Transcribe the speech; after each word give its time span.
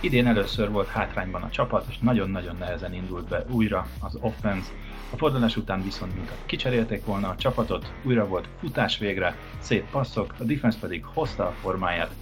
Idén 0.00 0.26
először 0.26 0.70
volt 0.70 0.88
hátrányban 0.88 1.42
a 1.42 1.50
csapat, 1.50 1.86
és 1.88 1.98
nagyon-nagyon 1.98 2.56
nehezen 2.58 2.94
indult 2.94 3.28
be 3.28 3.44
újra 3.50 3.86
az 4.00 4.18
offense. 4.20 4.70
A 5.12 5.16
fordulás 5.16 5.56
után 5.56 5.82
viszont 5.82 6.14
mintha 6.14 6.36
kicserélték 6.46 7.04
volna 7.04 7.28
a 7.28 7.36
csapatot, 7.36 7.92
újra 8.02 8.26
volt 8.26 8.48
futás 8.60 8.98
végre, 8.98 9.36
szép 9.60 9.90
passzok, 9.90 10.34
a 10.38 10.44
defense 10.44 10.78
pedig 10.80 11.04
hozta 11.04 11.46
a 11.46 11.50
formáját. 11.60 12.14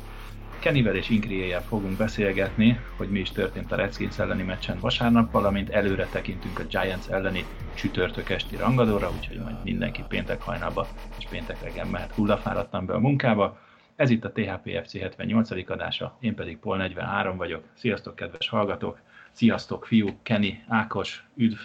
Kennyvel 0.59 0.95
és 0.95 1.09
Inkriéjel 1.09 1.63
fogunk 1.63 1.97
beszélgetni, 1.97 2.81
hogy 2.97 3.11
mi 3.11 3.19
is 3.19 3.31
történt 3.31 3.73
a 3.73 3.77
Redskins 3.77 4.19
elleni 4.19 4.43
meccsen 4.43 4.79
vasárnap, 4.81 5.33
valamint 5.33 5.71
előre 5.71 6.07
tekintünk 6.07 6.59
a 6.59 6.65
Giants 6.65 7.07
elleni 7.07 7.45
csütörtök 7.75 8.31
esti 8.31 8.57
rangadóra, 8.57 9.11
úgyhogy 9.17 9.39
majd 9.39 9.57
mindenki 9.65 10.05
péntek 10.09 10.43
hajnalba 10.43 10.87
és 11.19 11.27
péntek 11.31 11.63
reggel 11.63 11.87
mehet 11.87 12.13
hullafáradtan 12.13 12.87
be 12.87 12.95
a 12.95 12.99
munkába. 12.99 13.59
Ez 13.97 14.11
itt 14.11 14.25
a 14.25 14.33
THPFC 14.33 14.99
78. 14.99 15.71
adása, 15.71 16.17
én 16.21 16.35
pedig 16.35 16.59
Pol 16.59 16.77
43 16.77 17.37
vagyok. 17.37 17.65
Sziasztok, 17.75 18.17
kedves 18.17 18.49
hallgatók! 18.49 19.01
Sziasztok, 19.33 19.87
fiú, 19.87 20.09
Kenny, 20.23 20.65
Ákos, 20.69 21.27
üdv! 21.35 21.59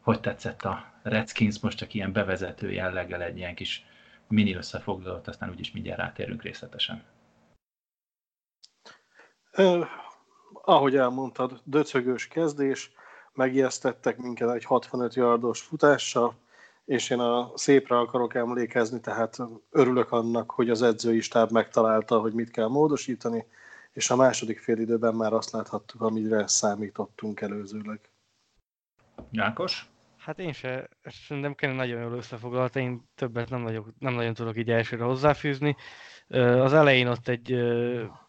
Hogy 0.00 0.20
tetszett 0.20 0.62
a 0.62 0.92
Redskins 1.02 1.60
most 1.60 1.78
csak 1.78 1.94
ilyen 1.94 2.12
bevezető 2.12 2.72
jelleggel 2.72 3.22
egy 3.22 3.36
ilyen 3.36 3.54
kis 3.54 3.86
mini 4.28 4.54
összefoglalót, 4.54 5.28
aztán 5.28 5.50
úgyis 5.50 5.72
mindjárt 5.72 5.98
rátérünk 5.98 6.42
részletesen. 6.42 7.04
Eh, 9.50 9.88
ahogy 10.52 10.96
elmondtad, 10.96 11.60
döcögős 11.64 12.28
kezdés, 12.28 12.92
megijesztettek 13.32 14.16
minket 14.16 14.50
egy 14.50 14.64
65 14.64 15.14
yardos 15.14 15.60
futással, 15.60 16.34
és 16.92 17.10
én 17.10 17.18
a 17.18 17.52
szépre 17.54 17.98
akarok 17.98 18.34
emlékezni, 18.34 19.00
tehát 19.00 19.38
örülök 19.70 20.12
annak, 20.12 20.50
hogy 20.50 20.70
az 20.70 20.82
edzői 20.82 21.20
stáb 21.20 21.50
megtalálta, 21.50 22.18
hogy 22.18 22.32
mit 22.32 22.50
kell 22.50 22.68
módosítani, 22.68 23.44
és 23.92 24.10
a 24.10 24.16
második 24.16 24.58
fél 24.58 24.78
időben 24.78 25.14
már 25.14 25.32
azt 25.32 25.50
láthattuk, 25.50 26.00
amire 26.00 26.46
számítottunk 26.46 27.40
előzőleg. 27.40 28.00
Ákos? 29.36 29.86
Hát 30.18 30.38
én 30.38 30.52
se, 30.52 30.88
szerintem 31.26 31.54
kell 31.54 31.72
nagyon 31.72 32.00
jól 32.00 32.12
összefoglalta, 32.12 32.80
én 32.80 33.08
többet 33.14 33.50
nem, 33.50 33.62
vagyok, 33.62 33.88
nem 33.98 34.14
nagyon 34.14 34.34
tudok 34.34 34.56
így 34.56 34.70
elsőre 34.70 35.04
hozzáfűzni. 35.04 35.76
Az 36.28 36.72
elején 36.72 37.06
ott 37.06 37.28
egy 37.28 37.56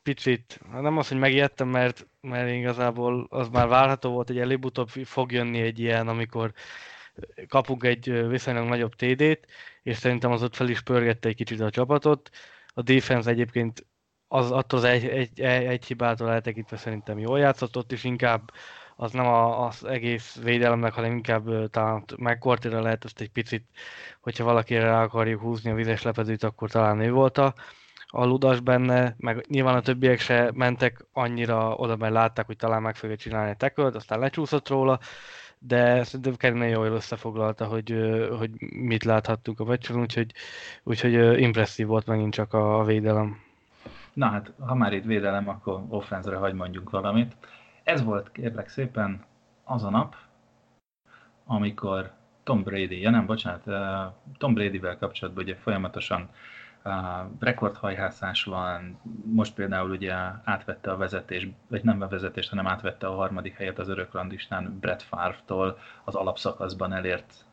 picit, 0.04 0.60
nem 0.72 0.98
az, 0.98 1.08
hogy 1.08 1.18
megijedtem, 1.18 1.68
mert, 1.68 2.08
mert 2.22 2.52
igazából 2.52 3.28
az 3.30 3.50
már 3.50 3.68
várható 3.68 4.12
volt, 4.12 4.28
hogy 4.28 4.40
előbb-utóbb 4.40 4.90
fog 4.90 5.32
jönni 5.32 5.62
egy 5.62 5.80
ilyen, 5.80 6.08
amikor 6.08 6.54
kapunk 7.48 7.84
egy 7.84 8.28
viszonylag 8.28 8.68
nagyobb 8.68 8.96
TD-t, 8.96 9.48
és 9.84 9.98
szerintem 9.98 10.32
az 10.32 10.44
ott 10.44 10.56
fel 10.56 10.70
is 10.70 10.82
pörgette 10.82 11.30
egy 11.30 11.36
kicsit 11.36 11.60
a 11.60 11.70
csapatot. 11.70 12.30
A 12.74 12.82
defense 12.82 13.30
egyébként 13.30 13.86
az, 14.28 14.52
attól 14.52 14.80
az 14.80 14.86
egy, 14.86 15.06
egy, 15.06 15.40
egy 15.42 15.86
hibától 15.86 16.32
eltekintve 16.32 16.78
szerintem 16.78 17.20
jól 17.20 17.40
játszott, 17.40 17.78
ott 17.78 17.92
is 17.92 18.04
inkább 18.04 18.52
az 18.96 19.12
nem 19.12 19.26
a, 19.26 19.66
az 19.66 19.86
egész 19.86 20.40
védelemnek, 20.44 20.94
hanem 20.94 21.12
inkább 21.12 21.70
talán 21.70 22.04
megkortira 22.18 22.82
lehet 22.82 23.06
ezt 23.06 23.22
egy 23.22 23.32
picit, 23.32 23.66
hogyha 24.22 24.44
valakire 24.44 24.84
rá 24.84 25.04
akarjuk 25.04 25.42
húzni 25.42 25.72
a 25.72 25.76
vizes 25.76 26.02
lepedőt, 26.02 26.44
akkor 26.44 26.70
talán 26.72 27.00
ő 27.00 27.12
volt 27.12 27.38
a, 27.38 27.54
a 28.08 28.26
ludas 28.26 28.60
benne, 28.60 29.16
meg 29.18 29.46
nyilván 29.48 29.76
a 29.76 29.82
többiek 29.82 30.20
se 30.20 30.52
mentek 30.54 31.06
annyira 31.12 31.76
oda, 31.76 31.96
mert 31.96 32.14
látták, 32.14 32.46
hogy 32.46 32.56
talán 32.56 32.82
meg 32.82 32.96
fogja 32.96 33.16
csinálni 33.16 33.52
a 33.52 33.56
tekölt, 33.56 33.96
aztán 33.96 34.20
lecsúszott 34.20 34.68
róla, 34.68 35.00
de 35.68 36.04
szerintem 36.04 36.36
Kerine 36.36 36.68
jól 36.68 36.86
összefoglalta, 36.86 37.66
hogy, 37.66 37.96
hogy 38.38 38.50
mit 38.60 39.04
láthattuk 39.04 39.60
a 39.60 39.64
meccsen, 39.64 40.00
úgyhogy, 40.00 40.34
úgyhogy 40.84 41.40
impresszív 41.40 41.88
volt 41.88 42.06
megint 42.06 42.34
csak 42.34 42.54
a, 42.54 42.84
védelem. 42.84 43.42
Na 44.14 44.28
hát, 44.28 44.52
ha 44.60 44.76
már 44.76 44.94
itt 44.94 45.04
védelem, 45.04 45.50
akkor 45.50 45.84
offenzre 45.90 46.36
hagy 46.36 46.54
mondjunk 46.54 46.90
valamit. 46.90 47.36
Ez 47.84 48.04
volt 48.04 48.32
kérlek 48.32 48.70
szépen 48.70 49.26
az 49.64 49.84
a 49.84 49.90
nap, 49.90 50.16
amikor 51.46 52.12
Tom 52.44 52.64
Brady, 52.64 53.02
ja 53.02 53.10
nem, 53.10 53.26
bocsánat, 53.26 53.64
Tom 54.38 54.54
Brady-vel 54.54 54.98
kapcsolatban 54.98 55.44
ugye 55.44 55.56
folyamatosan 55.56 56.30
rekordhajhászás 57.40 58.44
van, 58.44 59.00
most 59.26 59.54
például 59.54 59.90
ugye 59.90 60.14
átvette 60.44 60.92
a 60.92 60.98
vezetés, 60.98 61.48
vagy 61.68 61.84
nem 61.84 62.02
a 62.02 62.08
vezetést, 62.08 62.50
hanem 62.50 62.68
átvette 62.68 63.08
a 63.08 63.16
harmadik 63.16 63.56
helyet 63.56 63.80
az 63.80 63.90
örökrandistán 63.90 64.78
Brett 64.80 65.02
Favre-tól 65.02 65.78
az 66.04 66.16
alapszakaszban 66.16 66.94
elért 66.94 67.46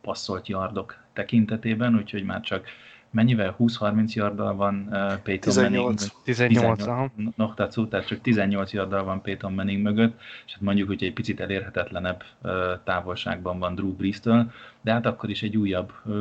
passzolt 0.00 0.48
yardok 0.48 0.96
tekintetében, 1.12 1.96
úgyhogy 1.96 2.24
már 2.24 2.40
csak 2.40 2.66
mennyivel? 3.10 3.56
20-30 3.58 4.12
yarddal 4.12 4.54
van 4.54 4.86
uh, 4.90 4.92
Peyton 5.22 5.52
18. 5.52 5.64
Manning 5.70 5.98
18, 6.24 6.84
18 6.84 7.36
no, 7.36 7.54
tehát, 7.54 7.72
szó, 7.72 7.86
tehát 7.86 8.06
csak 8.06 8.20
18 8.20 8.72
yarddal 8.72 9.04
van 9.04 9.22
Peyton 9.22 9.52
Manning 9.52 9.82
mögött, 9.82 10.20
és 10.46 10.52
hát 10.52 10.60
mondjuk, 10.60 10.88
hogy 10.88 11.04
egy 11.04 11.12
picit 11.12 11.40
elérhetetlenebb 11.40 12.22
uh, 12.42 12.52
távolságban 12.84 13.58
van 13.58 13.74
Drew 13.74 13.96
Brees-től, 13.96 14.50
de 14.80 14.92
hát 14.92 15.06
akkor 15.06 15.30
is 15.30 15.42
egy 15.42 15.56
újabb 15.56 15.92
uh, 16.04 16.14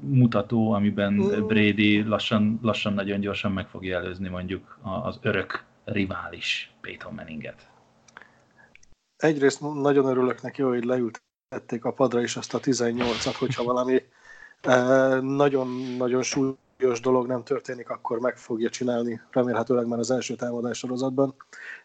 mutató, 0.00 0.72
amiben 0.72 1.16
Brady 1.46 2.02
lassan, 2.02 2.58
lassan 2.62 2.92
nagyon 2.92 3.20
gyorsan 3.20 3.52
meg 3.52 3.66
fogja 3.66 3.98
előzni 3.98 4.28
mondjuk 4.28 4.78
az 4.82 5.18
örök 5.22 5.64
rivális 5.84 6.72
Peyton 6.80 7.14
Manninget. 7.14 7.68
Egyrészt 9.16 9.60
nagyon 9.60 10.06
örülök 10.06 10.42
neki, 10.42 10.62
hogy 10.62 10.84
leültették 10.84 11.84
a 11.84 11.92
padra 11.92 12.22
is 12.22 12.36
azt 12.36 12.54
a 12.54 12.60
18-at, 12.60 13.34
hogyha 13.38 13.64
valami 13.64 14.02
nagyon-nagyon 15.20 16.22
súlyos 16.22 17.00
dolog 17.00 17.26
nem 17.26 17.42
történik, 17.42 17.90
akkor 17.90 18.18
meg 18.18 18.36
fogja 18.36 18.68
csinálni, 18.68 19.20
remélhetőleg 19.30 19.86
már 19.86 19.98
az 19.98 20.10
első 20.10 20.34
támadás 20.34 20.78
sorozatban, 20.78 21.34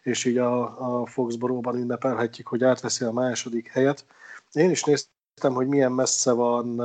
és 0.02 0.24
így 0.24 0.38
a, 0.38 1.00
a 1.00 1.06
Foxboróban 1.06 1.76
ünnepelhetjük, 1.76 2.46
hogy 2.46 2.64
átveszi 2.64 3.04
a 3.04 3.12
második 3.12 3.68
helyet. 3.68 4.04
Én 4.52 4.70
is 4.70 4.84
néztem, 4.84 5.52
hogy 5.52 5.66
milyen 5.66 5.92
messze 5.92 6.32
van 6.32 6.82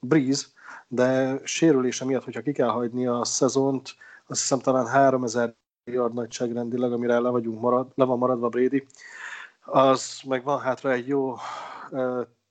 Breeze, 0.00 0.46
de 0.88 1.38
sérülése 1.44 2.04
miatt, 2.04 2.24
hogyha 2.24 2.40
ki 2.40 2.52
kell 2.52 2.68
hagyni 2.68 3.06
a 3.06 3.24
szezont, 3.24 3.94
azt 4.26 4.40
hiszem 4.40 4.58
talán 4.58 4.86
3000 4.86 5.54
yard 5.84 6.14
nagyságrendileg, 6.14 6.92
amire 6.92 7.18
le, 7.18 7.28
vagyunk 7.28 7.60
marad, 7.60 7.92
le 7.94 8.04
van 8.04 8.18
maradva 8.18 8.48
Brady, 8.48 8.86
az 9.64 10.20
meg 10.26 10.44
van 10.44 10.60
hátra 10.60 10.92
egy 10.92 11.08
jó 11.08 11.34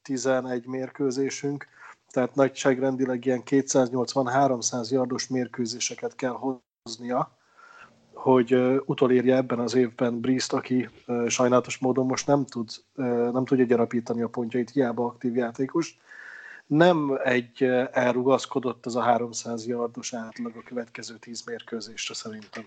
11 0.01 0.65
mérkőzésünk, 0.65 1.67
tehát 2.11 2.35
nagyságrendileg 2.35 3.25
ilyen 3.25 3.41
280-300 3.45 4.91
yardos 4.91 5.27
mérkőzéseket 5.27 6.15
kell 6.15 6.61
hoznia, 6.83 7.37
hogy 8.13 8.81
utolérje 8.85 9.35
ebben 9.35 9.59
az 9.59 9.75
évben 9.75 10.19
Briszt, 10.19 10.53
aki 10.53 10.89
sajnálatos 11.27 11.77
módon 11.77 12.05
most 12.05 12.27
nem, 12.27 12.45
tud, 12.45 12.69
nem 13.31 13.45
tudja 13.45 13.65
gyarapítani 13.65 14.21
a 14.21 14.27
pontjait, 14.27 14.69
hiába 14.69 15.05
aktív 15.05 15.35
játékos. 15.35 15.97
Nem 16.67 17.19
egy 17.23 17.63
elrugaszkodott 17.91 18.85
az 18.85 18.95
a 18.95 19.01
300 19.01 19.67
yardos 19.67 20.13
átlag 20.13 20.55
a 20.55 20.63
következő 20.63 21.15
10 21.15 21.43
mérkőzésre 21.45 22.13
szerintem. 22.13 22.63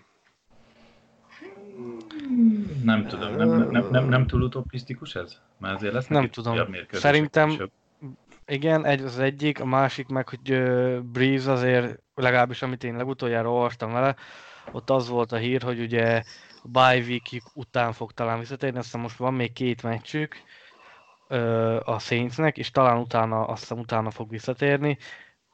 Nem 2.84 3.06
tudom, 3.06 3.34
nem, 3.36 3.70
nem, 3.70 3.88
nem, 3.90 4.08
nem 4.08 4.26
túl 4.26 4.42
utopisztikus 4.42 5.14
ez? 5.14 5.38
Mert 5.58 5.74
azért 5.74 5.92
lesz 5.92 6.06
nem 6.06 6.30
tudom. 6.30 6.56
Szerintem. 6.92 7.70
Igen, 8.46 8.84
egy 8.84 9.02
az 9.02 9.18
egyik, 9.18 9.60
a 9.60 9.64
másik 9.64 10.08
meg, 10.08 10.28
hogy 10.28 10.52
uh, 10.52 10.98
Breeze 10.98 11.52
azért, 11.52 12.02
legalábbis 12.14 12.62
amit 12.62 12.84
én 12.84 12.96
legutoljára 12.96 13.52
olvastam 13.52 13.92
vele, 13.92 14.16
ott 14.72 14.90
az 14.90 15.08
volt 15.08 15.32
a 15.32 15.36
hír, 15.36 15.62
hogy 15.62 15.80
ugye 15.80 16.22
a 16.72 16.94
week 16.94 17.42
után 17.54 17.92
fog 17.92 18.12
talán 18.12 18.38
visszatérni, 18.38 18.78
aztán 18.78 19.00
most 19.00 19.16
van 19.16 19.34
még 19.34 19.52
két 19.52 19.82
meccsük 19.82 20.36
a 21.84 21.98
Saintsnek, 21.98 22.58
és 22.58 22.70
talán 22.70 22.98
utána, 22.98 23.44
azt 23.44 23.60
hiszem 23.60 23.78
utána 23.78 24.10
fog 24.10 24.30
visszatérni, 24.30 24.98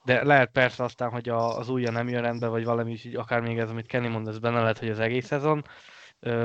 de 0.04 0.24
lehet 0.24 0.50
persze 0.52 0.84
aztán, 0.84 1.10
hogy 1.10 1.28
a, 1.28 1.58
az 1.58 1.68
újja 1.68 1.90
nem 1.90 2.08
jön 2.08 2.22
rendbe, 2.22 2.46
vagy 2.46 2.64
valami 2.64 2.92
is, 2.92 3.04
akár 3.14 3.40
még 3.40 3.58
ez, 3.58 3.70
amit 3.70 3.86
Kenny 3.86 4.08
mond, 4.08 4.28
ez 4.28 4.38
benne 4.38 4.60
lehet, 4.60 4.78
hogy 4.78 4.88
az 4.88 4.98
egész 4.98 5.26
szezon. 5.26 5.64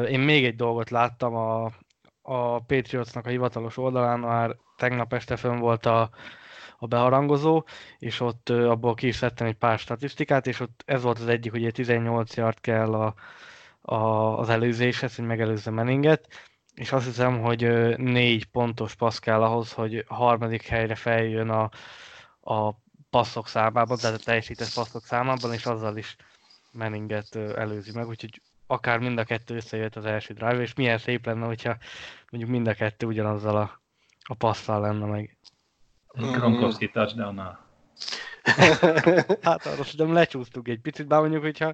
Én 0.09 0.19
még 0.19 0.45
egy 0.45 0.55
dolgot 0.55 0.89
láttam 0.89 1.35
a, 1.35 1.71
a 2.23 2.59
Patriotsnak 2.59 3.25
a 3.25 3.29
hivatalos 3.29 3.77
oldalán, 3.77 4.19
már 4.19 4.55
tegnap 4.77 5.13
este 5.13 5.35
fönn 5.35 5.59
volt 5.59 5.85
a, 5.85 6.09
a 6.77 6.87
beharangozó, 6.87 7.63
és 7.99 8.19
ott 8.19 8.49
abból 8.49 8.93
ki 8.93 9.07
is 9.07 9.15
szedtem 9.15 9.47
egy 9.47 9.55
pár 9.55 9.79
statisztikát, 9.79 10.47
és 10.47 10.59
ott 10.59 10.83
ez 10.85 11.01
volt 11.01 11.19
az 11.19 11.27
egyik, 11.27 11.51
hogy 11.51 11.71
18 11.73 12.35
yard 12.35 12.59
kell 12.59 12.93
a, 12.93 13.13
a, 13.81 13.95
az 14.39 14.49
előzéshez, 14.49 15.15
hogy 15.15 15.25
megelőzze 15.25 15.71
Meninget, 15.71 16.27
és 16.73 16.91
azt 16.91 17.05
hiszem, 17.05 17.41
hogy 17.41 17.95
négy 17.97 18.45
pontos 18.45 18.95
passz 18.95 19.17
kell 19.19 19.43
ahhoz, 19.43 19.71
hogy 19.71 20.05
harmadik 20.07 20.61
helyre 20.61 20.95
feljön 20.95 21.49
a, 21.49 21.69
a 22.41 22.75
passzok 23.09 23.47
számában, 23.47 23.97
tehát 23.97 24.19
a 24.19 24.23
teljesített 24.23 24.73
passzok 24.73 25.03
számában, 25.05 25.53
és 25.53 25.65
azzal 25.65 25.97
is 25.97 26.15
Meninget 26.71 27.35
előzi 27.35 27.91
meg, 27.93 28.07
úgyhogy 28.07 28.41
akár 28.67 28.99
mind 28.99 29.17
a 29.17 29.23
kettő 29.23 29.55
összejött 29.55 29.95
az 29.95 30.05
első 30.05 30.33
drive, 30.33 30.61
és 30.61 30.73
milyen 30.73 30.97
szép 30.97 31.25
lenne, 31.25 31.45
hogyha 31.45 31.77
mondjuk 32.29 32.53
mind 32.53 32.67
a 32.67 32.73
kettő 32.73 33.05
ugyanazzal 33.05 33.55
a, 33.57 33.81
a 34.23 34.35
passzal 34.35 34.81
lenne 34.81 35.05
meg. 35.05 35.37
Gronkowski 36.13 36.89
touchdown 36.89 37.61
hát 39.41 39.65
arra 39.65 39.83
szerintem 39.83 40.13
lecsúsztuk 40.13 40.67
egy 40.67 40.79
picit, 40.79 41.07
bár 41.07 41.19
mondjuk, 41.19 41.41
hogyha 41.41 41.73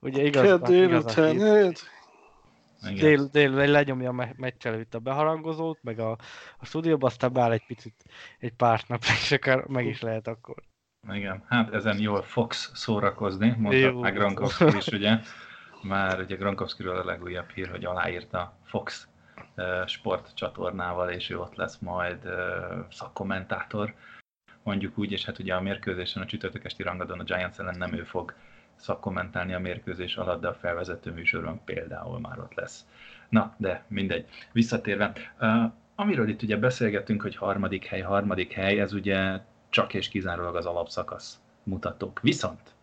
ugye 0.00 0.22
igaz, 0.22 0.60
délután, 0.60 1.36
dél, 2.94 3.24
dél, 3.24 3.50
lenyomja 3.50 4.10
a 4.10 4.34
meccs 4.36 4.66
előtt 4.66 4.94
a 4.94 4.98
beharangozót, 4.98 5.78
meg 5.82 5.98
a, 5.98 6.10
a 6.58 6.64
stúdióba, 6.64 7.06
aztán 7.06 7.32
beáll 7.32 7.52
egy 7.52 7.66
picit, 7.66 7.94
egy 8.38 8.52
pár 8.52 8.82
nap, 8.86 9.02
és 9.22 9.32
akár 9.32 9.64
meg 9.66 9.86
is 9.86 10.00
lehet 10.00 10.26
akkor. 10.28 10.56
Igen, 11.12 11.44
hát 11.48 11.74
ezen 11.74 11.98
jól 12.00 12.22
Fox 12.22 12.70
szórakozni, 12.74 13.54
mondta 13.58 13.92
meg 13.92 14.14
Gronkowski 14.14 14.76
is, 14.76 14.86
ugye. 14.86 15.18
Már 15.82 16.20
ugye 16.20 16.36
Gronkowskiről 16.36 16.96
a 16.96 17.04
legújabb 17.04 17.50
hír, 17.50 17.68
hogy 17.68 17.84
aláírta 17.84 18.52
Fox 18.64 19.08
sport 19.86 20.34
csatornával, 20.34 21.10
és 21.10 21.30
ő 21.30 21.38
ott 21.38 21.54
lesz 21.54 21.78
majd 21.78 22.28
szakkommentátor, 22.90 23.94
mondjuk 24.62 24.98
úgy, 24.98 25.12
és 25.12 25.24
hát 25.24 25.38
ugye 25.38 25.54
a 25.54 25.60
mérkőzésen, 25.60 26.22
a 26.22 26.26
csütörtökesti 26.26 26.82
rangadon 26.82 27.20
a 27.20 27.24
Giants 27.24 27.58
ellen 27.58 27.78
nem 27.78 27.92
ő 27.92 28.02
fog 28.02 28.34
szakkommentálni 28.76 29.54
a 29.54 29.58
mérkőzés 29.58 30.16
alatt, 30.16 30.40
de 30.40 30.48
a 30.48 30.54
felvezető 30.54 31.12
műsoron 31.12 31.60
például 31.64 32.20
már 32.20 32.38
ott 32.38 32.54
lesz. 32.54 32.86
Na, 33.28 33.54
de 33.56 33.84
mindegy. 33.88 34.26
Visszatérve, 34.52 35.12
uh, 35.40 35.72
amiről 35.94 36.28
itt 36.28 36.42
ugye 36.42 36.56
beszélgettünk, 36.56 37.22
hogy 37.22 37.36
harmadik 37.36 37.84
hely, 37.84 38.00
harmadik 38.00 38.52
hely, 38.52 38.80
ez 38.80 38.92
ugye 38.92 39.40
csak 39.68 39.94
és 39.94 40.08
kizárólag 40.08 40.56
az 40.56 40.66
alapszakasz 40.66 41.40
mutatók. 41.62 42.20
Viszont, 42.20 42.74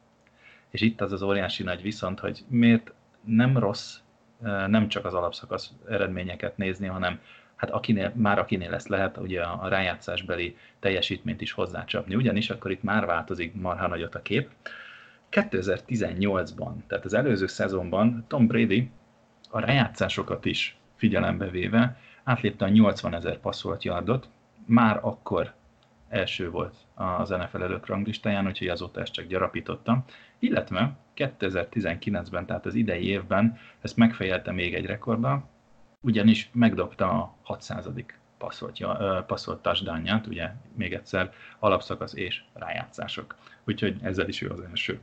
és 0.77 0.83
itt 0.83 1.01
az 1.01 1.11
az 1.11 1.21
óriási 1.21 1.63
nagy 1.63 1.81
viszont, 1.81 2.19
hogy 2.19 2.45
miért 2.47 2.93
nem 3.25 3.57
rossz 3.57 3.97
nem 4.67 4.87
csak 4.87 5.05
az 5.05 5.13
alapszakasz 5.13 5.71
eredményeket 5.89 6.57
nézni, 6.57 6.87
hanem 6.87 7.19
hát 7.55 7.69
akinél, 7.69 8.11
már 8.15 8.39
akinél 8.39 8.73
ezt 8.73 8.87
lehet, 8.87 9.17
ugye 9.17 9.41
a 9.41 9.67
rájátszásbeli 9.67 10.57
teljesítményt 10.79 11.41
is 11.41 11.51
hozzácsapni. 11.51 12.15
Ugyanis 12.15 12.49
akkor 12.49 12.71
itt 12.71 12.83
már 12.83 13.05
változik 13.05 13.53
marha 13.53 13.87
nagyot 13.87 14.15
a 14.15 14.21
kép. 14.21 14.49
2018-ban, 15.31 16.73
tehát 16.87 17.05
az 17.05 17.13
előző 17.13 17.47
szezonban 17.47 18.25
Tom 18.27 18.47
Brady 18.47 18.89
a 19.49 19.59
rájátszásokat 19.59 20.45
is 20.45 20.77
figyelembe 20.95 21.49
véve 21.49 21.99
átlépte 22.23 22.65
a 22.65 22.69
80 22.69 23.13
ezer 23.13 23.37
passzolt 23.37 23.83
yardot, 23.83 24.29
már 24.65 24.99
akkor 25.01 25.53
első 26.09 26.49
volt 26.49 26.75
az 26.93 27.29
NFL 27.29 27.61
előtt 27.61 27.85
ranglistáján, 27.85 28.47
úgyhogy 28.47 28.67
azóta 28.67 29.01
ezt 29.01 29.13
csak 29.13 29.25
gyarapította. 29.25 30.03
Illetve 30.39 30.97
2019-ben, 31.15 32.45
tehát 32.45 32.65
az 32.65 32.75
idei 32.75 33.07
évben 33.07 33.57
ezt 33.81 33.97
megfejelte 33.97 34.51
még 34.51 34.73
egy 34.73 34.85
rekordba, 34.85 35.49
ugyanis 36.01 36.49
megdobta 36.53 37.09
a 37.09 37.35
600. 37.43 37.89
passzolt, 38.37 38.85
passzolt 39.25 39.61
touchdownját, 39.61 40.27
ugye 40.27 40.49
még 40.75 40.93
egyszer 40.93 41.33
alapszakasz 41.59 42.13
és 42.13 42.43
rájátszások. 42.53 43.35
Úgyhogy 43.65 43.95
ezzel 44.01 44.27
is 44.27 44.41
ő 44.41 44.49
az 44.49 44.59
első. 44.69 44.99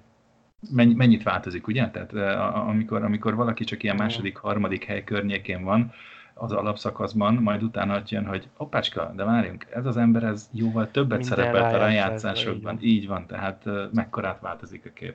Mennyit 0.71 1.23
változik, 1.23 1.67
ugye? 1.67 1.91
Tehát 1.91 2.13
amikor, 2.55 3.03
amikor 3.03 3.35
valaki 3.35 3.65
csak 3.65 3.83
ilyen 3.83 3.97
második, 3.97 4.37
harmadik 4.37 4.85
hely 4.85 5.05
környékén 5.05 5.65
van, 5.65 5.93
az 6.35 6.53
alapszakaszban, 6.53 7.35
majd 7.35 7.63
utána 7.63 8.03
jön, 8.07 8.27
hogy 8.27 8.49
opácska, 8.57 9.13
de 9.17 9.25
várjunk, 9.25 9.67
ez 9.71 9.87
az 9.87 9.97
ember 9.97 10.23
ez 10.23 10.49
jóval 10.53 10.91
többet 10.91 11.19
Minden 11.19 11.37
szerepelt 11.37 11.75
a 11.75 11.79
rájátszásokban. 11.79 12.79
Így 12.81 13.07
van, 13.07 13.27
tehát 13.27 13.65
mekkorát 13.93 14.41
változik 14.41 14.87
a 14.87 14.91
kép. 14.93 15.15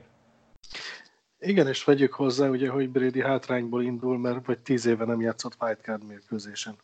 Igen, 1.40 1.66
és 1.66 1.84
vegyük 1.84 2.12
hozzá, 2.12 2.48
ugye, 2.48 2.68
hogy 2.68 2.90
Brady 2.90 3.22
hátrányból 3.22 3.82
indul, 3.82 4.18
mert 4.18 4.46
vagy 4.46 4.58
tíz 4.58 4.86
éve 4.86 5.04
nem 5.04 5.20
játszott 5.20 5.56
wildcard 5.60 6.06
mérkőzésen. 6.06 6.74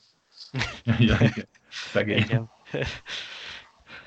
ja, 0.99 1.17
igen. 1.21 1.47
Szegény. 1.69 2.19
Igen. 2.19 2.51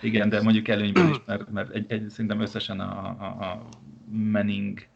igen, 0.02 0.30
de 0.30 0.42
mondjuk 0.42 0.68
előnyben 0.68 1.10
is, 1.10 1.18
mert, 1.26 1.50
mert 1.50 1.74
egy, 1.74 1.92
egy, 1.92 2.10
szerintem 2.10 2.42
összesen 2.42 2.80
a, 2.80 3.08
a, 3.08 3.26
a 3.26 3.68
Manning 4.06 4.89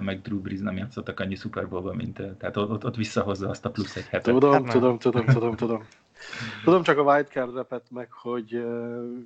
meg 0.00 0.20
Drew 0.20 0.40
Brees 0.40 0.60
nem 0.60 0.76
játszottak 0.76 1.20
annyi 1.20 1.34
Super 1.34 1.68
Bowl-ban, 1.68 1.96
mint 1.96 2.22
tehát 2.38 2.56
ott, 2.56 2.84
ott 2.84 2.96
visszahozza 2.96 3.48
azt 3.48 3.64
a 3.64 3.70
plusz 3.70 3.96
egy 3.96 4.06
hetet. 4.06 4.34
Tudom, 4.34 4.52
hát 4.52 4.72
tudom, 4.72 4.98
tudom, 4.98 5.26
tudom, 5.26 5.56
tudom. 5.56 5.82
Tudom 6.64 6.82
csak 6.82 6.98
a 6.98 7.02
wildcard 7.02 7.54
repet 7.54 7.90
meg, 7.90 8.12
hogy 8.12 8.54
uh, 8.54 9.18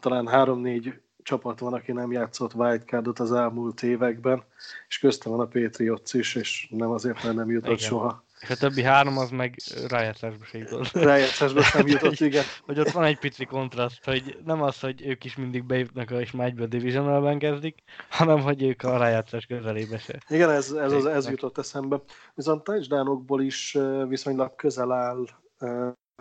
talán 0.00 0.26
három-négy 0.26 1.00
csapat 1.22 1.58
van, 1.58 1.72
aki 1.72 1.92
nem 1.92 2.12
játszott 2.12 2.54
wildcardot 2.54 3.18
az 3.18 3.32
elmúlt 3.32 3.82
években, 3.82 4.42
és 4.88 4.98
köztem 4.98 5.32
van 5.32 5.40
a 5.40 5.48
Patriots 5.48 6.12
is, 6.12 6.34
és 6.34 6.68
nem 6.70 6.90
azért, 6.90 7.22
mert 7.22 7.36
nem 7.36 7.50
jutott 7.50 7.72
Igen. 7.72 7.88
soha. 7.88 8.23
És 8.44 8.50
a 8.50 8.56
többi 8.56 8.82
három 8.82 9.18
az 9.18 9.30
meg 9.30 9.56
rájátszásba 9.88 10.44
se 10.44 10.58
jutott. 10.58 10.90
Rájátszásba 10.90 11.62
sem 11.62 11.86
jutott, 11.86 12.20
igen. 12.30 12.44
hogy 12.62 12.80
ott 12.80 12.90
van 12.90 13.04
egy 13.04 13.18
pici 13.18 13.44
kontraszt, 13.44 14.04
hogy 14.04 14.38
nem 14.44 14.62
az, 14.62 14.80
hogy 14.80 15.06
ők 15.06 15.24
is 15.24 15.36
mindig 15.36 15.64
bejutnak, 15.64 16.10
és 16.10 16.30
már 16.30 16.46
egyből 16.46 16.66
divisionalben 16.66 17.38
kezdik, 17.38 17.82
hanem 18.08 18.40
hogy 18.40 18.62
ők 18.62 18.82
a 18.82 18.96
rájátszás 18.96 19.46
közelébe 19.46 19.98
se. 19.98 20.18
Igen, 20.28 20.50
ez, 20.50 20.70
ez, 20.70 20.92
az, 20.92 21.06
ez 21.06 21.28
jutott 21.28 21.58
eszembe. 21.58 22.00
Viszont 22.34 22.64
touchdownokból 22.64 23.42
is 23.42 23.78
viszonylag 24.08 24.54
közel 24.54 24.92
áll 24.92 25.26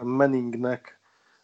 Manningnek 0.02 1.00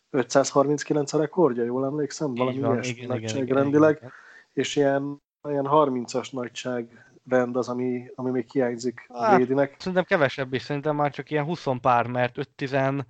539 0.10 1.14
a 1.14 1.18
rekordja, 1.18 1.64
jól 1.64 1.86
emlékszem, 1.86 2.34
valami 2.34 2.58
ilyesmi 2.58 3.06
nagyságrendileg, 3.06 4.12
és 4.54 4.76
ilyen, 4.76 5.22
ilyen 5.50 5.68
30-as 5.70 6.32
nagyság 6.32 7.09
rend 7.30 7.56
az, 7.56 7.70
ami, 7.70 8.12
ami 8.16 8.32
még 8.32 8.50
hiányzik 8.52 9.10
hát, 9.14 9.36
Bradynek. 9.36 9.76
Szerintem 9.78 10.04
kevesebb 10.04 10.54
is, 10.54 10.62
szerintem 10.62 10.96
már 10.96 11.12
csak 11.12 11.32
ilyen 11.32 11.44
20 11.44 11.66
pár, 11.82 12.08
mert 12.08 12.36
5-11-2 12.58 13.04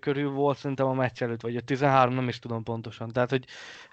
körül 0.00 0.30
volt 0.30 0.58
szerintem 0.58 0.86
a 0.86 0.94
meccs 0.94 1.22
előtt, 1.22 1.40
vagy 1.40 1.64
13, 1.64 2.14
nem 2.14 2.28
is 2.28 2.38
tudom 2.38 2.62
pontosan. 2.62 3.08
Tehát, 3.08 3.30
hogy 3.30 3.44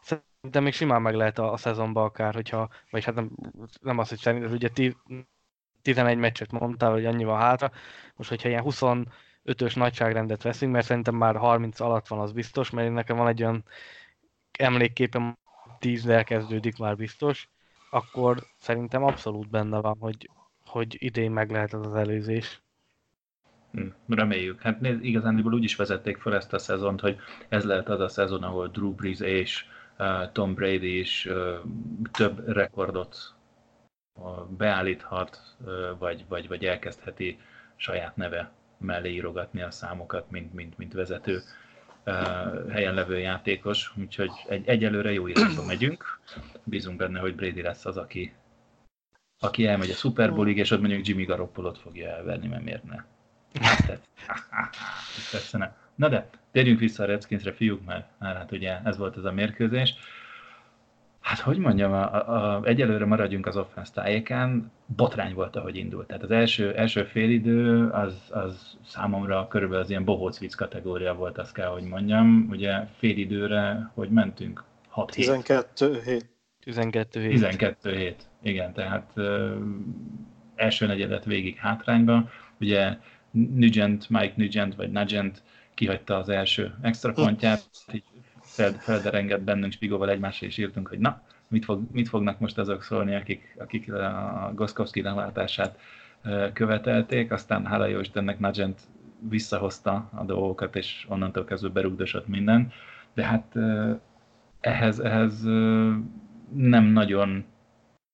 szerintem 0.02 0.64
még 0.64 0.74
simán 0.74 1.02
meg 1.02 1.16
lehet 1.16 1.40
a, 1.40 1.52
a 1.52 1.58
szezonban 1.58 2.04
akár, 2.04 2.34
hogyha, 2.34 2.70
vagy 2.90 3.04
hát 3.04 3.16
nem, 3.16 3.32
nem 3.82 3.98
az, 3.98 4.10
hogy 4.10 4.20
szerintem, 4.20 4.52
ugye 4.52 4.70
11 5.82 6.18
meccset 6.18 6.52
mondtál, 6.52 6.92
hogy 6.92 7.06
annyi 7.06 7.24
van 7.24 7.40
hátra. 7.40 7.72
Most, 8.16 8.30
hogyha 8.30 8.50
ilyen 8.50 8.64
25-ös 8.66 9.76
nagyságrendet 9.76 10.44
veszünk, 10.44 10.72
mert 10.72 10.86
szerintem 10.86 11.16
már 11.16 11.36
30 11.36 11.80
alatt 11.80 12.08
van, 12.08 12.20
az 12.20 12.32
biztos, 12.32 12.70
mert 12.70 12.94
nekem 12.94 13.18
van 13.18 13.28
egy 13.28 13.44
olyan 13.44 13.64
emlékképem, 14.52 15.38
10 15.80 16.10
kezdődik 16.24 16.78
már 16.78 16.96
biztos, 16.96 17.50
akkor 17.94 18.44
szerintem 18.58 19.04
abszolút 19.04 19.50
benne 19.50 19.80
van, 19.82 19.98
hogy, 20.00 20.30
hogy 20.66 20.96
idén 21.00 21.32
meg 21.32 21.52
lehet 21.52 21.74
az 21.74 21.86
az 21.86 21.96
előzés. 21.96 22.62
Hm, 23.72 23.88
reméljük. 24.08 24.62
Hát 24.62 24.80
nézd, 24.80 25.04
igazán 25.04 25.54
úgy 25.54 25.64
is 25.64 25.76
vezették 25.76 26.18
fel 26.18 26.36
ezt 26.36 26.54
a 26.54 26.58
szezont, 26.58 27.02
hogy 27.02 27.18
ez 27.50 27.64
lehet 27.64 27.90
az 27.90 28.00
a 28.00 28.08
szezon, 28.08 28.44
ahol 28.44 28.68
Drew 28.68 28.94
Brees 28.94 29.20
és 29.20 29.66
uh, 30.00 30.32
Tom 30.32 30.54
Brady 30.54 31.00
is 31.00 31.26
uh, 31.26 31.54
több 32.12 32.48
rekordot 32.48 33.18
uh, 34.16 34.48
beállíthat, 34.58 35.56
uh, 35.66 35.98
vagy, 35.98 36.26
vagy, 36.28 36.48
vagy 36.48 36.66
elkezdheti 36.66 37.40
saját 37.76 38.16
neve 38.16 38.52
mellé 38.78 39.14
írogatni 39.14 39.62
a 39.62 39.72
számokat, 39.72 40.32
mint, 40.32 40.54
mint, 40.54 40.78
mint 40.78 40.94
vezető 40.94 41.42
helyen 42.70 42.94
levő 42.94 43.20
játékos, 43.20 43.92
úgyhogy 43.98 44.32
egy, 44.48 44.68
egyelőre 44.68 45.12
jó 45.12 45.28
irányba 45.28 45.66
megyünk. 45.66 46.20
Bízunk 46.64 46.98
benne, 46.98 47.20
hogy 47.20 47.36
Brady 47.36 47.62
lesz 47.62 47.86
az, 47.86 47.98
aki, 47.98 48.34
aki 49.40 49.68
elmegy 49.68 49.90
a 49.90 49.94
Super 49.94 50.34
Bowlig, 50.34 50.58
és 50.58 50.72
ott 50.72 50.80
mondjuk 50.80 51.08
Jimmy 51.08 51.24
Garoppolot 51.24 51.78
fogja 51.78 52.10
elverni, 52.10 52.48
mert 52.48 52.64
miért 52.64 52.84
ne? 52.84 53.04
Tetszene. 55.32 55.78
Na 55.96 56.10
de, 56.10 56.30
térjünk 56.52 56.80
vissza 56.80 57.04
a 57.04 57.06
Redskinsre, 57.06 57.54
fiúk, 57.54 57.86
mert 57.86 58.06
hát 58.20 58.52
ugye 58.52 58.80
ez 58.84 58.98
volt 58.98 59.18
ez 59.18 59.24
a 59.24 59.32
mérkőzés. 59.32 59.96
Hát 61.24 61.40
hogy 61.40 61.58
mondjam, 61.58 61.92
a, 61.92 62.14
a, 62.14 62.56
a, 62.58 62.66
egyelőre 62.66 63.06
maradjunk 63.06 63.46
az 63.46 63.58
offense 63.58 63.92
tájékán, 63.94 64.72
botrány 64.86 65.34
volt, 65.34 65.56
ahogy 65.56 65.76
indult. 65.76 66.08
Tehát 66.08 66.24
az 66.24 66.32
első, 66.32 66.74
első 66.76 67.04
félidő 67.04 67.90
az, 67.90 68.16
az 68.30 68.78
számomra 68.86 69.48
körülbelül 69.48 69.84
az 69.84 69.90
ilyen 69.90 70.04
bohóc 70.04 70.40
vicc 70.40 70.54
kategória 70.54 71.14
volt, 71.14 71.38
azt 71.38 71.54
kell, 71.54 71.68
hogy 71.68 71.84
mondjam. 71.84 72.48
Ugye 72.50 72.86
félidőre, 72.98 73.92
hogy 73.94 74.10
mentünk? 74.10 74.64
6 74.88 75.12
12 75.12 76.02
hét. 76.06 76.30
12 76.60 77.22
hét. 77.22 77.32
12 77.32 77.96
hét, 77.96 78.24
igen, 78.42 78.74
tehát 78.74 79.12
ö, 79.14 79.56
első 80.56 80.86
negyedet 80.86 81.26
végig 81.26 81.58
hátrányba. 81.58 82.30
Ugye 82.60 82.98
Nugent, 83.32 84.10
Mike 84.10 84.34
Nugent, 84.36 84.76
vagy 84.76 84.92
Nugent 84.92 85.44
kihagyta 85.74 86.18
az 86.18 86.30
első 86.30 86.76
extra 86.82 87.14
pontját, 87.14 87.70
így 87.92 88.04
felderengett 88.78 89.42
bennünk 89.42 89.72
Spigóval 89.72 90.10
egymásra, 90.10 90.48
és 90.48 90.58
írtunk, 90.58 90.88
hogy 90.88 91.00
na, 91.00 91.22
mit, 91.48 91.66
fog, 91.66 91.82
mit 91.92 92.08
fognak 92.08 92.40
most 92.40 92.58
azok 92.58 92.84
szólni, 92.84 93.16
akik, 93.16 93.56
akik 93.60 93.94
a 93.94 94.52
Goszkowski 94.56 95.02
leváltását 95.02 95.80
követelték, 96.54 97.32
aztán 97.32 97.66
hála 97.66 97.86
jó 97.86 98.00
Istennek 98.00 98.40
Nugent 98.40 98.80
visszahozta 99.30 100.10
a 100.16 100.24
dolgokat, 100.24 100.76
és 100.76 101.06
onnantól 101.10 101.46
kezdve 101.46 101.70
berugdosott 101.70 102.28
minden, 102.28 102.72
de 103.14 103.26
hát 103.26 103.56
ehhez, 104.60 105.00
ehhez 105.00 105.44
nem 106.54 106.84
nagyon 106.84 107.46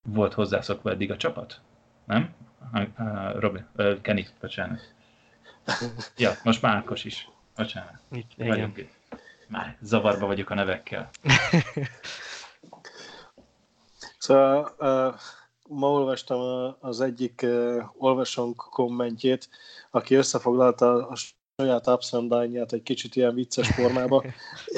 volt 0.02 0.32
hozzászokva 0.32 0.90
eddig 0.90 1.10
a 1.10 1.16
csapat, 1.16 1.60
nem? 2.04 2.34
Robin, 3.38 3.66
Kenny, 4.00 4.22
bocsánat. 4.40 4.94
Ja, 6.16 6.30
most 6.44 6.62
már 6.62 6.76
Ákos 6.76 7.04
is. 7.04 7.28
Bocsánat. 7.56 8.00
Itt, 8.12 8.30
igen. 8.36 8.72
Itt. 8.76 8.99
Már 9.50 9.76
zavarba 9.82 10.26
vagyok 10.26 10.50
a 10.50 10.54
nevekkel. 10.54 11.10
szóval 14.18 14.74
uh, 14.78 15.14
ma 15.68 15.90
olvastam 15.90 16.40
az 16.80 17.00
egyik 17.00 17.40
uh, 17.44 17.82
olvasónk 17.96 18.56
kommentjét, 18.56 19.48
aki 19.90 20.14
összefoglalta 20.14 21.08
a 21.08 21.16
saját 21.56 21.86
ups 21.86 22.12
egy 22.72 22.82
kicsit 22.82 23.16
ilyen 23.16 23.34
vicces 23.34 23.68
formába, 23.68 24.24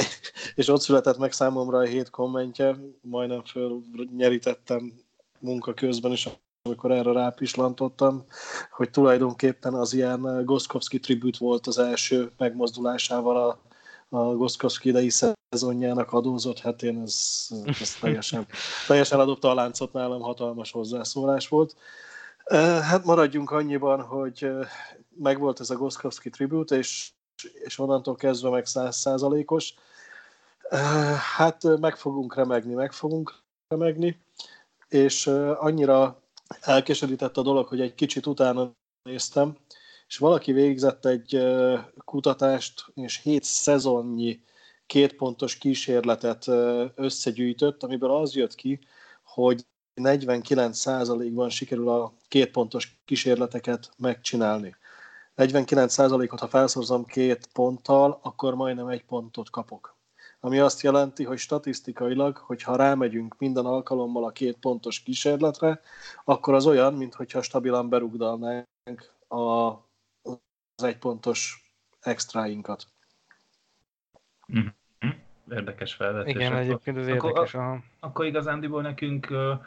és 0.54 0.68
ott 0.68 0.80
született 0.80 1.18
meg 1.18 1.32
számomra 1.32 1.78
a 1.78 1.84
hét 1.84 2.10
kommentje, 2.10 2.76
majdnem 3.00 3.42
fölnyerítettem 3.44 4.92
munka 5.38 5.74
közben 5.74 6.12
is, 6.12 6.28
amikor 6.62 6.90
erre 6.90 7.12
rápislantottam, 7.12 8.24
hogy 8.70 8.90
tulajdonképpen 8.90 9.74
az 9.74 9.92
ilyen 9.92 10.44
Goszkowski 10.44 10.98
tribut 10.98 11.36
volt 11.36 11.66
az 11.66 11.78
első 11.78 12.30
megmozdulásával 12.38 13.36
a, 13.36 13.71
a 14.14 14.34
Goszkowski 14.36 14.88
idei 14.88 15.10
szezonjának 15.10 16.12
adózott, 16.12 16.58
hát 16.58 16.82
én 16.82 17.00
ez, 17.00 17.46
ez 17.80 17.94
teljesen, 18.00 18.46
teljesen 18.86 19.20
adott 19.20 19.44
a 19.44 19.54
láncot 19.54 19.92
nálam, 19.92 20.20
hatalmas 20.20 20.70
hozzászólás 20.70 21.48
volt. 21.48 21.76
Hát 22.82 23.04
maradjunk 23.04 23.50
annyiban, 23.50 24.02
hogy 24.02 24.50
megvolt 25.16 25.60
ez 25.60 25.70
a 25.70 25.76
Goszkowski 25.76 26.30
tribut, 26.30 26.70
és, 26.70 27.10
és 27.64 27.78
onnantól 27.78 28.14
kezdve 28.14 28.50
meg 28.50 28.66
százszázalékos. 28.66 29.74
Hát 31.36 31.78
meg 31.80 31.96
fogunk 31.96 32.34
remegni, 32.34 32.74
meg 32.74 32.92
fogunk 32.92 33.34
remegni, 33.68 34.20
és 34.88 35.26
annyira 35.58 36.22
elkeserített 36.60 37.36
a 37.36 37.42
dolog, 37.42 37.66
hogy 37.66 37.80
egy 37.80 37.94
kicsit 37.94 38.26
utána 38.26 38.70
néztem, 39.02 39.56
és 40.12 40.18
valaki 40.18 40.52
végzett 40.52 41.04
egy 41.04 41.42
kutatást, 42.04 42.84
és 42.94 43.20
hét 43.22 43.44
szezonnyi 43.44 44.42
kétpontos 44.86 45.58
kísérletet 45.58 46.46
összegyűjtött, 46.94 47.82
amiből 47.82 48.10
az 48.10 48.34
jött 48.34 48.54
ki, 48.54 48.80
hogy 49.22 49.66
49%-ban 49.94 51.48
sikerül 51.48 51.88
a 51.88 52.12
kétpontos 52.28 53.00
kísérleteket 53.04 53.90
megcsinálni. 53.96 54.76
49%-ot, 55.36 56.40
ha 56.40 56.48
felszorzom 56.48 57.04
két 57.04 57.48
ponttal, 57.52 58.18
akkor 58.22 58.54
majdnem 58.54 58.88
egy 58.88 59.04
pontot 59.04 59.50
kapok. 59.50 59.96
Ami 60.40 60.58
azt 60.58 60.82
jelenti, 60.82 61.24
hogy 61.24 61.38
statisztikailag, 61.38 62.36
hogyha 62.36 62.76
rámegyünk 62.76 63.38
minden 63.38 63.66
alkalommal 63.66 64.24
a 64.24 64.32
két 64.32 64.56
pontos 64.56 65.02
kísérletre, 65.02 65.80
akkor 66.24 66.54
az 66.54 66.66
olyan, 66.66 66.94
mintha 66.94 67.42
stabilan 67.42 67.88
berugdalnánk 67.88 68.66
a, 69.28 69.72
az 70.82 70.88
egy 70.88 70.98
pontos 70.98 71.70
extrainkat. 72.00 72.86
Mm-hmm. 74.52 75.18
Érdekes 75.50 75.94
felvetés. 75.94 76.34
Igen, 76.34 76.56
egyébként 76.56 76.96
ez 76.96 77.06
érdekes. 77.06 77.54
Akkor, 77.54 77.80
akkor 78.00 78.24
igazándiból 78.26 78.82
nekünk 78.82 79.26
uh, 79.30 79.60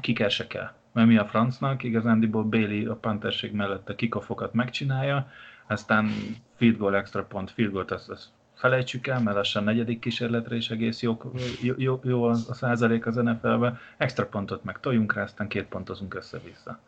kiker 0.00 0.30
se 0.30 0.46
kell 0.46 0.78
mert 0.92 1.06
mi 1.06 1.16
a 1.16 1.26
francnak, 1.26 1.82
igazándiból 1.82 2.44
Bailey 2.44 2.90
a 2.90 2.94
panterség 2.94 3.52
mellett 3.52 3.88
a 3.88 3.94
kikofokat 3.94 4.52
megcsinálja, 4.52 5.30
aztán 5.66 6.10
field 6.56 6.76
goal, 6.76 6.96
extra 6.96 7.24
pont, 7.24 7.50
field 7.50 7.72
goal, 7.72 7.84
azt, 7.88 8.08
azt 8.08 8.28
felejtsük 8.54 9.06
el, 9.06 9.20
mert 9.20 9.36
lassan 9.36 9.64
negyedik 9.64 9.98
kísérletre 9.98 10.56
is 10.56 10.70
egész 10.70 11.02
jó, 11.02 11.20
jó, 11.62 11.74
jó, 11.76 12.00
jó 12.04 12.24
a, 12.24 12.30
a 12.30 12.54
százalék 12.54 13.06
az 13.06 13.14
NFL-be, 13.14 13.78
extra 13.96 14.26
pontot 14.26 14.64
meg 14.64 14.80
toljunk 14.80 15.14
rá, 15.14 15.22
aztán 15.22 15.48
két 15.48 15.64
pontozunk 15.64 16.14
össze-vissza. 16.14 16.78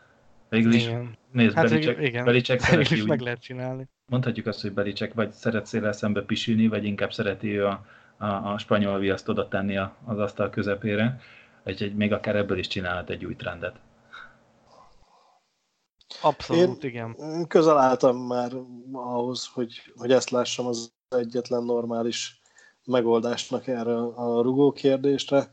Végül 0.52 0.72
is, 0.72 0.86
igen. 0.86 1.16
nézd, 1.30 1.54
hát 1.54 1.68
Belicek, 1.68 2.00
igen. 2.00 2.24
Belicek 2.24 2.60
szereti 2.60 3.00
úgy, 3.00 3.06
meg 3.06 3.20
lehet 3.20 3.40
csinálni. 3.40 3.88
Mondhatjuk 4.06 4.46
azt, 4.46 4.60
hogy 4.60 4.72
Belicek 4.72 5.14
vagy 5.14 5.30
szeret 5.30 5.66
széle 5.66 5.92
szembe 5.92 6.22
pisilni, 6.22 6.68
vagy 6.68 6.84
inkább 6.84 7.12
szereti 7.12 7.58
ő 7.58 7.66
a, 7.66 7.84
a, 8.16 8.26
a 8.26 8.58
spanyol 8.58 8.98
viaszt 8.98 9.28
oda 9.28 9.48
tenni 9.48 9.76
az 10.04 10.18
asztal 10.18 10.50
közepére, 10.50 11.20
egy 11.64 11.94
még 11.94 12.12
akár 12.12 12.36
ebből 12.36 12.58
is 12.58 12.66
csinálhat 12.66 13.10
egy 13.10 13.24
új 13.24 13.36
trendet. 13.36 13.76
Abszolút, 16.22 16.84
Én 16.84 16.90
igen. 16.90 17.16
Közel 17.48 17.78
álltam 17.78 18.16
már 18.16 18.52
ahhoz, 18.92 19.46
hogy, 19.54 19.92
hogy 19.96 20.12
ezt 20.12 20.30
lássam 20.30 20.66
az 20.66 20.92
egyetlen 21.08 21.64
normális 21.64 22.40
megoldásnak 22.84 23.66
erre 23.66 23.96
a 23.98 24.42
rugó 24.42 24.72
kérdésre. 24.72 25.50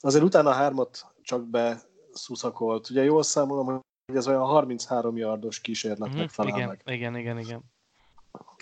Azért 0.00 0.24
utána 0.24 0.50
a 0.50 0.52
hármat 0.52 1.06
csak 1.22 1.48
beszuszakolt. 1.48 2.90
Ugye 2.90 3.04
jól 3.04 3.22
számolom, 3.22 3.86
hogy 4.08 4.16
ez 4.16 4.28
olyan 4.28 4.46
33 4.46 5.16
yardos 5.16 5.60
kísérletnek 5.60 6.22
mm, 6.22 6.26
felel 6.26 6.56
igen, 6.56 6.68
meg. 6.68 6.82
Igen, 6.84 7.16
igen, 7.16 7.38
igen. 7.38 7.60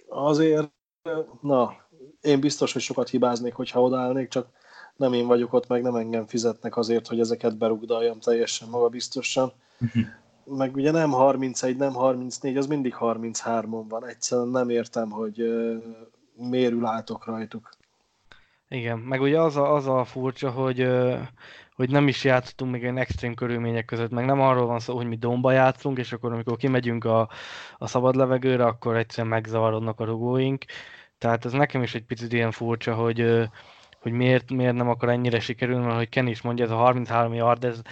Azért, 0.08 0.70
na, 1.40 1.76
én 2.20 2.40
biztos, 2.40 2.72
hogy 2.72 2.82
sokat 2.82 3.08
hibáznék, 3.08 3.54
hogyha 3.54 3.82
odaállnék, 3.82 4.28
csak 4.28 4.48
nem 4.96 5.12
én 5.12 5.26
vagyok 5.26 5.52
ott, 5.52 5.68
meg 5.68 5.82
nem 5.82 5.94
engem 5.94 6.26
fizetnek 6.26 6.76
azért, 6.76 7.06
hogy 7.06 7.20
ezeket 7.20 7.56
berugdaljam 7.58 8.20
teljesen 8.20 8.68
magabiztosan. 8.68 9.52
Mhm 9.78 10.00
meg 10.48 10.74
ugye 10.74 10.90
nem 10.90 11.10
31, 11.10 11.76
nem 11.76 11.92
34, 11.92 12.56
az 12.56 12.66
mindig 12.66 12.94
33-on 13.00 13.84
van. 13.88 14.06
Egyszerűen 14.06 14.48
nem 14.48 14.70
értem, 14.70 15.10
hogy 15.10 15.40
uh, 15.40 15.76
miért 16.34 16.80
látok 16.80 17.24
rajtuk. 17.24 17.70
Igen, 18.68 18.98
meg 18.98 19.20
ugye 19.20 19.40
az 19.40 19.56
a, 19.56 19.74
az 19.74 19.86
a 19.86 20.04
furcsa, 20.04 20.50
hogy, 20.50 20.82
uh, 20.82 21.18
hogy 21.76 21.90
nem 21.90 22.08
is 22.08 22.24
játszottunk 22.24 22.72
még 22.72 22.84
egy 22.84 22.96
extrém 22.96 23.34
körülmények 23.34 23.84
között, 23.84 24.10
meg 24.10 24.24
nem 24.24 24.40
arról 24.40 24.66
van 24.66 24.78
szó, 24.78 24.96
hogy 24.96 25.06
mi 25.06 25.16
domba 25.16 25.52
játszunk, 25.52 25.98
és 25.98 26.12
akkor 26.12 26.32
amikor 26.32 26.56
kimegyünk 26.56 27.04
a, 27.04 27.28
a 27.76 27.86
szabad 27.86 28.14
levegőre, 28.14 28.64
akkor 28.64 28.96
egyszerűen 28.96 29.32
megzavarodnak 29.32 30.00
a 30.00 30.04
rugóink. 30.04 30.64
Tehát 31.18 31.44
ez 31.44 31.52
nekem 31.52 31.82
is 31.82 31.94
egy 31.94 32.04
picit 32.04 32.32
ilyen 32.32 32.50
furcsa, 32.50 32.94
hogy, 32.94 33.48
hogy 34.00 34.12
miért, 34.12 34.50
miért 34.50 34.74
nem 34.74 34.88
akar 34.88 35.08
ennyire 35.08 35.40
sikerülni, 35.40 35.84
mert 35.84 35.96
hogy 35.96 36.08
Ken 36.08 36.26
is 36.26 36.42
mondja, 36.42 36.64
ez 36.64 36.70
a 36.70 36.76
33 36.76 37.34
yard, 37.34 37.64
ez, 37.64 37.82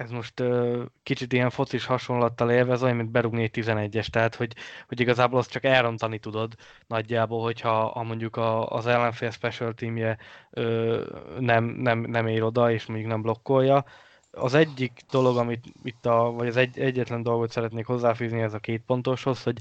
ez 0.00 0.10
most 0.10 0.40
uh, 0.40 0.82
kicsit 1.02 1.32
ilyen 1.32 1.50
focis 1.50 1.84
hasonlattal 1.84 2.50
élve, 2.50 2.72
ez 2.72 2.82
olyan, 2.82 2.96
mint 2.96 3.10
berúgni 3.10 3.42
egy 3.42 3.50
11-es, 3.52 4.06
tehát 4.06 4.34
hogy, 4.34 4.54
hogy 4.88 5.00
igazából 5.00 5.38
azt 5.38 5.50
csak 5.50 5.64
elrontani 5.64 6.18
tudod 6.18 6.54
nagyjából, 6.86 7.42
hogyha 7.42 7.88
ha 7.88 8.02
mondjuk 8.02 8.36
a, 8.36 8.66
az 8.66 8.86
ellenfél 8.86 9.30
special 9.30 9.74
teamje 9.74 10.18
uh, 10.50 11.04
nem, 11.38 11.64
nem, 11.64 12.00
nem 12.00 12.26
ér 12.26 12.42
oda, 12.42 12.70
és 12.72 12.86
mondjuk 12.86 13.08
nem 13.08 13.22
blokkolja. 13.22 13.84
Az 14.30 14.54
egyik 14.54 15.00
dolog, 15.10 15.36
amit 15.36 15.64
itt 15.82 16.06
a, 16.06 16.30
vagy 16.30 16.48
az 16.48 16.56
egy, 16.56 16.78
egyetlen 16.78 17.22
dolgot 17.22 17.50
szeretnék 17.50 17.86
hozzáfűzni 17.86 18.40
ez 18.40 18.54
a 18.54 18.58
két 18.58 18.82
pontoshoz, 18.86 19.42
hogy 19.42 19.58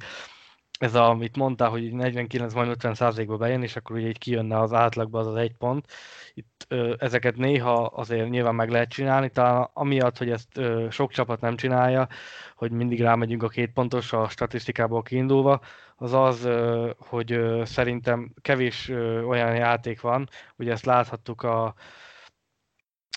ez 0.79 0.95
a, 0.95 1.09
amit 1.09 1.37
mondtál, 1.37 1.69
hogy 1.69 1.91
49 1.93 2.53
majd 2.53 2.69
50 2.69 2.93
százalékba 2.93 3.37
bejön, 3.37 3.63
és 3.63 3.75
akkor 3.75 3.95
ugye 3.95 4.07
így 4.07 4.17
kijönne 4.17 4.59
az 4.59 4.73
átlagba 4.73 5.19
az 5.19 5.27
az 5.27 5.35
egy 5.35 5.55
pont. 5.57 5.85
Itt 6.33 6.65
ö, 6.67 6.95
ezeket 6.97 7.35
néha 7.35 7.85
azért 7.85 8.29
nyilván 8.29 8.55
meg 8.55 8.69
lehet 8.69 8.89
csinálni, 8.89 9.29
talán 9.29 9.69
amiatt, 9.73 10.17
hogy 10.17 10.29
ezt 10.29 10.57
ö, 10.57 10.87
sok 10.89 11.11
csapat 11.11 11.41
nem 11.41 11.55
csinálja, 11.55 12.07
hogy 12.55 12.71
mindig 12.71 13.01
rámegyünk 13.01 13.43
a 13.43 13.47
két 13.47 13.71
pontos 13.73 14.13
a 14.13 14.29
statisztikából 14.29 15.01
kiindulva, 15.01 15.61
az 15.95 16.13
az, 16.13 16.43
ö, 16.45 16.89
hogy 16.97 17.31
ö, 17.31 17.61
szerintem 17.65 18.33
kevés 18.41 18.89
ö, 18.89 19.23
olyan 19.23 19.55
játék 19.55 20.01
van, 20.01 20.29
ugye 20.55 20.71
ezt 20.71 20.85
láthattuk 20.85 21.43
a, 21.43 21.73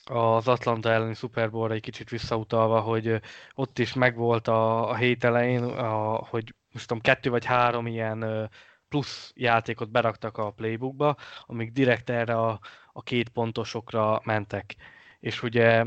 az 0.05 0.49
Atlanta 0.49 0.91
elleni 0.91 1.15
Super 1.15 1.51
Bowl-ra 1.51 1.75
egy 1.75 1.81
kicsit 1.81 2.11
visszautalva, 2.11 2.81
hogy 2.81 3.21
ott 3.55 3.79
is 3.79 3.93
megvolt 3.95 4.49
a, 4.49 4.91
a 4.91 4.95
hét 4.95 5.25
elején, 5.25 5.63
a, 5.63 6.15
hogy 6.15 6.55
most 6.73 6.89
tudom, 6.89 7.03
kettő 7.03 7.31
vagy 7.31 7.45
három 7.45 7.87
ilyen 7.87 8.51
plusz 8.89 9.33
játékot 9.35 9.91
beraktak 9.91 10.39
a 10.39 10.51
playbookba, 10.51 11.17
amik 11.47 11.73
direkt 11.73 12.11
erre 12.11 12.35
a, 12.35 12.61
a 12.93 13.03
két 13.03 13.29
pontosokra 13.29 14.21
mentek. 14.25 14.77
És 15.21 15.43
ugye, 15.43 15.85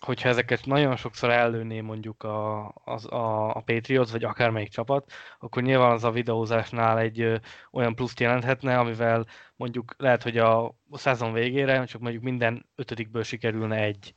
hogyha 0.00 0.28
ezeket 0.28 0.66
nagyon 0.66 0.96
sokszor 0.96 1.30
ellőné 1.30 1.80
mondjuk 1.80 2.22
a, 2.22 2.66
a, 2.66 3.14
a, 3.14 3.56
a 3.56 3.60
Patriots, 3.60 4.10
vagy 4.10 4.24
akármelyik 4.24 4.68
csapat, 4.68 5.12
akkor 5.38 5.62
nyilván 5.62 5.92
az 5.92 6.04
a 6.04 6.10
videózásnál 6.10 6.98
egy 6.98 7.20
ö, 7.20 7.36
olyan 7.70 7.94
pluszt 7.94 8.20
jelenthetne, 8.20 8.78
amivel 8.78 9.26
mondjuk 9.56 9.94
lehet, 9.98 10.22
hogy 10.22 10.38
a, 10.38 10.64
a 10.66 10.98
szezon 10.98 11.32
végére 11.32 11.84
csak 11.84 12.00
mondjuk 12.00 12.22
minden 12.22 12.66
ötödikből 12.74 13.22
sikerülne 13.22 13.76
egy. 13.76 14.14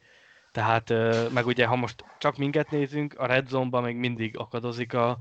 Tehát, 0.51 0.89
ö, 0.89 1.27
meg 1.33 1.45
ugye, 1.45 1.65
ha 1.65 1.75
most 1.75 2.03
csak 2.17 2.37
minket 2.37 2.71
nézünk, 2.71 3.13
a 3.19 3.25
Red 3.25 3.47
Zone-ban 3.47 3.83
még 3.83 3.95
mindig 3.95 4.37
akadozik 4.37 4.93
a, 4.93 5.17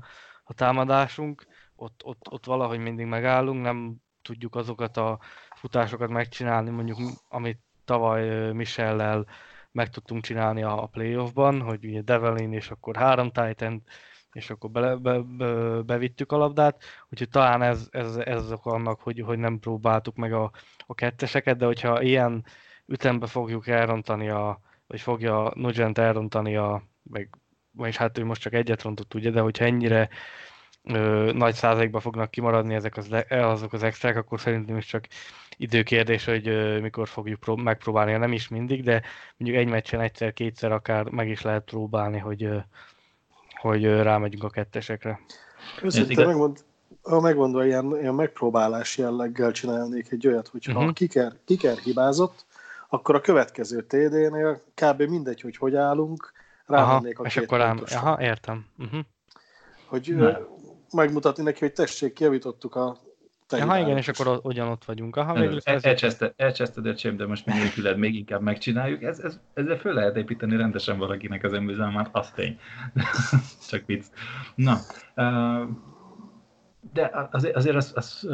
a 0.47 0.53
támadásunk, 0.53 1.45
ott, 1.75 2.01
ott, 2.03 2.31
ott 2.31 2.45
valahogy 2.45 2.79
mindig 2.79 3.05
megállunk, 3.05 3.61
nem 3.61 3.95
tudjuk 4.21 4.55
azokat 4.55 4.97
a 4.97 5.19
futásokat 5.55 6.09
megcsinálni, 6.09 6.69
mondjuk 6.69 6.99
amit 7.29 7.59
tavaly 7.85 8.51
Michellel 8.51 9.25
meg 9.71 9.89
tudtunk 9.89 10.23
csinálni 10.23 10.63
a 10.63 10.89
playoffban, 10.91 11.61
hogy 11.61 11.85
ugye 11.85 12.01
Develin 12.01 12.53
és 12.53 12.69
akkor 12.69 12.95
három 12.95 13.31
Titan, 13.31 13.83
és 14.31 14.49
akkor 14.49 14.69
be, 14.69 14.95
be, 14.95 15.19
be, 15.19 15.81
bevittük 15.81 16.31
a 16.31 16.37
labdát, 16.37 16.83
úgyhogy 17.09 17.29
talán 17.29 17.61
ez, 17.61 17.87
ez, 17.91 18.15
ez 18.15 18.51
ok 18.51 18.65
annak, 18.65 19.01
hogy, 19.01 19.19
hogy 19.19 19.37
nem 19.37 19.59
próbáltuk 19.59 20.15
meg 20.15 20.33
a, 20.33 20.51
a 20.85 20.93
ketteseket, 20.93 21.57
de 21.57 21.65
hogyha 21.65 22.01
ilyen 22.01 22.45
ütembe 22.85 23.27
fogjuk 23.27 23.67
elrontani, 23.67 24.29
a, 24.29 24.59
vagy 24.87 25.01
fogja 25.01 25.51
Nugent 25.55 25.97
elrontani 25.97 26.55
a, 26.55 26.83
meg, 27.03 27.29
vagyis 27.75 27.97
hát 27.97 28.17
ő 28.17 28.25
most 28.25 28.41
csak 28.41 28.53
egyet 28.53 28.81
rontott, 28.81 29.13
ugye, 29.13 29.29
de 29.29 29.39
hogyha 29.39 29.65
ennyire 29.65 30.09
ö, 30.83 31.31
nagy 31.33 31.53
százalékban 31.53 32.01
fognak 32.01 32.31
kimaradni 32.31 32.73
ezek 32.73 32.97
az, 32.97 33.07
azok 33.29 33.73
az 33.73 33.83
extrák, 33.83 34.17
akkor 34.17 34.39
szerintem 34.39 34.77
is 34.77 34.85
csak 34.85 35.07
időkérdés, 35.57 36.25
hogy 36.25 36.47
ö, 36.47 36.79
mikor 36.79 37.07
fogjuk 37.07 37.39
prób- 37.39 37.63
megpróbálni, 37.63 38.17
nem 38.17 38.31
is 38.31 38.47
mindig, 38.47 38.83
de 38.83 39.01
mondjuk 39.37 39.61
egy 39.61 39.69
meccsen 39.69 39.99
egyszer-kétszer 39.99 40.71
akár 40.71 41.09
meg 41.09 41.29
is 41.29 41.41
lehet 41.41 41.63
próbálni, 41.63 42.17
hogy, 42.17 42.43
ö, 42.43 42.57
hogy 43.61 43.85
ö, 43.85 44.01
rámegyünk 44.01 44.43
a 44.43 44.49
kettesekre. 44.49 45.19
Őszintén 45.81 46.25
megmond, 46.25 46.63
ha 47.01 47.19
megmondva, 47.19 47.65
ilyen, 47.65 47.97
ilyen 47.99 48.13
megpróbálás 48.13 48.97
jelleggel 48.97 49.51
csinálnék 49.51 50.11
egy 50.11 50.27
olyat, 50.27 50.47
hogyha 50.47 50.79
uh-huh. 50.79 50.93
kiker, 50.93 51.33
kiker 51.45 51.77
hibázott, 51.77 52.45
akkor 52.89 53.15
a 53.15 53.21
következő 53.21 53.81
TD-nél 53.81 54.61
kb. 54.73 55.01
mindegy, 55.01 55.41
hogy 55.41 55.57
hogy 55.57 55.75
állunk, 55.75 56.31
rámennék 56.65 57.19
a 57.19 57.25
és 57.25 57.37
akkor 57.37 57.57
rám... 57.57 57.81
Aha, 57.91 58.21
értem. 58.21 58.65
Uh-huh. 58.77 58.99
Hogy 59.85 60.15
ne. 60.15 60.37
megmutatni 60.91 61.43
neki, 61.43 61.59
hogy 61.59 61.73
tessék, 61.73 62.13
kiavítottuk 62.13 62.75
a 62.75 62.97
Ja, 63.51 63.77
igen, 63.77 63.97
és 63.97 64.07
akkor 64.07 64.39
ugyanott 64.43 64.85
vagyunk. 64.85 65.15
Aha, 65.15 65.33
végül 65.33 65.59
elcseszted 66.35 66.85
a 66.85 66.95
csém, 66.95 67.17
de 67.17 67.27
most 67.27 67.45
még 67.45 67.95
még 67.97 68.15
inkább 68.15 68.41
megcsináljuk. 68.41 69.03
Ez, 69.03 69.19
ez, 69.19 69.39
ezzel 69.53 69.77
föl 69.77 69.93
lehet 69.93 70.15
építeni 70.15 70.57
rendesen 70.57 70.97
valakinek 70.97 71.43
az 71.43 71.53
önbizalmát, 71.53 72.09
az 72.11 72.31
tény. 72.31 72.59
Csak 73.69 73.85
vicc. 73.85 74.05
Na, 74.55 74.77
uh, 75.15 75.69
de 76.95 77.29
azért, 77.31 77.75
az, 77.75 77.91
az, 77.95 78.27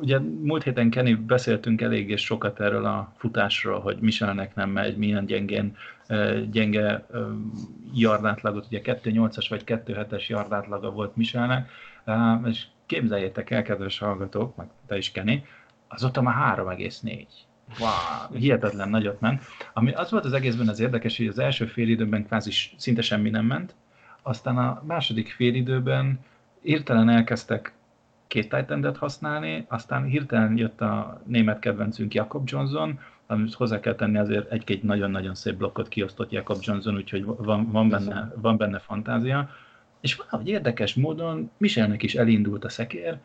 ugye 0.00 0.18
múlt 0.18 0.62
héten 0.62 0.90
Kenny 0.90 1.26
beszéltünk 1.26 1.80
elég 1.80 2.16
sokat 2.16 2.60
erről 2.60 2.84
a 2.84 3.12
futásról, 3.16 3.80
hogy 3.80 3.98
Michelnek 4.00 4.54
nem 4.54 4.70
megy, 4.70 4.96
milyen 4.96 5.26
gyengén, 5.26 5.76
gyenge 6.50 7.06
yardátlagot, 7.94 8.66
ugye 8.66 8.80
2.8-as 8.84 9.46
vagy 9.48 9.62
2.7-es 9.66 10.26
yardátlaga 10.26 10.90
volt 10.90 11.16
Michelnek, 11.16 11.70
és 12.44 12.64
képzeljétek 12.86 13.50
el, 13.50 13.62
kedves 13.62 13.98
hallgatók, 13.98 14.56
meg 14.56 14.66
te 14.86 14.96
is 14.96 15.12
Kenny, 15.12 15.42
azóta 15.88 16.20
már 16.22 16.58
3,4. 16.58 17.26
Wow, 17.78 18.38
hihetetlen 18.38 18.88
nagyot 18.88 19.20
ment. 19.20 19.42
Ami 19.72 19.92
az 19.92 20.10
volt 20.10 20.24
az 20.24 20.32
egészben 20.32 20.68
az 20.68 20.80
érdekes, 20.80 21.16
hogy 21.16 21.26
az 21.26 21.38
első 21.38 21.66
fél 21.66 21.88
időben 21.88 22.26
kvázi 22.26 22.50
szinte 22.76 23.02
semmi 23.02 23.30
nem 23.30 23.44
ment, 23.44 23.74
aztán 24.22 24.58
a 24.58 24.82
második 24.86 25.28
fél 25.28 25.54
időben 25.54 26.20
hirtelen 26.62 27.08
elkezdtek 27.08 27.72
két 28.30 28.48
titan 28.48 28.94
használni, 28.96 29.64
aztán 29.68 30.04
hirtelen 30.04 30.56
jött 30.56 30.80
a 30.80 31.20
német 31.26 31.58
kedvencünk 31.58 32.14
Jakob 32.14 32.48
Johnson, 32.48 32.98
amit 33.26 33.54
hozzá 33.54 33.80
kell 33.80 33.94
tenni 33.94 34.18
azért 34.18 34.52
egy-két 34.52 34.82
nagyon-nagyon 34.82 35.34
szép 35.34 35.56
blokkot 35.56 35.88
kiosztott 35.88 36.30
Jakob 36.30 36.56
Johnson, 36.60 36.96
úgyhogy 36.96 37.24
van, 37.24 37.70
van, 37.70 37.88
benne, 37.88 38.32
van 38.36 38.56
benne 38.56 38.78
fantázia. 38.78 39.48
És 40.00 40.14
valahogy 40.14 40.48
érdekes 40.48 40.94
módon 40.94 41.50
Michelnek 41.56 42.02
is 42.02 42.14
elindult 42.14 42.64
a 42.64 42.68
szekér, 42.68 43.18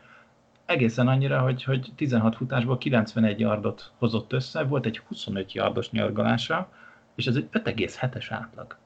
egészen 0.64 1.08
annyira, 1.08 1.40
hogy, 1.40 1.64
hogy 1.64 1.92
16 1.96 2.36
futásból 2.36 2.78
91 2.78 3.40
yardot 3.40 3.92
hozott 3.98 4.32
össze, 4.32 4.62
volt 4.62 4.86
egy 4.86 4.98
25 4.98 5.52
yardos 5.52 5.90
nyargalása, 5.90 6.68
és 7.14 7.26
ez 7.26 7.36
egy 7.36 7.48
5,7-es 7.52 8.26
átlag. 8.30 8.76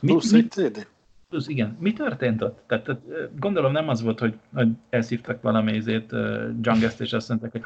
Plusz 0.00 0.32
egy 0.32 0.48
TD 0.48 0.86
plusz 1.32 1.48
igen, 1.48 1.76
mi 1.80 1.92
történt 1.92 2.42
ott? 2.42 2.62
Tehát, 2.66 2.84
tehát 2.84 3.00
gondolom 3.38 3.72
nem 3.72 3.88
az 3.88 4.02
volt, 4.02 4.18
hogy, 4.18 4.38
hogy 4.54 4.68
elszívtak 4.90 5.42
valami 5.42 5.72
izét, 5.72 6.12
uh, 6.12 6.50
Jungest, 6.60 7.00
és 7.00 7.12
azt 7.12 7.28
mondták, 7.28 7.52
hogy 7.52 7.62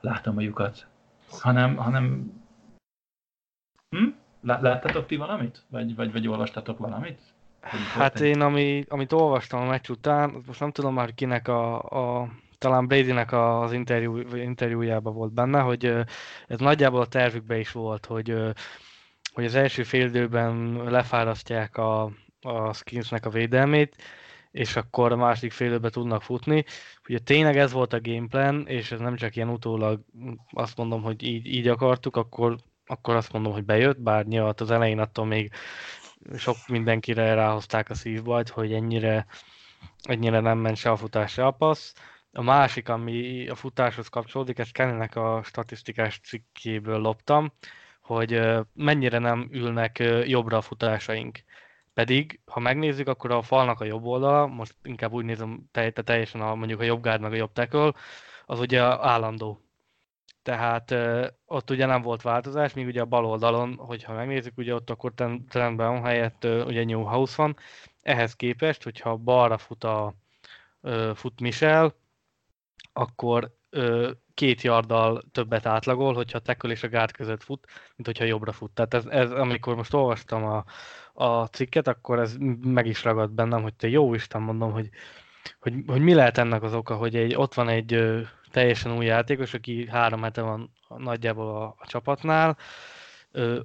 látom 0.00 0.36
a 0.36 0.40
lyukat, 0.40 0.86
hanem, 1.28 1.76
hanem 1.76 2.32
hm? 3.90 4.08
Láttatok 4.42 5.06
ti 5.06 5.16
valamit? 5.16 5.64
Vagy, 5.68 5.94
vagy, 5.94 6.12
vagy 6.12 6.28
olvastatok 6.28 6.78
valamit? 6.78 7.20
Hát 7.94 8.20
én, 8.20 8.40
ami, 8.40 8.84
amit 8.88 9.12
olvastam 9.12 9.60
a 9.60 9.66
meccs 9.66 9.88
után, 9.88 10.42
most 10.46 10.60
nem 10.60 10.70
tudom 10.70 10.94
már 10.94 11.14
kinek 11.14 11.48
a, 11.48 11.82
a 11.82 12.28
talán 12.58 12.86
Bradynek 12.86 13.32
az 13.32 13.72
interjú, 13.72 14.18
interjújában 14.36 15.14
volt 15.14 15.32
benne, 15.32 15.60
hogy 15.60 15.84
ez 16.46 16.58
nagyjából 16.58 17.00
a 17.00 17.06
tervükben 17.06 17.58
is 17.58 17.72
volt, 17.72 18.06
hogy, 18.06 18.34
hogy 19.32 19.44
az 19.44 19.54
első 19.54 19.82
fél 19.82 20.06
időben 20.06 20.82
lefárasztják 20.84 21.76
a, 21.76 22.10
a 22.40 22.72
skinsnek 22.72 23.26
a 23.26 23.30
védelmét, 23.30 23.96
és 24.50 24.76
akkor 24.76 25.12
a 25.12 25.16
másik 25.16 25.52
félőbe 25.52 25.90
tudnak 25.90 26.22
futni. 26.22 26.64
Ugye 27.08 27.18
tényleg 27.18 27.56
ez 27.56 27.72
volt 27.72 27.92
a 27.92 28.00
gameplan, 28.00 28.66
és 28.66 28.92
ez 28.92 29.00
nem 29.00 29.16
csak 29.16 29.36
ilyen 29.36 29.48
utólag 29.48 30.00
azt 30.50 30.76
mondom, 30.76 31.02
hogy 31.02 31.22
így, 31.22 31.46
így 31.46 31.68
akartuk, 31.68 32.16
akkor, 32.16 32.56
akkor 32.86 33.14
azt 33.14 33.32
mondom, 33.32 33.52
hogy 33.52 33.64
bejött, 33.64 34.00
bár 34.00 34.26
nyilván 34.26 34.54
az 34.56 34.70
elején 34.70 34.98
attól 34.98 35.24
még 35.24 35.52
sok 36.36 36.56
mindenkire 36.68 37.34
ráhozták 37.34 37.90
a 37.90 37.94
szívbajt, 37.94 38.48
hogy 38.48 38.72
ennyire, 38.72 39.26
ennyire 40.02 40.40
nem 40.40 40.58
ment 40.58 40.76
se 40.76 40.90
a 40.90 40.96
futás, 40.96 41.32
se 41.32 41.46
a 41.46 41.50
passz. 41.50 41.92
A 42.32 42.42
másik, 42.42 42.88
ami 42.88 43.48
a 43.48 43.54
futáshoz 43.54 44.08
kapcsolódik, 44.08 44.58
ezt 44.58 44.72
Kennynek 44.72 45.16
a 45.16 45.42
statisztikás 45.44 46.20
cikkéből 46.20 46.98
loptam, 46.98 47.52
hogy 48.00 48.40
mennyire 48.74 49.18
nem 49.18 49.48
ülnek 49.52 49.98
jobbra 50.24 50.56
a 50.56 50.60
futásaink. 50.60 51.38
Pedig, 51.94 52.40
ha 52.46 52.60
megnézzük, 52.60 53.08
akkor 53.08 53.30
a 53.30 53.42
falnak 53.42 53.80
a 53.80 53.84
jobb 53.84 54.04
oldala, 54.04 54.46
most 54.46 54.74
inkább 54.82 55.12
úgy 55.12 55.24
nézem 55.24 55.68
te, 55.70 55.90
te 55.90 56.02
teljesen 56.02 56.40
a, 56.40 56.54
mondjuk 56.54 56.80
a 56.80 56.84
jobb 56.84 57.02
gárd 57.02 57.20
meg 57.20 57.32
a 57.32 57.36
jobb 57.36 57.52
tackle, 57.52 57.92
az 58.46 58.58
ugye 58.60 58.82
állandó. 58.82 59.60
Tehát 60.42 60.94
ott 61.46 61.70
ugye 61.70 61.86
nem 61.86 62.02
volt 62.02 62.22
változás, 62.22 62.72
míg 62.72 62.86
ugye 62.86 63.00
a 63.00 63.04
bal 63.04 63.24
oldalon, 63.24 63.74
hogyha 63.74 64.12
megnézzük, 64.12 64.58
ugye 64.58 64.74
ott 64.74 64.90
akkor 64.90 65.12
trendben 65.48 66.02
helyett 66.02 66.44
ugye 66.44 66.84
Newhouse 66.84 67.34
van. 67.36 67.56
Ehhez 68.02 68.36
képest, 68.36 68.82
hogyha 68.82 69.16
balra 69.16 69.58
fut, 69.58 69.84
a, 69.84 70.14
fut 71.14 71.40
Michel, 71.40 71.94
akkor 72.92 73.56
két 74.34 74.62
yarddal 74.62 75.22
többet 75.32 75.66
átlagol, 75.66 76.14
hogyha 76.14 76.38
a 76.38 76.40
tackle 76.40 76.70
és 76.70 76.82
a 76.82 76.88
gárd 76.88 77.12
között 77.12 77.42
fut, 77.42 77.66
mint 77.96 78.06
hogyha 78.06 78.24
jobbra 78.24 78.52
fut. 78.52 78.70
Tehát 78.70 78.94
ez, 78.94 79.06
ez 79.06 79.30
amikor 79.30 79.76
most 79.76 79.94
olvastam 79.94 80.44
a, 80.44 80.64
a 81.20 81.46
cikket, 81.46 81.88
akkor 81.88 82.18
ez 82.18 82.36
meg 82.62 82.86
is 82.86 83.04
ragadt 83.04 83.32
bennem, 83.32 83.62
hogy 83.62 83.74
te 83.74 83.88
jó 83.88 84.14
Isten 84.14 84.42
mondom, 84.42 84.72
hogy, 84.72 84.88
hogy, 85.60 85.74
hogy 85.86 86.00
mi 86.00 86.14
lehet 86.14 86.38
ennek 86.38 86.62
az 86.62 86.74
oka, 86.74 86.94
hogy 86.94 87.16
egy, 87.16 87.34
ott 87.34 87.54
van 87.54 87.68
egy 87.68 88.18
teljesen 88.50 88.96
új 88.96 89.04
játékos, 89.04 89.54
aki 89.54 89.86
három 89.88 90.22
hete 90.22 90.42
van 90.42 90.70
nagyjából 90.98 91.48
a, 91.48 91.62
a 91.78 91.86
csapatnál, 91.86 92.56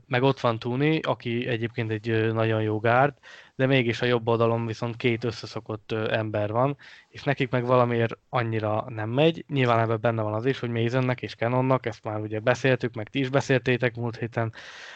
meg 0.08 0.24
ott 0.24 0.40
van 0.40 0.60
Tuni, 0.60 1.00
aki 1.00 1.48
egyébként 1.48 1.92
egy 1.92 2.34
nagyon 2.34 2.62
jó 2.62 2.80
gárd, 2.80 3.14
de 3.56 3.66
mégis 3.66 4.02
a 4.02 4.06
jobb 4.06 4.28
oldalon 4.28 4.66
viszont 4.66 4.96
két 4.96 5.24
összeszokott 5.24 5.92
ember 5.92 6.52
van, 6.52 6.78
és 7.10 7.24
nekik 7.24 7.50
meg 7.50 7.66
valamiért 7.66 8.18
annyira 8.30 8.86
nem 8.88 9.10
megy. 9.10 9.46
Nyilván 9.48 9.80
ebben 9.80 10.02
benne 10.02 10.22
van 10.22 10.34
az 10.34 10.46
is, 10.46 10.60
hogy 10.60 10.70
Masonnek 10.70 11.22
és 11.22 11.36
Canonnak, 11.36 11.86
ezt 11.86 12.04
már 12.04 12.20
ugye 12.20 12.40
beszéltük, 12.40 12.94
meg 12.94 13.10
ti 13.10 13.20
is 13.20 13.30
beszéltétek 13.30 13.96
múlt 13.96 14.18
héten, 14.18 14.54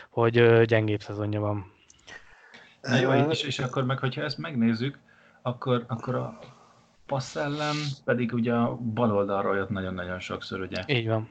hogy 0.10 0.63
gyengébb 0.65 1.02
szezonja 1.02 1.39
van. 1.39 1.78
Na 2.82 2.96
jó, 2.96 3.12
és, 3.12 3.44
és 3.44 3.60
akkor 3.60 3.86
meg, 3.86 4.00
hogyha 4.00 4.22
ezt 4.22 4.38
megnézzük, 4.38 4.98
akkor, 5.42 5.84
akkor 5.88 6.15
a 6.15 6.39
passz 7.10 7.36
ellen 7.36 7.76
pedig 8.06 8.34
ugye 8.34 8.54
a 8.54 8.76
bal 8.76 9.12
oldalról 9.12 9.56
jött 9.56 9.70
nagyon-nagyon 9.70 10.20
sokszor, 10.20 10.62
ugye? 10.62 10.84
Így 10.88 11.08
van. 11.08 11.30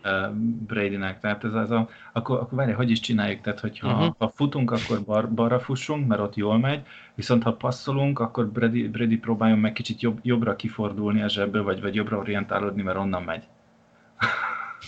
Bradynek, 0.66 1.20
tehát 1.20 1.44
ez 1.44 1.54
az 1.54 1.70
a, 1.70 1.88
akkor, 2.12 2.38
akkor 2.38 2.58
várj, 2.58 2.72
hogy 2.72 2.90
is 2.90 3.00
csináljuk, 3.00 3.40
tehát 3.40 3.60
hogyha 3.60 3.88
uh-huh. 3.88 4.14
ha 4.18 4.28
futunk, 4.34 4.70
akkor 4.70 5.02
bar, 5.02 5.30
balra 5.30 5.60
fussunk, 5.60 6.06
mert 6.06 6.20
ott 6.20 6.34
jól 6.34 6.58
megy, 6.58 6.86
viszont 7.14 7.42
ha 7.42 7.52
passzolunk, 7.52 8.18
akkor 8.18 8.48
Brady, 8.48 8.88
Brady 8.88 9.16
próbáljon 9.16 9.58
meg 9.58 9.72
kicsit 9.72 10.00
jobb, 10.00 10.18
jobbra 10.22 10.56
kifordulni 10.56 11.22
a 11.22 11.28
zsebből, 11.28 11.62
vagy, 11.62 11.80
vagy 11.80 11.94
jobbra 11.94 12.18
orientálódni, 12.18 12.82
mert 12.82 12.98
onnan 12.98 13.22
megy. 13.22 13.42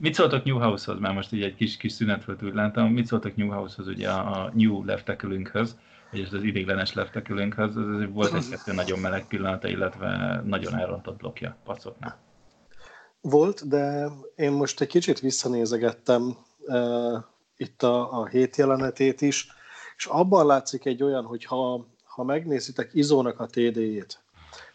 Mit 0.00 0.14
szóltok 0.14 0.44
Newhouse-hoz? 0.44 1.00
Már 1.00 1.14
most 1.14 1.32
így 1.32 1.42
egy 1.42 1.54
kis, 1.54 1.76
kis 1.76 1.92
szünet 1.92 2.24
volt, 2.24 2.42
úgy 2.42 2.54
láttam. 2.54 2.92
Mit 2.92 3.06
szóltok 3.06 3.36
Newhouse-hoz, 3.36 3.86
ugye 3.88 4.10
a, 4.10 4.44
a 4.44 4.50
New 4.54 4.84
leftekülünkhöz, 4.84 5.76
vagyis 6.10 6.30
az 6.30 6.42
idéglenes 6.42 6.92
leftekülünkhöz? 6.92 7.76
Ez 7.76 8.12
volt 8.12 8.34
egy-kettő 8.34 8.72
nagyon 8.72 8.98
meleg 8.98 9.26
pillanata, 9.26 9.68
illetve 9.68 10.40
nagyon 10.44 10.78
elrontott 10.78 11.16
blokja 11.16 11.56
passzoknál. 11.64 12.18
Volt, 13.20 13.68
de 13.68 14.08
én 14.36 14.52
most 14.52 14.80
egy 14.80 14.88
kicsit 14.88 15.20
visszanézegettem 15.20 16.36
uh, 16.58 17.22
itt 17.56 17.82
a, 17.82 18.20
a 18.20 18.26
hét 18.26 18.56
jelenetét 18.56 19.20
is, 19.20 19.46
és 19.96 20.06
abban 20.06 20.46
látszik 20.46 20.84
egy 20.84 21.02
olyan, 21.02 21.24
hogy 21.24 21.44
ha, 21.44 21.86
ha 22.04 22.24
megnézitek 22.24 22.90
Izónak 22.92 23.40
a 23.40 23.46
TD-jét, 23.46 24.22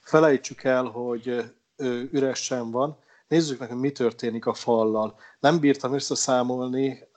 felejtsük 0.01 0.63
el, 0.63 0.83
hogy 0.83 1.53
ő 1.75 2.09
üresen 2.11 2.71
van, 2.71 2.97
nézzük 3.27 3.59
meg, 3.59 3.69
hogy 3.69 3.79
mi 3.79 3.91
történik 3.91 4.45
a 4.45 4.53
fallal. 4.53 5.15
Nem 5.39 5.59
bírtam 5.59 5.93
összeszámolni, 5.93 7.07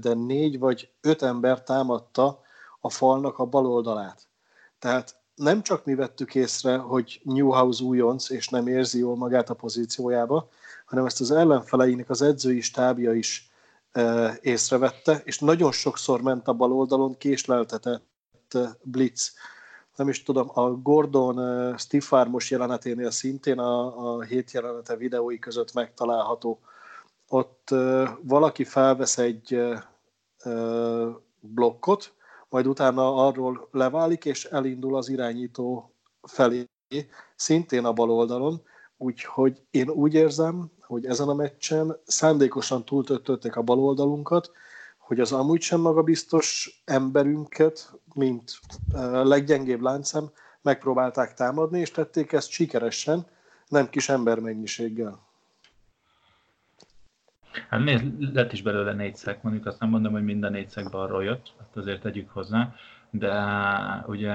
de 0.00 0.14
négy 0.14 0.58
vagy 0.58 0.90
öt 1.00 1.22
ember 1.22 1.62
támadta 1.62 2.40
a 2.80 2.90
falnak 2.90 3.38
a 3.38 3.44
bal 3.44 3.66
oldalát. 3.66 4.28
Tehát 4.78 5.16
nem 5.34 5.62
csak 5.62 5.84
mi 5.84 5.94
vettük 5.94 6.34
észre, 6.34 6.76
hogy 6.76 7.20
Newhouse 7.24 7.84
újonc, 7.84 8.30
és 8.30 8.48
nem 8.48 8.66
érzi 8.66 8.98
jól 8.98 9.16
magát 9.16 9.50
a 9.50 9.54
pozíciójába, 9.54 10.48
hanem 10.86 11.06
ezt 11.06 11.20
az 11.20 11.30
ellenfeleinek 11.30 12.10
az 12.10 12.22
edzői 12.22 12.60
stábja 12.60 13.12
is 13.12 13.50
e, 13.92 14.38
észrevette, 14.40 15.20
és 15.24 15.38
nagyon 15.38 15.72
sokszor 15.72 16.22
ment 16.22 16.48
a 16.48 16.52
bal 16.52 16.72
oldalon 16.72 17.16
késleltetett 17.18 18.58
blitz. 18.82 19.32
Nem 19.96 20.08
is 20.08 20.22
tudom, 20.22 20.50
a 20.54 20.70
Gordon 20.70 21.38
uh, 21.38 21.76
Steve 21.78 22.04
Farmos 22.04 22.50
jeleneténél 22.50 23.10
szintén 23.10 23.58
a, 23.58 24.14
a 24.14 24.20
hét 24.22 24.50
jelenete 24.50 24.96
videói 24.96 25.38
között 25.38 25.72
megtalálható. 25.72 26.60
Ott 27.28 27.74
valaki 28.22 28.64
felvesz 28.64 29.18
egy 29.18 29.62
blokkot, 31.40 32.12
majd 32.48 32.66
utána 32.66 33.26
arról 33.26 33.68
leválik, 33.70 34.24
és 34.24 34.44
elindul 34.44 34.96
az 34.96 35.08
irányító 35.08 35.92
felé, 36.22 36.68
szintén 37.36 37.84
a 37.84 37.92
bal 37.92 38.10
oldalon, 38.10 38.62
úgyhogy 38.96 39.62
én 39.70 39.88
úgy 39.88 40.14
érzem, 40.14 40.70
hogy 40.80 41.06
ezen 41.06 41.28
a 41.28 41.34
meccsen 41.34 42.00
szándékosan 42.06 42.84
túltöttötték 42.84 43.56
a 43.56 43.62
bal 43.62 43.78
oldalunkat, 43.78 44.50
hogy 45.12 45.20
az 45.20 45.32
amúgy 45.32 45.60
sem 45.60 45.80
magabiztos 45.80 46.80
emberünket, 46.84 47.92
mint 48.14 48.60
leggyengébb 49.22 49.80
láncem, 49.80 50.30
megpróbálták 50.62 51.34
támadni, 51.34 51.80
és 51.80 51.90
tették 51.90 52.32
ezt 52.32 52.50
sikeresen, 52.50 53.26
nem 53.68 53.88
kis 53.88 54.08
embermennyiséggel. 54.08 55.18
Hát 57.68 57.84
nézd, 57.84 58.34
lett 58.34 58.52
is 58.52 58.62
belőle 58.62 58.92
négy 58.92 59.14
szek, 59.14 59.42
mondjuk 59.42 59.66
azt 59.66 59.80
nem 59.80 59.88
mondom, 59.88 60.12
hogy 60.12 60.24
minden 60.24 60.52
négy 60.52 60.68
szek 60.68 60.90
balról 60.90 61.24
jött, 61.24 61.52
azt 61.60 61.76
azért 61.76 62.02
tegyük 62.02 62.30
hozzá, 62.30 62.74
de 63.10 63.34
ugye 64.06 64.32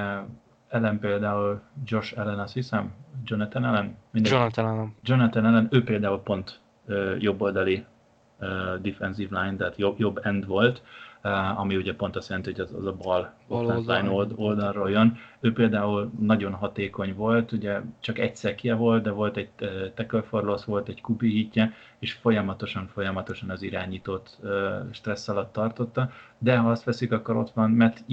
ellen 0.68 1.00
például 1.00 1.62
Josh 1.84 2.20
Allen, 2.20 2.40
azt 2.40 2.54
hiszem, 2.54 2.94
Jonathan 3.24 3.64
Allen? 3.64 3.98
Mindegy. 4.12 4.32
Jonathan 4.32 4.66
Allen. 4.66 4.96
Jonathan 5.04 5.46
Allen, 5.46 5.68
ő 5.72 5.84
például 5.84 6.20
pont 6.20 6.60
uh, 6.86 7.16
jobboldali 7.20 7.86
defensive 8.82 9.42
line, 9.42 9.56
tehát 9.56 9.78
jobb, 9.78 10.00
jobb 10.00 10.20
end 10.24 10.46
volt, 10.46 10.82
uh, 11.24 11.60
ami 11.60 11.76
ugye 11.76 11.96
pont 11.96 12.16
azt 12.16 12.30
jelenti, 12.30 12.52
hogy 12.52 12.60
az, 12.60 12.74
az 12.74 12.86
a 12.86 12.94
bal 12.94 13.34
offense 13.48 13.96
line 13.96 14.10
old, 14.10 14.32
oldalról 14.36 14.90
jön. 14.90 15.18
Ő 15.40 15.54
például 15.54 16.12
nagyon 16.20 16.54
hatékony 16.54 17.16
volt, 17.16 17.52
ugye 17.52 17.82
csak 18.00 18.20
egy 18.20 18.36
szekje 18.36 18.76
volt, 18.76 19.04
de 19.04 19.12
volt 19.12 19.38
egy 19.38 19.50
uh, 19.62 19.94
tackle 19.94 20.22
for 20.22 20.44
loss, 20.44 20.66
volt 20.66 20.88
egy 20.88 21.02
kupi 21.02 21.30
hitje, 21.30 21.74
és 22.00 22.14
folyamatosan, 22.14 22.88
folyamatosan 22.94 23.50
az 23.50 23.62
irányítót 23.62 24.38
uh, 24.42 24.50
stressz 24.92 25.28
alatt 25.28 25.54
tartotta, 25.54 26.12
de 26.38 26.58
ha 26.58 26.70
azt 26.70 26.84
veszik, 26.84 27.12
akkor 27.12 27.36
ott 27.36 27.52
van 27.52 27.72
Matt 27.72 28.04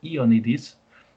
Ionidis, 0.00 0.70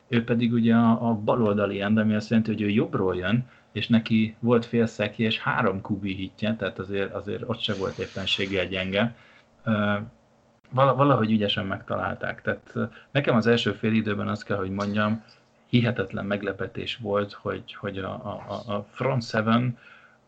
ő 0.07 0.23
pedig 0.23 0.53
ugye 0.53 0.75
a, 0.75 1.09
a 1.09 1.13
baloldali 1.13 1.81
end, 1.81 1.97
ami 1.97 2.13
azt 2.13 2.29
jelenti, 2.29 2.51
hogy 2.51 2.61
ő 2.61 2.69
jobbról 2.69 3.15
jön, 3.15 3.49
és 3.77 3.87
neki 3.87 4.35
volt 4.39 4.65
fél 4.65 4.85
szeki 4.85 5.23
és 5.23 5.39
három 5.39 5.81
kubi 5.81 6.13
hitje, 6.13 6.55
tehát 6.55 6.79
azért, 6.79 7.13
azért 7.13 7.43
ott 7.45 7.59
se 7.59 7.73
volt 7.73 7.97
éppenséggel 7.97 8.65
gyenge. 8.65 9.15
Valahogy 10.69 11.31
ügyesen 11.31 11.65
megtalálták. 11.65 12.41
Tehát 12.41 12.73
nekem 13.11 13.35
az 13.35 13.47
első 13.47 13.71
fél 13.71 13.93
időben 13.93 14.27
azt 14.27 14.43
kell, 14.43 14.57
hogy 14.57 14.71
mondjam, 14.71 15.23
hihetetlen 15.69 16.25
meglepetés 16.25 16.97
volt, 16.97 17.33
hogy, 17.33 17.73
hogy 17.73 17.97
a, 17.97 18.13
a, 18.13 18.73
a 18.73 18.85
front 18.91 19.23
seven 19.23 19.77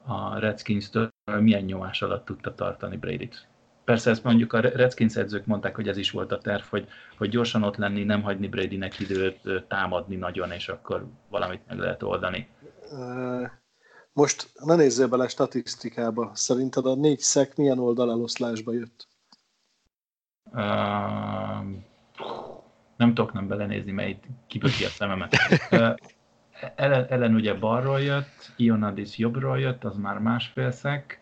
a 0.05 0.39
Redskins-től 0.39 1.09
milyen 1.39 1.63
nyomás 1.63 2.01
alatt 2.01 2.25
tudta 2.25 2.55
tartani 2.55 2.97
Brady-t. 2.97 3.47
Persze 3.89 4.09
ezt 4.09 4.23
mondjuk 4.23 4.53
a 4.53 4.59
Redskins 4.59 5.15
edzők 5.15 5.45
mondták, 5.45 5.75
hogy 5.75 5.87
ez 5.87 5.97
is 5.97 6.11
volt 6.11 6.31
a 6.31 6.37
terv, 6.37 6.63
hogy, 6.69 6.87
hogy 7.17 7.29
gyorsan 7.29 7.63
ott 7.63 7.75
lenni, 7.75 8.03
nem 8.03 8.21
hagyni 8.21 8.47
Brady-nek 8.47 8.99
időt 8.99 9.65
támadni 9.67 10.15
nagyon, 10.15 10.51
és 10.51 10.67
akkor 10.67 11.07
valamit 11.29 11.61
meg 11.67 11.77
lehet 11.77 12.03
oldani. 12.03 12.49
Most 14.13 14.51
ne 14.53 14.75
nézzél 14.75 15.07
bele 15.07 15.27
statisztikába. 15.27 16.31
Szerinted 16.33 16.85
a 16.85 16.95
négy 16.95 17.19
szek 17.19 17.55
milyen 17.55 17.79
oldaleloszlásba 17.79 18.73
jött? 18.73 19.07
Uh, 20.43 20.61
nem 22.97 23.13
tudok 23.13 23.33
nem 23.33 23.47
belenézni, 23.47 23.91
mert 23.91 24.09
itt 24.09 24.23
kiböki 24.47 24.85
a 24.85 24.89
szememet. 24.89 25.35
Uh, 25.71 25.95
ellen, 26.75 27.05
ellen 27.09 27.35
ugye 27.35 27.53
balról 27.53 28.01
jött, 28.01 28.51
Ionadis 28.55 29.17
jobbról 29.17 29.59
jött, 29.59 29.83
az 29.83 29.95
már 29.95 30.19
másfél 30.19 30.71
szek. 30.71 31.18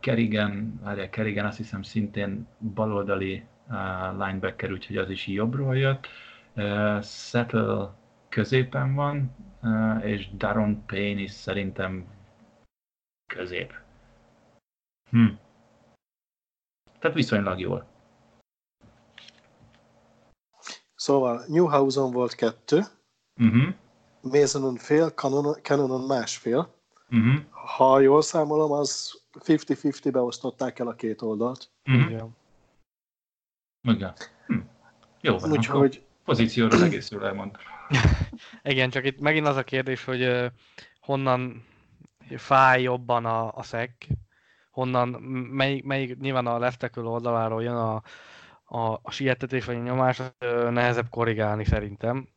Kerrigan, 0.00 0.80
várjál, 0.82 1.10
Kerrigan 1.10 1.46
azt 1.46 1.56
hiszem 1.56 1.82
szintén 1.82 2.46
baloldali 2.74 3.46
linebacker, 4.18 4.72
úgyhogy 4.72 4.96
az 4.96 5.10
is 5.10 5.26
jobbról 5.26 5.76
jött. 5.76 6.06
Settle 7.02 7.94
középen 8.28 8.94
van, 8.94 9.34
és 10.02 10.36
Daron 10.36 10.86
Payne 10.86 11.20
is 11.20 11.30
szerintem 11.30 12.06
közép. 13.26 13.72
Hm. 15.10 15.26
Tehát 16.98 17.16
viszonylag 17.16 17.58
jól. 17.60 17.86
Szóval 20.94 21.44
Newhausen 21.48 22.10
volt 22.10 22.34
kettő, 22.34 22.80
uh-huh. 23.40 23.74
Masonon 24.20 24.76
fél, 24.76 25.10
Canonon 25.62 26.06
másfél. 26.06 26.74
Uh-huh. 27.10 27.42
Ha 27.76 28.00
jól 28.00 28.22
számolom, 28.22 28.72
az 28.72 29.22
50-50 29.40 30.08
beosztották 30.12 30.78
el 30.78 30.86
a 30.86 30.94
két 30.94 31.22
oldalt. 31.22 31.70
Mm. 31.90 32.00
Igen. 32.00 32.36
Igen. 33.82 34.14
Hm. 34.46 34.58
Jó 35.20 35.38
van, 35.38 35.50
Úgyhogy... 35.50 36.04
pozícióról 36.24 36.82
egész 36.82 37.10
jól 37.10 37.26
elmond. 37.26 37.56
Igen, 38.62 38.90
csak 38.90 39.04
itt 39.04 39.20
megint 39.20 39.46
az 39.46 39.56
a 39.56 39.64
kérdés, 39.64 40.04
hogy 40.04 40.52
honnan 41.00 41.64
fáj 42.36 42.82
jobban 42.82 43.24
a, 43.24 43.56
a 43.56 43.62
szek, 43.62 44.06
honnan, 44.70 45.08
melyik, 45.50 45.84
melyik 45.84 46.18
nyilván 46.18 46.46
a 46.46 46.58
left 46.58 46.96
oldaláról 46.96 47.62
jön 47.62 47.76
a, 47.76 48.02
a, 48.64 48.98
a 49.02 49.10
sietetés 49.10 49.64
vagy 49.64 49.76
a 49.76 49.82
nyomás, 49.82 50.22
nehezebb 50.70 51.08
korrigálni 51.08 51.64
szerintem 51.64 52.28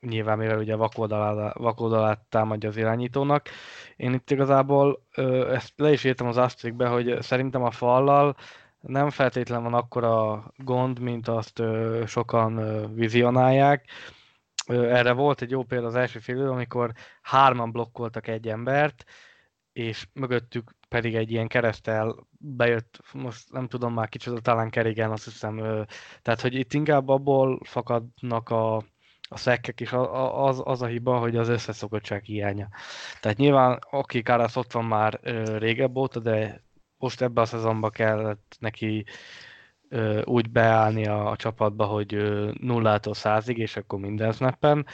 nyilván 0.00 0.38
mivel 0.38 0.58
ugye 0.58 0.76
vakoldalát, 0.76 1.54
vakoldalát 1.54 2.20
támadja 2.28 2.68
az 2.68 2.76
irányítónak. 2.76 3.48
Én 3.96 4.12
itt 4.12 4.30
igazából 4.30 5.06
ezt 5.50 5.72
le 5.76 5.92
is 5.92 6.04
írtam 6.04 6.26
az 6.26 6.36
asztrikbe, 6.36 6.86
hogy 6.88 7.22
szerintem 7.22 7.62
a 7.62 7.70
fallal 7.70 8.36
nem 8.80 9.10
feltétlen 9.10 9.62
van 9.62 9.74
akkora 9.74 10.44
gond, 10.56 10.98
mint 10.98 11.28
azt 11.28 11.62
sokan 12.06 12.84
vizionálják. 12.94 13.84
Erre 14.66 15.12
volt 15.12 15.42
egy 15.42 15.50
jó 15.50 15.62
példa 15.62 15.86
az 15.86 15.94
első 15.94 16.18
fél 16.18 16.48
amikor 16.48 16.92
hárman 17.22 17.72
blokkoltak 17.72 18.26
egy 18.26 18.48
embert, 18.48 19.04
és 19.72 20.06
mögöttük 20.12 20.74
pedig 20.88 21.14
egy 21.14 21.30
ilyen 21.30 21.48
keresztel 21.48 22.26
bejött, 22.38 23.00
most 23.12 23.52
nem 23.52 23.68
tudom 23.68 23.94
már 23.94 24.08
kicsoda, 24.08 24.40
talán 24.40 24.70
Kerigen, 24.70 25.10
azt 25.10 25.24
hiszem, 25.24 25.56
tehát 26.22 26.40
hogy 26.40 26.54
itt 26.54 26.72
inkább 26.72 27.08
abból 27.08 27.60
fakadnak 27.64 28.50
a, 28.50 28.84
a 29.28 29.36
szekkek, 29.38 29.80
és 29.80 29.92
az, 30.32 30.62
az 30.64 30.82
a 30.82 30.86
hiba, 30.86 31.18
hogy 31.18 31.36
az 31.36 31.48
összeszokottság 31.48 32.22
hiánya. 32.22 32.68
Tehát 33.20 33.36
nyilván 33.36 33.78
oké, 33.90 34.22
Kárász 34.22 34.56
ott 34.56 34.72
van 34.72 34.84
már 34.84 35.20
régebb 35.58 35.96
óta, 35.96 36.20
de 36.20 36.62
most 36.96 37.22
ebben 37.22 37.44
a 37.44 37.46
szezonban 37.46 37.90
kellett 37.90 38.56
neki 38.58 39.04
úgy 40.24 40.50
beállni 40.50 41.06
a, 41.06 41.30
a 41.30 41.36
csapatba, 41.36 41.84
hogy 41.84 42.14
ö, 42.14 42.50
nullától 42.60 43.14
százig, 43.14 43.58
és 43.58 43.76
akkor 43.76 43.98
minden 43.98 44.32
snappen. 44.32 44.86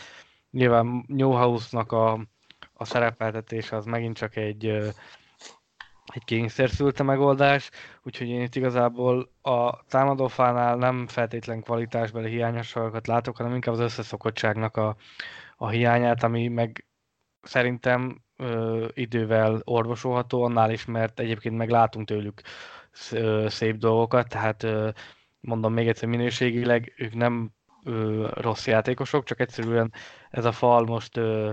Nyilván 0.51 1.05
Newhouse-nak 1.07 1.92
a, 1.92 2.27
a 2.73 2.85
szerepeltetése 2.85 3.77
az 3.77 3.85
megint 3.85 4.16
csak 4.16 4.37
egy 4.37 4.66
ö, 4.66 4.88
egy 6.07 6.25
kényszerszülte 6.25 7.03
megoldás, 7.03 7.71
úgyhogy 8.03 8.29
én 8.29 8.43
itt 8.43 8.55
igazából 8.55 9.33
a 9.43 9.85
támadófánál 9.85 10.77
nem 10.77 11.07
feltétlen 11.07 11.62
kvalitásbeli 11.62 12.31
hiányosságokat 12.31 13.07
látok, 13.07 13.37
hanem 13.37 13.55
inkább 13.55 13.75
az 13.75 13.81
összeszokottságnak 13.81 14.77
a, 14.77 14.97
a 15.57 15.69
hiányát, 15.69 16.23
ami 16.23 16.49
meg 16.49 16.87
szerintem 17.43 18.23
ö, 18.37 18.87
idővel 18.93 19.61
orvosolható 19.65 20.43
annál 20.43 20.71
is, 20.71 20.85
mert 20.85 21.21
egyébként 21.21 21.57
meg 21.57 21.71
látunk 21.71 22.07
tőlük 22.07 22.41
szép 23.47 23.77
dolgokat, 23.77 24.29
tehát 24.29 24.62
ö, 24.62 24.91
mondom 25.41 25.73
még 25.73 25.88
egyszer 25.88 26.09
minőségileg 26.09 26.93
ők 26.97 27.15
nem 27.15 27.51
ö, 27.85 28.29
rossz 28.35 28.67
játékosok, 28.67 29.25
csak 29.25 29.41
egyszerűen 29.41 29.93
ez 30.31 30.45
a 30.45 30.53
fal 30.53 30.85
most 30.85 31.17
ö, 31.17 31.51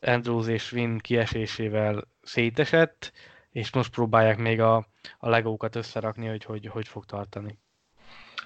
Andrews 0.00 0.46
és 0.48 0.72
Win 0.72 0.98
kiesésével 0.98 2.04
szétesett, 2.22 3.12
és 3.58 3.72
most 3.72 3.92
próbálják 3.92 4.38
még 4.38 4.60
a, 4.60 4.76
a 5.18 5.28
legókat 5.28 5.76
összerakni, 5.76 6.26
hogy, 6.26 6.44
hogy 6.44 6.66
hogy 6.66 6.88
fog 6.88 7.04
tartani. 7.04 7.58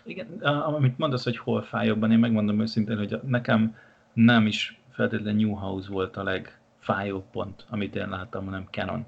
Igen, 0.05 0.27
amit 0.43 0.99
mondasz, 0.99 1.25
hogy 1.25 1.39
hol 1.39 1.63
fáj 1.63 1.87
jobban, 1.87 2.13
én 2.13 2.19
megmondom 2.19 2.61
őszintén, 2.61 2.97
hogy 2.97 3.21
nekem 3.23 3.77
nem 4.13 4.47
is 4.47 4.81
feltétlenül 4.91 5.47
Newhouse 5.47 5.91
volt 5.91 6.17
a 6.17 6.23
legfájóbb 6.23 7.25
pont, 7.31 7.67
amit 7.71 7.97
én 7.97 8.09
láttam, 8.09 8.45
hanem 8.45 8.69
Canon. 8.71 9.07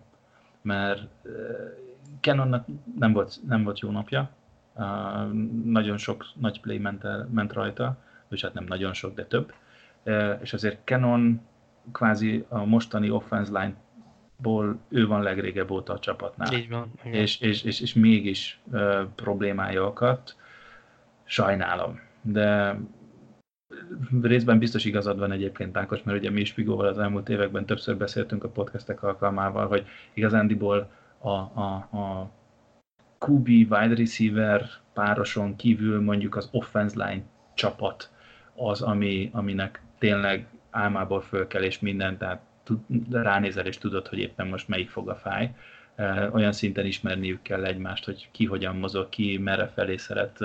mert 0.63 1.03
Canonnak 2.21 2.67
nem 2.99 3.13
volt, 3.13 3.39
nem 3.47 3.65
volt 3.65 3.79
jó 3.79 3.91
napja, 3.91 4.31
nagyon 5.65 5.97
sok 5.97 6.27
nagy 6.35 6.61
play 6.61 6.79
ment, 6.79 7.05
el, 7.05 7.29
ment 7.33 7.53
rajta, 7.53 7.97
és 8.29 8.43
hát 8.43 8.55
nem 8.55 8.65
nagyon 8.65 8.93
sok, 8.93 9.15
de 9.15 9.25
több, 9.25 9.53
és 10.43 10.53
azért 10.53 10.85
Canon 10.85 11.41
kvázi 11.93 12.45
a 12.49 12.65
mostani 12.65 13.11
offense 13.11 13.61
line 13.61 13.75
ból 14.37 14.79
ő 14.89 15.07
van 15.07 15.23
legrégebb 15.23 15.71
óta 15.71 15.93
a 15.93 15.99
csapatnál. 15.99 16.53
Így 16.53 16.69
van. 16.69 16.93
Igen. 17.05 17.21
És, 17.21 17.41
és, 17.41 17.63
és, 17.63 17.81
és 17.81 17.95
mégis 17.95 18.61
uh, 18.65 19.03
problémája 19.15 19.87
akadt. 19.87 20.37
Sajnálom. 21.25 22.01
De 22.23 22.77
részben 24.23 24.59
biztos 24.59 24.85
igazad 24.85 25.19
van 25.19 25.33
egyébként, 25.33 25.77
Ákos, 25.77 26.03
mert 26.03 26.19
ugye 26.19 26.31
mi 26.31 26.41
is 26.41 26.53
Pigóval 26.53 26.87
az 26.87 26.99
elmúlt 26.99 27.29
években 27.29 27.67
többször 27.67 27.97
beszéltünk 27.97 28.45
a 28.45 28.49
podcastek 28.49 29.03
alkalmával, 29.03 29.67
hogy 29.67 29.87
igazándiból 30.15 30.91
a, 31.19 31.29
a, 31.29 31.89
a 31.91 32.31
QB 33.19 33.49
wide 33.49 33.95
receiver 33.95 34.65
pároson 34.93 35.57
kívül 35.57 36.03
mondjuk 36.03 36.37
az 36.37 36.49
offense 36.53 37.07
line 37.07 37.23
csapat 37.55 38.11
az, 38.55 38.83
ami, 38.83 39.31
aminek 39.33 39.83
tényleg 39.99 40.47
álmából 40.71 41.21
föl 41.21 41.47
kell, 41.47 41.63
és 41.63 41.79
minden, 41.79 42.19
tehát 42.19 42.43
ránézel 43.11 43.67
és 43.67 43.79
tudod, 43.79 44.07
hogy 44.07 44.19
éppen 44.19 44.47
most 44.47 44.69
melyik 44.69 44.91
fog 44.91 45.09
a 45.09 45.15
fáj. 45.15 45.55
Olyan 46.33 46.53
szinten 46.53 46.87
ismerniük 46.87 47.43
kell 47.43 47.65
egymást, 47.65 48.05
hogy 48.05 48.29
ki 48.31 48.45
hogyan 48.45 48.77
mozog, 48.77 49.09
ki 49.09 49.39
merre 49.39 49.67
felé 49.67 49.97
szeret 49.97 50.39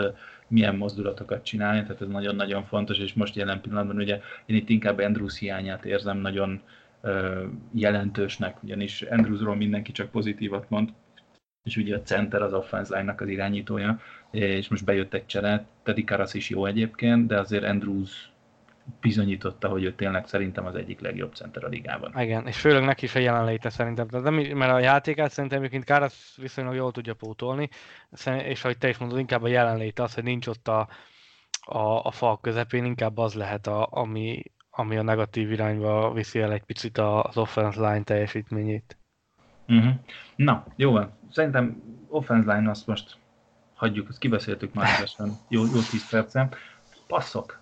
milyen 0.48 0.76
mozdulatokat 0.76 1.44
csinálni, 1.44 1.82
tehát 1.82 2.02
ez 2.02 2.08
nagyon-nagyon 2.08 2.64
fontos, 2.64 2.98
és 2.98 3.14
most 3.14 3.36
jelen 3.36 3.62
pillanatban 3.62 3.96
ugye 3.96 4.22
én 4.46 4.56
itt 4.56 4.70
inkább 4.70 5.00
Andrews 5.00 5.38
hiányát 5.38 5.86
érzem 5.86 6.18
nagyon 6.18 6.62
jelentősnek, 7.74 8.64
ugyanis 8.64 9.02
Andrewsról 9.02 9.56
mindenki 9.56 9.92
csak 9.92 10.12
pozitívat 10.12 10.70
mond, 10.70 10.90
és 11.64 11.78
ugye 11.78 11.96
a 11.96 12.02
center 12.02 12.42
az 12.42 12.54
offense 12.54 12.96
line-nak 12.96 13.22
az 13.22 13.28
irányítója, 13.28 14.00
és 14.32 14.68
most 14.68 14.86
bejött 14.86 15.14
egy 15.14 15.26
csere, 15.26 15.66
Teddy 15.84 16.04
Karasz 16.04 16.34
is 16.34 16.50
jó 16.50 16.66
egyébként, 16.66 17.28
de 17.28 17.40
azért 17.40 17.64
Andrews 17.64 18.30
bizonyította, 19.00 19.68
hogy 19.68 19.84
ő 19.84 19.94
tényleg 19.94 20.28
szerintem 20.28 20.66
az 20.66 20.76
egyik 20.76 21.00
legjobb 21.00 21.34
center 21.34 21.64
a 21.64 21.68
ligában. 21.68 22.20
Igen, 22.20 22.48
és 22.48 22.60
főleg 22.60 22.84
neki 22.84 23.06
is 23.06 23.16
a 23.16 23.20
jelenléte 23.20 23.70
szerintem. 23.70 24.08
Nem, 24.12 24.34
mert 24.34 24.72
a 24.72 24.80
játékát 24.80 25.32
szerintem 25.32 25.60
egyébként 25.60 25.84
Kárasz 25.84 26.36
viszonylag 26.38 26.76
jól 26.76 26.92
tudja 26.92 27.14
pótolni, 27.14 27.70
és 28.26 28.64
ahogy 28.64 28.78
te 28.78 28.90
is 28.90 28.98
mondod, 28.98 29.20
inkább 29.20 29.44
a 29.44 29.48
jelenléte 29.48 30.04
az, 30.04 30.14
hogy 30.14 30.24
nincs 30.24 30.48
ott 30.48 30.68
a, 30.68 30.88
a, 31.62 32.04
a 32.04 32.12
fal 32.12 32.40
közepén, 32.40 32.86
inkább 32.86 33.18
az 33.18 33.34
lehet, 33.34 33.68
a, 33.68 33.88
ami, 33.92 34.44
ami 34.70 34.98
a 34.98 35.02
negatív 35.02 35.52
irányba 35.52 36.14
viszi 36.14 36.40
el 36.40 36.52
egy 36.52 36.64
picit 36.64 36.98
az 36.98 37.38
offense 37.38 37.80
line 37.80 38.04
teljesítményét. 38.04 38.98
Uh-huh. 39.68 39.94
Na, 40.36 40.66
jó 40.76 40.92
van. 40.92 41.12
Szerintem 41.32 41.82
offense 42.08 42.54
line 42.54 42.70
azt 42.70 42.88
most 42.88 43.18
hagyjuk, 43.74 44.10
azt 44.10 44.18
kibeszéltük 44.18 44.74
már 44.74 44.88
jó, 45.48 45.66
jó 45.66 45.80
10 45.90 46.10
percen. 46.10 46.54
Passzok. 47.08 47.60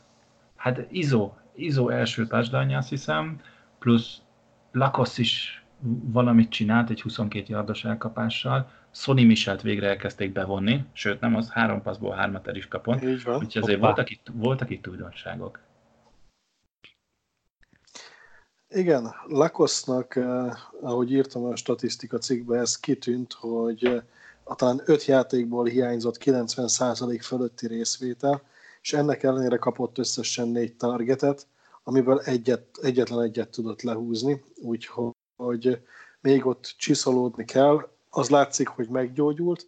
Hát 0.58 0.86
Izo, 0.92 1.34
Izo 1.56 1.90
első 1.90 2.28
touchdown 2.28 2.74
azt 2.74 2.90
hiszem, 2.90 3.42
plusz 3.80 4.22
Lakosz 4.72 5.18
is 5.18 5.64
valamit 6.12 6.50
csinált 6.50 6.90
egy 6.90 7.02
22 7.02 7.46
yardos 7.48 7.84
elkapással, 7.86 8.72
Sony 8.92 9.26
Michelt 9.26 9.62
végre 9.62 9.88
elkezdték 9.88 10.32
bevonni, 10.32 10.86
sőt 10.94 11.20
nem, 11.20 11.36
az 11.36 11.50
három 11.50 11.82
passzból 11.82 12.16
hármat 12.16 12.48
el 12.48 12.56
is 12.56 12.68
kapott. 12.68 13.02
Így 13.02 13.24
van. 13.24 13.36
Úgyhogy 13.36 13.62
azért 13.62 13.80
voltak 13.80 14.10
itt, 14.10 14.28
voltak 14.34 14.70
itt 14.70 14.88
újdonságok. 14.88 15.60
Igen, 18.70 19.16
Lakosznak, 19.28 20.16
eh, 20.16 20.54
ahogy 20.82 21.12
írtam 21.12 21.44
a 21.44 21.56
statisztika 21.56 22.18
cikkbe, 22.18 22.60
ez 22.60 22.80
kitűnt, 22.80 23.34
hogy 23.34 23.86
eh, 23.86 24.02
a 24.44 24.56
talán 24.56 24.82
öt 24.86 25.06
játékból 25.06 25.66
hiányzott 25.66 26.18
90% 26.18 27.20
fölötti 27.24 27.68
részvétel, 27.68 28.42
és 28.88 28.94
ennek 28.94 29.24
ellenére 29.24 29.58
kapott 29.58 29.98
összesen 29.98 30.48
négy 30.48 30.76
targetet, 30.76 31.48
amiből 31.84 32.20
egyet, 32.20 32.78
egyetlen 32.82 33.22
egyet 33.22 33.50
tudott 33.50 33.82
lehúzni, 33.82 34.44
úgyhogy 34.56 35.82
még 36.22 36.46
ott 36.46 36.74
csiszolódni 36.78 37.46
kell. 37.46 37.90
Az 38.10 38.30
látszik, 38.30 38.68
hogy 38.68 38.90
meggyógyult, 38.90 39.68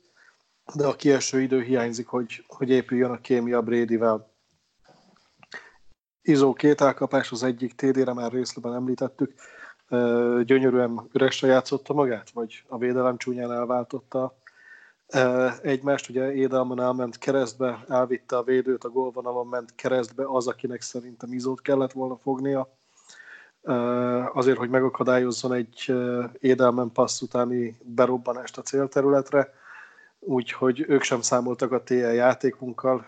de 0.75 0.87
a 0.87 0.95
kieső 0.95 1.41
idő 1.41 1.61
hiányzik, 1.61 2.07
hogy, 2.07 2.43
hogy 2.47 2.69
épüljön 2.69 3.11
a 3.11 3.21
kémia 3.21 3.61
Bradyvel. 3.61 4.31
Izó 6.21 6.53
két 6.53 6.81
elkapás, 6.81 7.31
az 7.31 7.43
egyik 7.43 7.75
TD-re 7.75 8.13
már 8.13 8.31
részletben 8.31 8.73
említettük, 8.73 9.33
gyönyörűen 10.43 11.09
üresre 11.13 11.47
játszotta 11.47 11.93
magát, 11.93 12.29
vagy 12.29 12.63
a 12.67 12.77
védelem 12.77 13.17
csúnyán 13.17 13.51
elváltotta 13.51 14.38
egymást, 15.61 16.09
ugye 16.09 16.33
Édelman 16.33 16.81
elment 16.81 17.17
keresztbe, 17.17 17.85
elvitte 17.87 18.37
a 18.37 18.43
védőt, 18.43 18.83
a 18.83 18.89
gólvonalon 18.89 19.47
ment 19.47 19.75
keresztbe, 19.75 20.23
az, 20.27 20.47
akinek 20.47 20.81
szerintem 20.81 21.33
izót 21.33 21.61
kellett 21.61 21.91
volna 21.91 22.17
fognia, 22.17 22.77
azért, 24.33 24.57
hogy 24.57 24.69
megakadályozzon 24.69 25.53
egy 25.53 25.93
Édelmen 26.39 26.91
passz 26.91 27.21
utáni 27.21 27.77
berobbanást 27.83 28.57
a 28.57 28.61
célterületre, 28.61 29.53
úgyhogy 30.19 30.85
ők 30.87 31.01
sem 31.01 31.21
számoltak 31.21 31.71
a 31.71 31.83
TL 31.83 31.93
játékunkkal. 31.93 33.05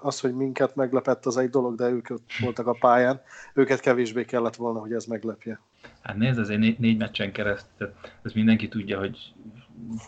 Az, 0.00 0.20
hogy 0.20 0.34
minket 0.34 0.74
meglepett, 0.74 1.26
az 1.26 1.36
egy 1.36 1.50
dolog, 1.50 1.74
de 1.74 1.88
ők 1.88 2.08
voltak 2.40 2.66
a 2.66 2.76
pályán. 2.80 3.20
Őket 3.54 3.80
kevésbé 3.80 4.24
kellett 4.24 4.56
volna, 4.56 4.80
hogy 4.80 4.92
ez 4.92 5.04
meglepje. 5.04 5.60
Hát 6.02 6.16
nézd, 6.16 6.38
azért 6.38 6.60
négy, 6.60 6.78
négy 6.78 6.98
meccsen 6.98 7.32
keresztül, 7.32 7.92
ez 8.22 8.32
mindenki 8.32 8.68
tudja, 8.68 8.98
hogy 8.98 9.34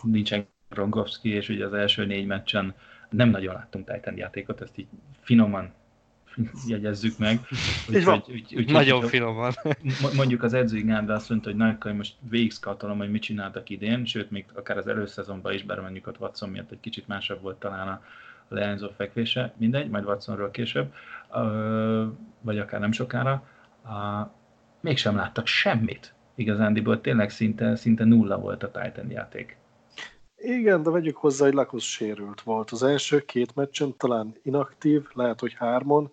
nincsen 0.01 0.47
Rongowski, 0.73 1.29
és 1.29 1.49
ugye 1.49 1.65
az 1.65 1.73
első 1.73 2.05
négy 2.05 2.25
meccsen 2.25 2.73
nem 3.09 3.29
nagyon 3.29 3.53
láttunk 3.53 3.91
Titan 3.91 4.17
játékot, 4.17 4.61
ezt 4.61 4.77
így 4.77 4.87
finoman 5.21 5.71
jegyezzük 6.67 7.17
meg. 7.17 7.39
Úgy, 7.89 7.95
úgy, 7.97 8.23
úgy, 8.27 8.55
úgy, 8.55 8.71
Nagyon 8.71 9.03
úgy, 9.03 9.09
finoman. 9.09 9.53
Mondjuk 10.15 10.43
az 10.43 10.53
edzői 10.53 10.81
Gánda 10.81 11.13
azt 11.13 11.29
mondta, 11.29 11.49
hogy 11.49 11.57
na, 11.57 11.67
akkor 11.67 11.91
most 11.91 12.15
végigszkartolom, 12.29 12.97
hogy 12.97 13.11
mit 13.11 13.21
csináltak 13.21 13.69
idén, 13.69 14.05
sőt, 14.05 14.31
még 14.31 14.45
akár 14.53 14.77
az 14.77 14.87
előszezonban 14.87 15.53
is, 15.53 15.63
bár 15.63 15.79
mondjuk 15.79 16.07
ott 16.07 16.19
Watson 16.19 16.49
miatt 16.49 16.71
egy 16.71 16.79
kicsit 16.79 17.07
másabb 17.07 17.41
volt 17.41 17.59
talán 17.59 17.87
a, 17.87 18.01
a 18.47 18.53
leányzó 18.53 18.89
fekvése, 18.95 19.53
mindegy, 19.57 19.89
majd 19.89 20.05
Watsonról 20.05 20.51
később, 20.51 20.93
vagy 22.41 22.59
akár 22.59 22.79
nem 22.79 22.91
sokára. 22.91 23.47
Mégsem 24.81 25.15
láttak 25.15 25.47
semmit. 25.47 26.13
Igazándiból 26.35 27.01
tényleg 27.01 27.29
szinte, 27.29 27.75
szinte 27.75 28.03
nulla 28.03 28.37
volt 28.37 28.63
a 28.63 28.71
Titan 28.71 29.09
játék. 29.09 29.57
Igen, 30.45 30.83
de 30.83 30.89
vegyük 30.89 31.17
hozzá, 31.17 31.45
hogy 31.45 31.53
Lakosz 31.53 31.83
sérült 31.83 32.41
volt. 32.41 32.71
Az 32.71 32.83
első 32.83 33.19
két 33.19 33.55
meccsen 33.55 33.97
talán 33.97 34.35
inaktív, 34.41 35.07
lehet, 35.13 35.39
hogy 35.39 35.53
hármon, 35.53 36.11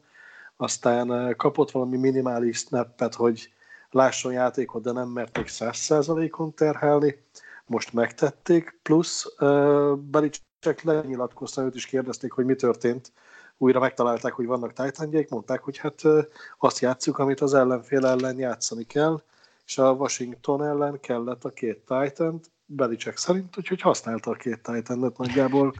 aztán 0.56 1.12
eh, 1.12 1.34
kapott 1.34 1.70
valami 1.70 1.96
minimális 1.96 2.58
snappet, 2.58 3.14
hogy 3.14 3.52
lásson 3.90 4.32
játékot, 4.32 4.82
de 4.82 4.92
nem 4.92 5.08
merték 5.08 5.46
100%-on 5.48 6.54
terhelni. 6.54 7.24
Most 7.66 7.92
megtették, 7.92 8.78
plusz 8.82 9.26
uh, 9.38 9.96
Belicek 9.96 10.82
lenyilatkozta, 10.82 11.62
őt 11.62 11.74
is 11.74 11.86
kérdezték, 11.86 12.32
hogy 12.32 12.44
mi 12.44 12.54
történt. 12.54 13.12
Újra 13.58 13.80
megtalálták, 13.80 14.32
hogy 14.32 14.46
vannak 14.46 14.72
titan 14.72 15.26
mondták, 15.28 15.60
hogy 15.60 15.78
hát 15.78 16.04
uh, 16.04 16.24
azt 16.58 16.78
játszuk, 16.78 17.18
amit 17.18 17.40
az 17.40 17.54
ellenfél 17.54 18.06
ellen 18.06 18.38
játszani 18.38 18.84
kell, 18.84 19.22
és 19.66 19.78
a 19.78 19.92
Washington 19.92 20.64
ellen 20.64 21.00
kellett 21.00 21.44
a 21.44 21.50
két 21.50 21.84
titan 21.86 22.40
Belicek 22.72 23.16
szerint, 23.16 23.56
úgyhogy 23.56 23.80
használta 23.80 24.30
a 24.30 24.34
két 24.34 24.62
titan 24.62 25.12
nagyjából. 25.16 25.72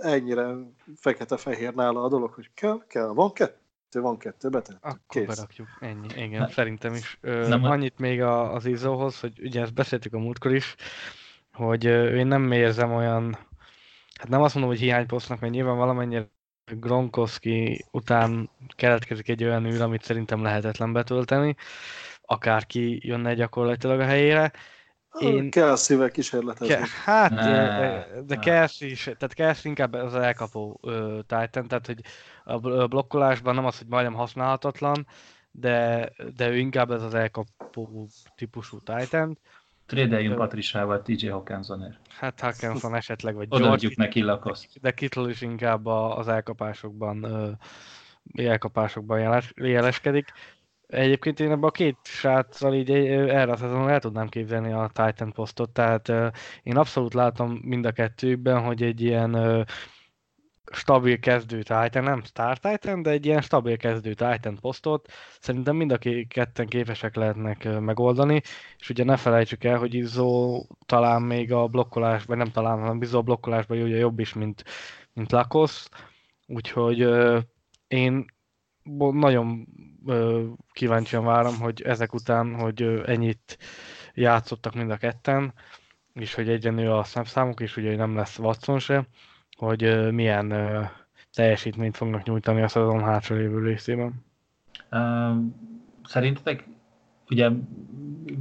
Ennyire 0.00 0.54
fekete-fehér 0.96 1.74
nála 1.74 2.02
a 2.02 2.08
dolog, 2.08 2.32
hogy 2.32 2.50
kell, 2.54 2.84
kell, 2.88 3.08
van 3.08 3.32
kettő, 3.32 4.00
van 4.00 4.18
kettő, 4.18 4.48
betett. 4.48 4.78
Akkor 4.80 4.98
Kész. 5.08 5.26
berakjuk, 5.26 5.68
ennyi, 5.80 6.06
igen, 6.16 6.40
ne. 6.40 6.48
szerintem 6.48 6.94
is. 6.94 7.18
Ö, 7.20 7.48
nem, 7.48 7.64
annyit 7.64 7.98
még 7.98 8.22
a, 8.22 8.54
az 8.54 8.66
Izóhoz, 8.66 9.20
hogy 9.20 9.40
ugye 9.42 9.60
ezt 9.60 9.74
beszéltük 9.74 10.14
a 10.14 10.18
múltkor 10.18 10.54
is, 10.54 10.74
hogy 11.52 11.86
ö, 11.86 12.16
én 12.16 12.26
nem 12.26 12.52
érzem 12.52 12.92
olyan, 12.92 13.34
hát 14.14 14.28
nem 14.28 14.42
azt 14.42 14.54
mondom, 14.54 14.72
hogy 14.72 14.80
hiányposztnak, 14.80 15.40
mert 15.40 15.52
nyilván 15.52 15.76
valamennyire 15.76 16.28
Gronkowski 16.64 17.84
után 17.90 18.50
keletkezik 18.76 19.28
egy 19.28 19.44
olyan 19.44 19.66
űr, 19.66 19.80
amit 19.80 20.02
szerintem 20.02 20.42
lehetetlen 20.42 20.92
betölteni, 20.92 21.56
akárki 22.22 23.06
jönne 23.06 23.34
gyakorlatilag 23.34 24.00
a 24.00 24.04
helyére, 24.04 24.52
én... 25.18 25.50
Kelsey-vel 25.50 26.10
kísérletezni. 26.10 26.74
Ke- 26.74 26.88
hát, 26.88 27.34
de, 27.34 28.06
de 28.26 28.36
Kelsey 28.36 28.90
is, 28.90 29.02
tehát 29.02 29.34
Kelsey 29.34 29.70
inkább 29.70 29.92
az 29.92 30.14
elkapó 30.14 30.78
uh, 30.82 31.18
Titan, 31.18 31.68
tehát 31.68 31.86
hogy 31.86 32.00
a 32.44 32.58
blokkolásban 32.86 33.54
nem 33.54 33.66
az, 33.66 33.78
hogy 33.78 33.86
majdnem 33.86 34.14
használhatatlan, 34.14 35.06
de, 35.50 36.08
de 36.36 36.48
ő 36.48 36.56
inkább 36.56 36.90
ez 36.90 37.02
az 37.02 37.14
elkapó 37.14 38.08
típusú 38.34 38.78
Titan. 38.78 39.38
Trédeljünk 39.86 40.36
Patrisával 40.36 41.02
TJ 41.02 41.26
Hawkinsonért. 41.26 41.98
Hát 42.08 42.40
Hawkinson 42.40 42.94
esetleg, 42.94 43.34
vagy 43.34 43.46
Odaadjuk 43.50 43.96
neki 43.96 44.22
lakoszt. 44.22 44.80
De 44.80 44.90
Kittle 44.90 45.30
is 45.30 45.40
inkább 45.40 45.86
az 45.86 46.28
elkapásokban, 46.28 47.26
elkapásokban 48.34 49.20
jeles, 49.20 49.52
jeleskedik. 49.56 50.32
Egyébként 50.90 51.40
én 51.40 51.50
ebben 51.50 51.62
a 51.62 51.70
két 51.70 51.96
sráccal 52.02 52.74
így 52.74 52.90
erre 52.90 53.52
az 53.52 53.62
el 53.62 54.00
tudnám 54.00 54.28
képzelni 54.28 54.72
a 54.72 54.90
Titan 54.92 55.32
posztot, 55.32 55.70
tehát 55.70 56.08
én 56.62 56.76
abszolút 56.76 57.14
látom 57.14 57.60
mind 57.62 57.84
a 57.84 57.92
kettőkben, 57.92 58.62
hogy 58.62 58.82
egy 58.82 59.00
ilyen 59.00 59.66
stabil 60.72 61.18
kezdő 61.18 61.56
Titan, 61.56 62.02
nem 62.02 62.22
Star 62.22 62.58
Titan, 62.58 63.02
de 63.02 63.10
egy 63.10 63.26
ilyen 63.26 63.40
stabil 63.40 63.76
kezdő 63.76 64.14
Titan 64.14 64.58
posztot 64.60 65.12
szerintem 65.40 65.76
mind 65.76 65.92
a 65.92 65.98
ketten 66.28 66.66
képesek 66.66 67.14
lehetnek 67.14 67.80
megoldani, 67.80 68.42
és 68.78 68.90
ugye 68.90 69.04
ne 69.04 69.16
felejtsük 69.16 69.64
el, 69.64 69.78
hogy 69.78 69.94
Izzo 69.94 70.62
talán 70.86 71.22
még 71.22 71.52
a 71.52 71.66
blokkolás, 71.66 72.24
vagy 72.24 72.36
nem 72.36 72.50
talán, 72.50 72.78
hanem 72.78 73.02
Izzo 73.02 73.18
a 73.18 73.22
blokkolásban 73.22 73.82
ugye 73.82 73.96
jobb 73.96 74.18
is, 74.18 74.32
mint, 74.32 74.64
mint 75.12 75.32
Lakosz, 75.32 75.88
úgyhogy 76.46 77.08
én 77.88 78.24
nagyon 79.12 79.66
kíváncsian 80.72 81.24
várom, 81.24 81.58
hogy 81.58 81.82
ezek 81.82 82.14
után, 82.14 82.54
hogy 82.54 83.02
ennyit 83.06 83.58
játszottak 84.14 84.74
mind 84.74 84.90
a 84.90 84.96
ketten, 84.96 85.52
és 86.14 86.34
hogy 86.34 86.48
egyre 86.48 86.98
a 86.98 87.04
szemszámuk, 87.04 87.60
és 87.60 87.76
ugye 87.76 87.96
nem 87.96 88.16
lesz 88.16 88.38
Watson 88.38 88.78
se, 88.78 89.06
hogy 89.56 90.12
milyen 90.12 90.54
teljesítményt 91.32 91.96
fognak 91.96 92.22
nyújtani 92.22 92.62
a 92.62 92.68
szezon 92.68 93.02
hátralévő 93.02 93.62
részében. 93.66 94.24
Szerintetek, 96.04 96.66
ugye 97.30 97.50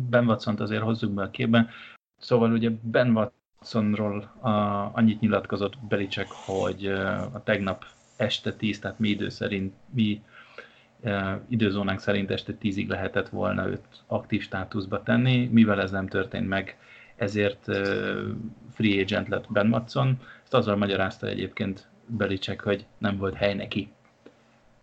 Ben 0.09 0.27
watson 0.27 0.55
azért 0.59 0.81
hozzuk 0.81 1.11
be 1.11 1.23
a 1.23 1.29
képben, 1.29 1.69
szóval 2.17 2.51
ugye 2.51 2.69
Ben 2.81 3.17
Watsonról 3.17 4.21
a, 4.21 4.49
annyit 4.93 5.19
nyilatkozott 5.19 5.77
Belicek, 5.77 6.27
hogy 6.29 6.85
a 7.33 7.43
tegnap 7.43 7.85
este 8.17 8.53
10, 8.53 8.79
tehát 8.79 8.99
mi 8.99 9.09
idő 9.09 9.29
szerint, 9.29 9.73
mi 9.89 10.21
időzónánk 11.47 11.99
szerint 11.99 12.31
este 12.31 12.53
10-ig 12.61 12.87
lehetett 12.87 13.29
volna 13.29 13.67
őt 13.67 13.85
aktív 14.07 14.41
státuszba 14.41 15.03
tenni, 15.03 15.47
mivel 15.51 15.81
ez 15.81 15.91
nem 15.91 16.07
történt 16.07 16.47
meg, 16.47 16.77
ezért 17.15 17.63
free 18.73 19.01
agent 19.01 19.27
lett 19.27 19.51
Ben 19.51 19.71
Watson. 19.73 20.19
Ezt 20.43 20.53
azzal 20.53 20.75
magyarázta 20.75 21.27
egyébként 21.27 21.87
Belicek, 22.05 22.61
hogy 22.61 22.85
nem 22.97 23.17
volt 23.17 23.35
hely 23.35 23.53
neki. 23.53 23.91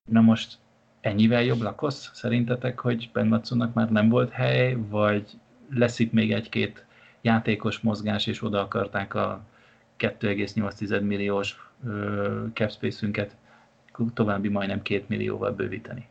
Na 0.04 0.20
most 0.20 0.58
ennyivel 1.00 1.42
jobb 1.42 1.60
lakosz 1.60 2.10
szerintetek, 2.14 2.80
hogy 2.80 3.10
Ben 3.12 3.32
Watsonnak 3.32 3.74
már 3.74 3.90
nem 3.90 4.08
volt 4.08 4.30
hely, 4.30 4.76
vagy 4.88 5.30
lesz 5.70 5.98
itt 5.98 6.12
még 6.12 6.32
egy-két 6.32 6.84
játékos 7.20 7.80
mozgás, 7.80 8.26
és 8.26 8.42
oda 8.42 8.60
akarták 8.60 9.14
a 9.14 9.44
2,8 9.98 11.02
milliós 11.02 11.70
capspace-ünket 12.52 13.36
további 14.14 14.48
majdnem 14.48 14.82
2 14.82 15.04
millióval 15.08 15.52
bővíteni. 15.52 16.08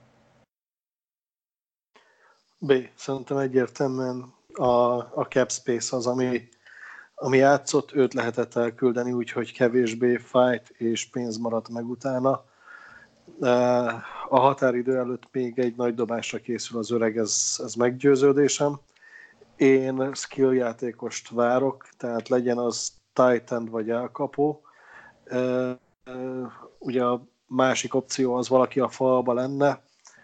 B. 2.57 2.73
Szerintem 2.95 3.37
egyértelműen 3.37 4.33
a, 4.53 4.97
a 5.19 5.27
cap 5.29 5.51
space 5.51 5.95
az, 5.95 6.07
ami, 6.07 6.47
ami 7.15 7.37
játszott, 7.37 7.93
őt 7.93 8.13
lehetett 8.13 8.55
elküldeni, 8.55 9.11
úgyhogy 9.11 9.53
kevésbé 9.53 10.17
fight 10.17 10.69
és 10.69 11.09
pénz 11.09 11.37
maradt 11.37 11.69
meg 11.69 11.89
utána. 11.89 12.45
A 14.29 14.39
határidő 14.39 14.97
előtt 14.97 15.27
még 15.31 15.59
egy 15.59 15.75
nagy 15.75 15.93
dobásra 15.93 16.37
készül 16.39 16.79
az 16.79 16.91
öreg, 16.91 17.17
ez, 17.17 17.55
ez 17.63 17.73
meggyőződésem. 17.73 18.79
Én 19.55 20.13
skill 20.13 20.53
játékost 20.53 21.29
várok, 21.29 21.87
tehát 21.97 22.29
legyen 22.29 22.57
az 22.57 22.93
Titan 23.13 23.65
vagy 23.65 23.89
elkapó. 23.89 24.61
Ugye 26.79 27.03
a 27.03 27.25
másik 27.55 27.93
opció 27.93 28.33
az 28.35 28.49
valaki 28.49 28.79
a 28.79 28.89
falba 28.89 29.33
lenne, 29.33 29.81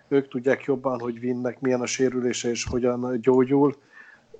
ők 0.07 0.27
tudják 0.27 0.63
jobban, 0.63 0.99
hogy 0.99 1.19
vinnek, 1.19 1.59
milyen 1.59 1.81
a 1.81 1.85
sérülése 1.85 2.49
és 2.49 2.65
hogyan 2.65 3.21
gyógyul 3.21 3.75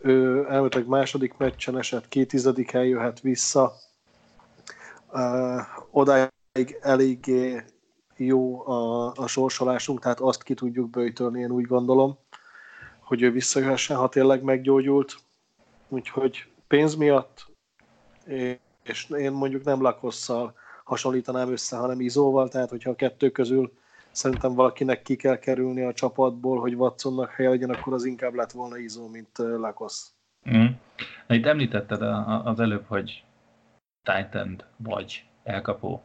ő 0.01 0.45
elméletileg 0.49 0.88
második 0.88 1.38
meccsen 1.38 1.77
esett, 1.77 2.08
két 2.08 2.27
tizedik 2.27 2.73
eljöhet 2.73 3.19
vissza. 3.19 3.73
Odáig 5.91 6.77
eléggé 6.82 7.63
jó 8.15 8.67
a, 8.67 9.12
a 9.15 9.27
sorsolásunk, 9.27 9.99
tehát 9.99 10.19
azt 10.19 10.43
ki 10.43 10.54
tudjuk 10.54 10.89
bőjtölni, 10.89 11.39
én 11.39 11.51
úgy 11.51 11.65
gondolom, 11.65 12.17
hogy 12.99 13.21
ő 13.21 13.32
visszajöhessen, 13.32 13.97
ha 13.97 14.10
tényleg 14.10 14.43
meggyógyult. 14.43 15.15
Úgyhogy 15.88 16.45
pénz 16.67 16.95
miatt, 16.95 17.45
és 18.84 19.10
én 19.10 19.32
mondjuk 19.32 19.63
nem 19.63 19.82
lakosszal 19.82 20.54
hasonlítanám 20.91 21.51
össze, 21.51 21.77
hanem 21.77 22.01
izóval, 22.01 22.49
tehát 22.49 22.69
hogyha 22.69 22.89
a 22.89 22.95
kettő 22.95 23.30
közül 23.30 23.71
szerintem 24.12 24.54
valakinek 24.54 25.01
ki 25.01 25.15
kell 25.15 25.38
kerülni 25.38 25.82
a 25.82 25.93
csapatból, 25.93 26.60
hogy 26.60 26.73
Watsonnak 26.73 27.32
helye 27.32 27.49
legyen, 27.49 27.69
akkor 27.69 27.93
az 27.93 28.06
inkább 28.06 28.34
lett 28.34 28.51
volna 28.51 28.77
Izó, 28.77 29.08
mint 29.08 29.38
Lakosz. 29.38 30.12
Mm. 30.49 30.65
Na, 31.27 31.36
itt 31.36 31.45
említetted 31.45 32.01
az 32.43 32.60
előbb, 32.60 32.84
hogy 32.88 33.23
Titan 34.04 34.63
vagy 34.77 35.25
elkapó. 35.43 36.01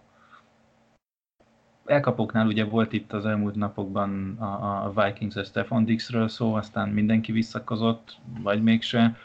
Elkapóknál 1.84 2.46
ugye 2.46 2.64
volt 2.64 2.92
itt 2.92 3.12
az 3.12 3.26
elmúlt 3.26 3.54
napokban 3.54 4.36
a, 4.38 4.84
a 4.84 4.92
Vikings 5.02 5.48
Stefan 5.48 5.84
Dixről 5.84 6.28
szó, 6.28 6.54
aztán 6.54 6.88
mindenki 6.88 7.32
visszakozott, 7.32 8.16
vagy 8.42 8.62
mégse. 8.62 9.16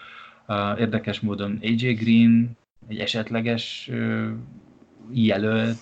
Érdekes 0.78 1.20
módon 1.20 1.60
AJ 1.62 1.94
Green, 1.94 2.58
egy 2.88 3.00
esetleges 3.00 3.92
jelölt, 5.14 5.82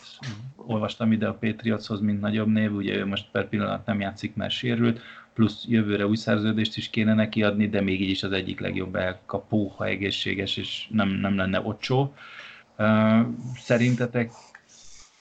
olvastam 0.56 1.12
ide 1.12 1.28
a 1.28 1.34
Patriotshoz, 1.34 2.00
mint 2.00 2.22
nagyobb 2.22 2.48
név, 2.48 2.76
ugye 2.76 2.96
ő 2.96 3.06
most 3.06 3.32
per 3.32 3.50
pillanat 3.50 3.86
nem 3.86 4.00
játszik, 4.00 4.36
mert 4.36 4.52
sérült, 4.52 5.02
plusz 5.34 5.66
jövőre 5.68 6.08
új 6.08 6.16
szerződést 6.16 6.78
is 6.78 6.90
kéne 6.90 7.14
neki 7.14 7.44
adni, 7.44 7.70
de 7.70 7.82
még 7.82 8.02
így 8.02 8.10
is 8.10 8.24
az 8.24 8.32
egyik 8.32 8.60
legjobb 8.60 8.96
elkapó, 8.96 9.68
ha 9.68 9.86
egészséges, 9.86 10.58
és 10.58 10.88
nem, 10.92 11.10
nem 11.10 11.36
lenne 11.36 11.62
ocsó. 11.62 12.14
Szerintetek 13.56 14.32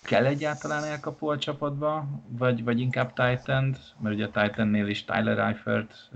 kell 0.03 0.25
egyáltalán 0.25 0.85
elkapó 0.85 1.29
a 1.29 1.39
csapatba, 1.39 2.09
vagy, 2.29 2.65
vagy 2.65 2.81
inkább 2.81 3.13
titan 3.13 3.77
mert 4.01 4.15
ugye 4.15 4.27
a 4.33 4.43
Titannél 4.43 4.87
is 4.87 5.05
Tyler 5.05 5.39
Eifert 5.39 6.11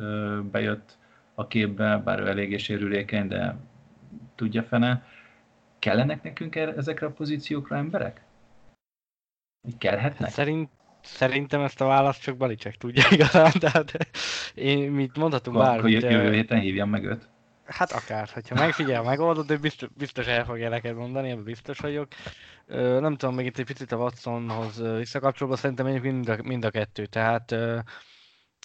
bejött 0.51 0.97
a 1.35 1.47
képbe, 1.47 1.97
bár 2.05 2.21
ő 2.21 2.29
eléggé 2.29 2.57
sérülékeny, 2.57 3.29
de 3.29 3.57
tudja 4.35 4.63
fene. 4.63 5.05
Kellenek 5.83 6.23
nekünk 6.23 6.57
ezekre 6.57 7.07
a 7.07 7.11
pozíciókra 7.11 7.77
emberek? 7.77 8.21
Kellhetnek? 9.79 10.31
Szerint, 10.31 10.71
szerintem 11.03 11.61
ezt 11.61 11.81
a 11.81 11.87
választ 11.87 12.23
csak 12.23 12.37
Balicek 12.37 12.77
tudja 12.77 13.05
igazán, 13.17 13.53
tehát 13.59 13.93
én 14.55 14.91
mit 14.91 15.17
mondhatunk 15.17 15.57
bármit. 15.57 15.97
Akkor 15.97 16.11
jövő 16.11 16.33
héten 16.33 16.61
hívjam 16.61 16.89
meg 16.89 17.05
őt. 17.05 17.29
Hát 17.65 17.93
akár, 17.93 18.29
hogyha 18.33 18.55
megfigyel, 18.55 19.03
megoldod, 19.03 19.51
ő 19.51 19.57
biztos, 19.57 19.89
biztos 19.97 20.27
el 20.27 20.45
fogja 20.45 20.69
neked 20.69 20.97
mondani, 20.97 21.31
ebben 21.31 21.45
biztos 21.45 21.79
vagyok. 21.79 22.09
Nem 22.67 23.17
tudom, 23.17 23.35
még 23.35 23.47
itt 23.47 23.59
egy 23.59 23.67
picit 23.67 23.93
a 23.93 23.97
Watsonhoz 23.97 24.83
visszakapcsolva, 24.97 25.57
szerintem 25.57 25.87
mind 25.87 26.29
a, 26.29 26.37
mind 26.43 26.65
a 26.65 26.71
kettő. 26.71 27.07
Tehát 27.07 27.55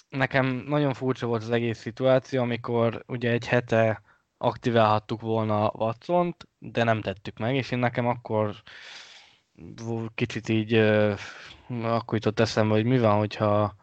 nekem 0.08 0.46
nagyon 0.46 0.94
furcsa 0.94 1.26
volt 1.26 1.42
az 1.42 1.50
egész 1.50 1.78
szituáció, 1.78 2.42
amikor 2.42 3.04
ugye 3.06 3.30
egy 3.30 3.46
hete 3.46 4.02
aktiválhattuk 4.38 5.20
volna 5.20 5.70
watson 5.74 6.36
de 6.58 6.84
nem 6.84 7.00
tettük 7.00 7.38
meg, 7.38 7.54
és 7.54 7.70
én 7.70 7.78
nekem 7.78 8.06
akkor 8.06 8.62
kicsit 10.14 10.48
így 10.48 10.74
akkor 11.82 12.14
jutott 12.14 12.40
eszembe, 12.40 12.74
hogy 12.74 12.84
mi 12.84 12.98
van, 12.98 13.18
hogyha 13.18 13.74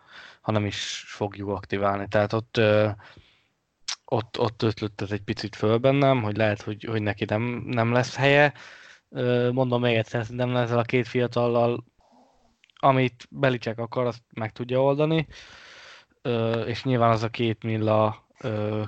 ha 0.41 0.51
nem 0.51 0.65
is 0.65 1.03
fogjuk 1.07 1.49
aktiválni. 1.49 2.07
Tehát 2.07 2.33
ott, 2.33 2.59
ott, 4.05 4.39
ott 4.39 4.61
ötlött 4.61 5.01
ez 5.01 5.11
egy 5.11 5.21
picit 5.21 5.55
föl 5.55 5.77
bennem, 5.77 6.23
hogy 6.23 6.37
lehet, 6.37 6.61
hogy, 6.61 6.83
hogy 6.83 7.01
neki 7.01 7.25
nem, 7.25 7.41
nem 7.65 7.91
lesz 7.91 8.15
helye. 8.15 8.53
Mondom 9.51 9.81
még 9.81 9.95
egyszer, 9.95 10.25
nem 10.29 10.55
ezzel 10.55 10.79
a 10.79 10.83
két 10.83 11.07
fiatallal, 11.07 11.83
amit 12.75 13.27
Belicek 13.29 13.79
akar, 13.79 14.05
azt 14.05 14.21
meg 14.33 14.51
tudja 14.51 14.81
oldani. 14.81 15.27
És 16.65 16.83
nyilván 16.83 17.11
az 17.11 17.23
a 17.23 17.29
két 17.29 17.63
milla 17.63 18.27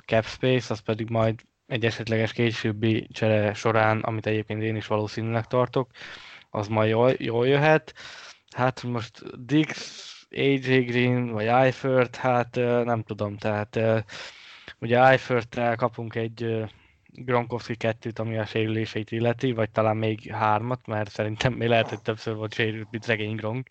cap 0.06 0.24
space, 0.24 0.72
az 0.72 0.80
pedig 0.80 1.10
majd 1.10 1.40
egy 1.68 1.84
esetleges 1.84 2.32
későbbi 2.32 3.08
csere 3.12 3.54
során, 3.54 4.00
amit 4.00 4.26
egyébként 4.26 4.62
én 4.62 4.76
is 4.76 4.86
valószínűleg 4.86 5.46
tartok, 5.46 5.90
az 6.50 6.68
majd 6.68 6.90
jól, 6.90 7.12
jól 7.16 7.48
jöhet. 7.48 7.94
Hát 8.56 8.82
most 8.82 9.44
Dix, 9.46 10.26
AJ 10.30 10.78
Green 10.78 11.30
vagy 11.30 11.46
Eifert, 11.46 12.16
hát 12.16 12.54
nem 12.84 13.02
tudom, 13.02 13.36
tehát 13.36 13.78
ugye 14.78 15.04
Eifert 15.04 15.76
kapunk 15.76 16.14
egy 16.14 16.66
Gronkowski 17.06 17.76
kettőt, 17.76 18.18
ami 18.18 18.38
a 18.38 18.44
sérüléseit 18.44 19.10
illeti, 19.10 19.52
vagy 19.52 19.70
talán 19.70 19.96
még 19.96 20.30
hármat, 20.32 20.86
mert 20.86 21.10
szerintem 21.10 21.52
még 21.52 21.68
lehet, 21.68 21.88
hogy 21.88 22.02
többször 22.02 22.34
volt 22.34 22.54
sérült, 22.54 22.90
mint 22.90 23.02
szegény 23.02 23.34
Gronk. 23.34 23.68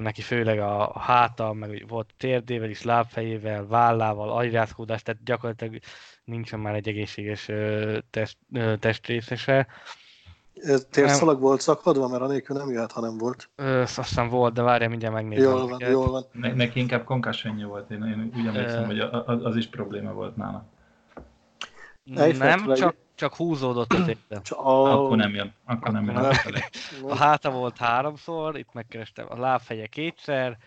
Neki 0.00 0.22
főleg 0.22 0.58
a 0.58 0.98
háta, 0.98 1.52
meg 1.52 1.88
volt 1.88 2.14
térdével 2.16 2.70
is, 2.70 2.82
lábfejével, 2.82 3.66
vállával, 3.66 4.30
agyrázkódás, 4.30 5.02
tehát 5.02 5.24
gyakorlatilag 5.24 5.78
nincsen 6.26 6.60
már 6.60 6.74
egy 6.74 6.88
egészséges 6.88 7.50
test, 8.10 8.38
testrészese 8.78 9.66
Térszalag 10.90 11.40
volt 11.40 11.60
szakadva, 11.60 12.08
mert 12.08 12.22
anélkül 12.22 12.56
nem 12.56 12.70
jöhet, 12.70 12.92
ha 12.92 13.00
nem 13.00 13.18
volt. 13.18 13.50
Ö, 13.56 13.80
aztán 13.96 14.28
volt, 14.28 14.54
de 14.54 14.62
várja, 14.62 14.88
mindjárt 14.88 15.14
megnézem. 15.14 15.50
Jól 15.50 15.68
van, 15.68 15.80
jól 15.80 16.10
van. 16.10 16.24
Ne, 16.32 16.54
neki 16.54 16.80
inkább 16.80 17.04
concussion 17.04 17.62
volt, 17.68 17.90
én, 17.90 18.02
én 18.02 18.32
úgy 18.36 18.46
emlékszem, 18.46 18.86
hogy 18.86 19.00
az, 19.00 19.44
az 19.44 19.56
is 19.56 19.66
probléma 19.66 20.12
volt 20.12 20.36
nála. 20.36 20.66
Nem, 22.04 22.74
csak, 22.74 22.96
csak 23.14 23.34
húzódott 23.34 23.92
az 23.92 24.08
érte. 24.08 24.54
A... 24.54 24.92
Akkor 24.92 25.16
nem 25.16 25.34
jön. 25.34 25.54
Akkor, 25.64 25.92
nem 25.92 26.04
jön. 26.04 26.16
A 27.08 27.16
háta 27.16 27.50
volt 27.50 27.76
háromszor, 27.76 28.58
itt 28.58 28.72
megkerestem 28.72 29.26
a 29.28 29.38
lábfeje 29.38 29.86
kétszer, 29.86 30.58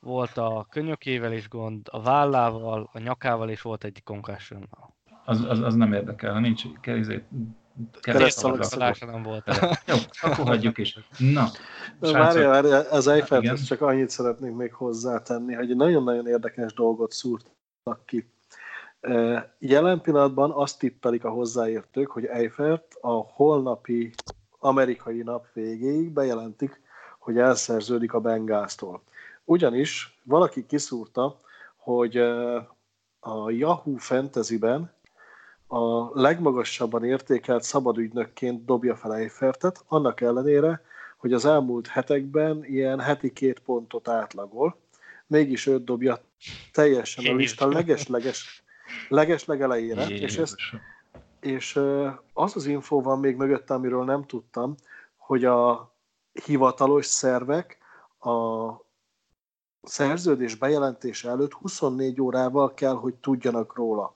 volt 0.00 0.36
a 0.36 0.66
könyökével 0.70 1.32
is 1.32 1.48
gond, 1.48 1.86
a 1.90 2.02
vállával, 2.02 2.90
a 2.92 2.98
nyakával, 2.98 3.50
és 3.50 3.62
volt 3.62 3.84
egy 3.84 4.02
concussion 4.04 4.68
az, 5.32 5.44
az, 5.48 5.60
az 5.60 5.74
nem 5.74 5.92
érdekel, 5.92 6.32
ha 6.32 6.38
nincs 6.38 6.62
kerizét, 6.80 7.24
keresztszalagszalása 8.00 9.06
nem 9.06 9.22
volt. 9.22 9.44
Jó, 9.86 9.96
akkor 10.20 10.46
hagyjuk 10.46 10.78
is. 10.78 10.98
Na, 11.18 11.46
várja, 11.98 12.48
várja, 12.48 12.90
az 12.90 13.06
Eiffelt 13.06 13.66
csak 13.66 13.80
annyit 13.80 14.10
szeretnék 14.10 14.54
még 14.54 14.72
hozzátenni, 14.72 15.54
hogy 15.54 15.70
egy 15.70 15.76
nagyon-nagyon 15.76 16.26
érdekes 16.26 16.74
dolgot 16.74 17.12
szúrtak 17.12 18.06
ki. 18.06 18.30
Jelen 19.58 20.00
pillanatban 20.00 20.50
azt 20.50 20.78
tippelik 20.78 21.24
a 21.24 21.30
hozzáértők, 21.30 22.10
hogy 22.10 22.24
Eiffelt 22.24 22.84
a 23.00 23.12
holnapi 23.12 24.12
amerikai 24.58 25.22
nap 25.22 25.46
végéig 25.52 26.10
bejelentik, 26.10 26.80
hogy 27.18 27.38
elszerződik 27.38 28.12
a 28.12 28.20
Bengáztól. 28.20 29.02
Ugyanis 29.44 30.20
valaki 30.22 30.66
kiszúrta, 30.66 31.36
hogy 31.76 32.16
a 33.20 33.50
Yahoo 33.50 33.96
Fantasy-ben 33.96 34.92
a 35.72 36.10
legmagasabban 36.20 37.04
értékelt 37.04 37.62
szabadügynökként 37.62 38.64
dobja 38.64 38.96
fel 38.96 39.14
Eifertet, 39.14 39.84
annak 39.88 40.20
ellenére, 40.20 40.82
hogy 41.16 41.32
az 41.32 41.44
elmúlt 41.44 41.86
hetekben 41.86 42.64
ilyen 42.64 43.00
heti 43.00 43.32
két 43.32 43.58
pontot 43.58 44.08
átlagol, 44.08 44.76
mégis 45.26 45.66
őt 45.66 45.84
dobja 45.84 46.18
teljesen 46.72 47.24
a 47.26 47.34
lista 47.34 47.68
leges-leges 47.68 48.62
leges 49.08 49.44
legelejére, 49.44 50.06
és, 50.06 50.36
ezt, 50.36 50.54
és 51.40 51.80
az 52.32 52.56
az 52.56 52.66
infó 52.66 53.02
van 53.02 53.20
még 53.20 53.36
mögötte, 53.36 53.74
amiről 53.74 54.04
nem 54.04 54.24
tudtam, 54.24 54.74
hogy 55.16 55.44
a 55.44 55.92
hivatalos 56.44 57.06
szervek 57.06 57.78
a 58.20 58.70
szerződés 59.82 60.54
bejelentése 60.54 61.28
előtt 61.28 61.52
24 61.52 62.20
órával 62.20 62.74
kell, 62.74 62.94
hogy 62.94 63.14
tudjanak 63.14 63.76
róla. 63.76 64.14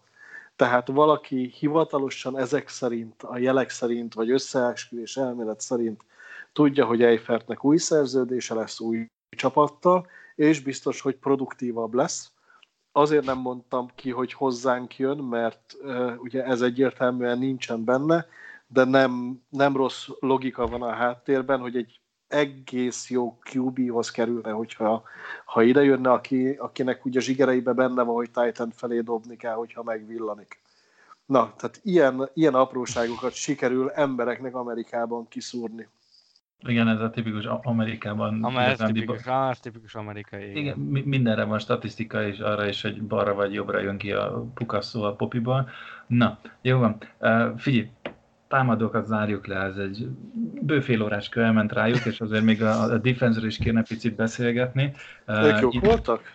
Tehát 0.57 0.89
valaki 0.89 1.55
hivatalosan 1.59 2.39
ezek 2.39 2.69
szerint, 2.69 3.23
a 3.23 3.39
jelek 3.39 3.71
szerint, 3.71 4.15
vagy 4.15 4.31
összeesküvés 4.31 5.17
elmélet 5.17 5.61
szerint 5.61 6.05
tudja, 6.53 6.85
hogy 6.85 7.03
Eifertnek 7.03 7.65
új 7.65 7.77
szerződése 7.77 8.55
lesz 8.55 8.81
új 8.81 9.07
csapattal, 9.37 10.07
és 10.35 10.61
biztos, 10.61 11.01
hogy 11.01 11.17
produktívabb 11.17 11.95
lesz. 11.95 12.33
Azért 12.93 13.25
nem 13.25 13.39
mondtam 13.39 13.91
ki, 13.95 14.11
hogy 14.11 14.33
hozzánk 14.33 14.99
jön, 14.99 15.19
mert 15.19 15.77
uh, 15.81 16.13
ugye 16.19 16.45
ez 16.45 16.61
egyértelműen 16.61 17.39
nincsen 17.39 17.85
benne, 17.85 18.27
de 18.67 18.85
nem, 18.85 19.43
nem 19.49 19.77
rossz 19.77 20.09
logika 20.21 20.67
van 20.67 20.83
a 20.83 20.93
háttérben, 20.93 21.61
hogy 21.61 21.77
egy 21.77 22.01
egész 22.29 23.11
jó 23.11 23.39
QB-hoz 23.53 24.11
kerülne, 24.11 24.51
hogyha 24.51 25.03
ha 25.45 25.63
ide 25.63 25.85
jönne, 25.85 26.13
aki, 26.13 26.49
akinek 26.51 27.05
ugye 27.05 27.21
zsigereibe 27.21 27.73
benne 27.73 28.03
van, 28.03 28.15
hogy 28.15 28.31
Titan 28.31 28.71
felé 28.71 29.01
dobni 29.01 29.37
kell, 29.37 29.55
hogyha 29.55 29.83
megvillanik. 29.83 30.61
Na, 31.27 31.53
tehát 31.57 31.81
ilyen, 31.83 32.29
ilyen 32.35 32.55
apróságokat 32.55 33.33
sikerül 33.33 33.91
embereknek 33.91 34.55
Amerikában 34.55 35.29
kiszúrni. 35.29 35.89
Igen, 36.67 36.89
ez 36.89 37.01
a 37.01 37.11
tipikus 37.11 37.45
Amerikában. 37.45 38.45
Amaz 38.45 38.77
tipikus, 38.77 39.27
amaz 39.27 39.61
tipikus 39.61 39.95
amerikai. 39.95 40.51
Igen, 40.51 40.61
igen, 40.61 40.79
mindenre 41.05 41.45
van 41.45 41.59
statisztika, 41.59 42.27
és 42.27 42.39
arra 42.39 42.67
is, 42.67 42.83
hogy 42.83 43.03
balra 43.03 43.35
vagy 43.35 43.53
jobbra 43.53 43.81
jön 43.81 43.99
ki 43.99 44.13
a 44.13 44.47
pukasszó 44.55 45.03
a 45.03 45.15
popiból. 45.15 45.69
Na, 46.07 46.39
jó 46.61 46.79
van. 46.79 46.97
Uh, 47.21 47.59
figyelj, 47.59 47.91
támadókat 48.49 49.07
zárjuk 49.07 49.47
le, 49.47 49.57
ez 49.57 49.77
egy 49.77 50.09
bőfél 50.61 51.03
órás 51.03 51.29
elment 51.29 51.73
rájuk, 51.73 52.05
és 52.05 52.21
azért 52.21 52.45
még 52.45 52.63
a, 52.63 52.83
a 52.83 52.99
defense 52.99 53.47
is 53.47 53.57
kéne 53.57 53.83
picit 53.83 54.15
beszélgetni. 54.15 54.93
Ők 55.27 55.61
jók 55.61 55.75
Itt... 55.75 55.85
voltak? 55.85 56.35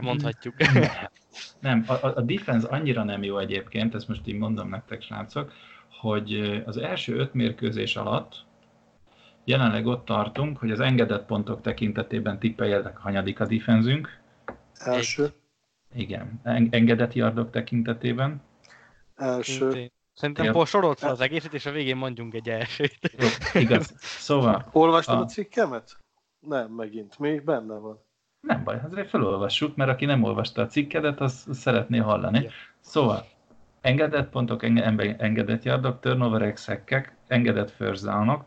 Mondhatjuk. 0.00 0.54
Nem, 0.58 0.82
nem 1.60 1.84
a, 1.86 2.06
a 2.06 2.20
defense 2.20 2.68
annyira 2.68 3.04
nem 3.04 3.22
jó 3.22 3.38
egyébként, 3.38 3.94
ezt 3.94 4.08
most 4.08 4.26
így 4.26 4.38
mondom 4.38 4.68
nektek, 4.68 5.02
srácok, 5.02 5.52
hogy 6.00 6.62
az 6.66 6.76
első 6.76 7.16
öt 7.16 7.34
mérkőzés 7.34 7.96
alatt 7.96 8.46
jelenleg 9.44 9.86
ott 9.86 10.04
tartunk, 10.04 10.58
hogy 10.58 10.70
az 10.70 10.80
engedett 10.80 11.26
pontok 11.26 11.60
tekintetében 11.60 12.38
tippeljetek, 12.38 12.96
hanyadik 12.96 13.40
a 13.40 13.46
defenzünk. 13.46 14.18
Első. 14.74 15.32
Igen, 15.94 16.40
engedett 16.70 17.12
yardok 17.12 17.50
tekintetében. 17.50 18.42
Első. 19.16 19.90
Szerintem 20.18 20.44
ja. 20.44 20.64
sorolt 20.64 20.98
fel 20.98 21.10
az 21.10 21.20
egészet, 21.20 21.54
és 21.54 21.66
a 21.66 21.70
végén 21.70 21.96
mondjunk 21.96 22.34
egy 22.34 22.48
elsőt. 22.48 22.98
Igaz. 23.54 23.94
Szóval... 23.98 24.68
Olvastad 24.72 25.18
a... 25.18 25.22
a 25.22 25.24
cikkemet? 25.24 25.96
Nem, 26.40 26.70
megint. 26.70 27.18
Még 27.18 27.44
benne 27.44 27.74
van. 27.74 28.00
Nem 28.40 28.64
baj, 28.64 28.80
azért 28.90 29.08
felolvassuk, 29.08 29.76
mert 29.76 29.90
aki 29.90 30.04
nem 30.04 30.22
olvasta 30.22 30.62
a 30.62 30.66
cikkedet, 30.66 31.20
az, 31.20 31.46
szeretné 31.52 31.98
hallani. 31.98 32.42
Ja. 32.42 32.50
Szóval, 32.80 33.26
engedett 33.80 34.30
pontok, 34.30 34.62
engedett 34.62 35.62
yardok, 35.62 36.00
turnoverek, 36.00 36.56
szekkek, 36.56 37.16
engedett 37.26 37.70
first 37.70 38.04
downok, 38.04 38.44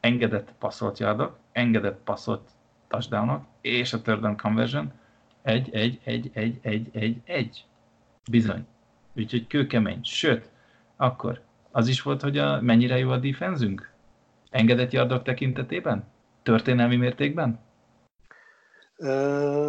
engedett 0.00 0.54
passzolt 0.58 0.98
yardok, 0.98 1.38
engedett 1.52 2.00
passzolt 2.04 2.50
touchdownok, 2.88 3.44
és 3.60 3.92
a 3.92 4.00
third 4.00 4.20
down 4.20 4.36
conversion, 4.36 4.92
egy, 5.42 5.74
egy, 5.74 6.00
egy, 6.04 6.30
egy, 6.32 6.58
egy, 6.62 6.88
egy, 6.92 7.20
egy. 7.24 7.64
Bizony. 8.30 8.66
Úgyhogy 9.16 9.46
kőkemény. 9.46 10.00
Sőt, 10.02 10.52
akkor 10.96 11.40
az 11.70 11.88
is 11.88 12.02
volt, 12.02 12.22
hogy 12.22 12.38
a, 12.38 12.60
mennyire 12.60 12.98
jó 12.98 13.10
a 13.10 13.16
defenzünk? 13.16 13.92
Engedett 14.50 14.92
yardok 14.92 15.22
tekintetében? 15.22 16.04
Történelmi 16.42 16.96
mértékben? 16.96 17.60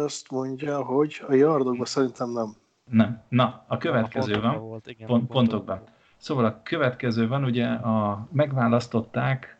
Ezt 0.04 0.30
mondja, 0.30 0.84
hogy 0.84 1.22
a 1.28 1.34
yardokban 1.34 1.84
szerintem 1.84 2.30
nem. 2.30 2.54
Nem. 2.90 3.22
Na, 3.28 3.64
a 3.68 3.76
következő 3.76 4.34
a 4.34 4.40
van. 4.40 4.58
Volt, 4.58 4.86
igen, 4.86 5.06
pont, 5.06 5.26
pontokban. 5.26 5.78
Volt. 5.78 5.90
Szóval 6.16 6.44
a 6.44 6.60
következő 6.62 7.28
van, 7.28 7.44
ugye 7.44 7.66
a, 7.66 8.28
megválasztották 8.32 9.56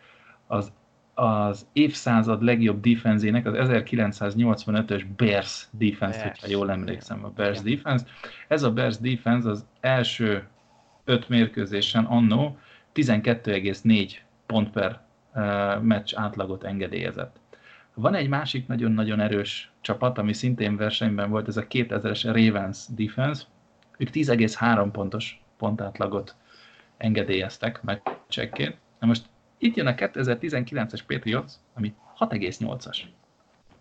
az, 0.46 0.72
az 1.14 1.66
évszázad 1.72 2.42
legjobb 2.42 2.80
defenzének, 2.80 3.46
az 3.46 3.54
1985-ös 3.56 5.04
Bears 5.16 5.68
defense, 5.70 6.18
Bears. 6.18 6.40
hogyha 6.40 6.56
jól 6.56 6.70
emlékszem, 6.70 7.24
a 7.24 7.28
Bears 7.28 7.60
igen. 7.60 7.74
defense. 7.74 8.06
Ez 8.48 8.62
a 8.62 8.72
Bears 8.72 8.98
defense 8.98 9.48
az 9.48 9.66
első 9.80 10.48
öt 11.06 11.28
mérkőzésen 11.28 12.04
annó 12.04 12.58
12,4 12.94 14.12
pont 14.46 14.70
per 14.70 15.00
meccs 15.82 16.14
átlagot 16.14 16.64
engedélyezett. 16.64 17.36
Van 17.94 18.14
egy 18.14 18.28
másik 18.28 18.66
nagyon-nagyon 18.66 19.20
erős 19.20 19.70
csapat, 19.80 20.18
ami 20.18 20.32
szintén 20.32 20.76
versenyben 20.76 21.30
volt, 21.30 21.48
ez 21.48 21.56
a 21.56 21.66
2000-es 21.66 22.22
Ravens 22.24 22.84
defense. 22.88 23.44
Ők 23.98 24.08
10,3 24.10 24.88
pontos 24.92 25.40
pontátlagot 25.56 26.34
engedélyeztek 26.96 27.82
meccsekként. 27.82 28.76
Na 29.00 29.06
most 29.06 29.26
itt 29.58 29.74
jön 29.74 29.86
a 29.86 29.94
2019-es 29.94 31.00
Patriots, 31.06 31.52
ami 31.74 31.94
6,8-as 32.18 32.98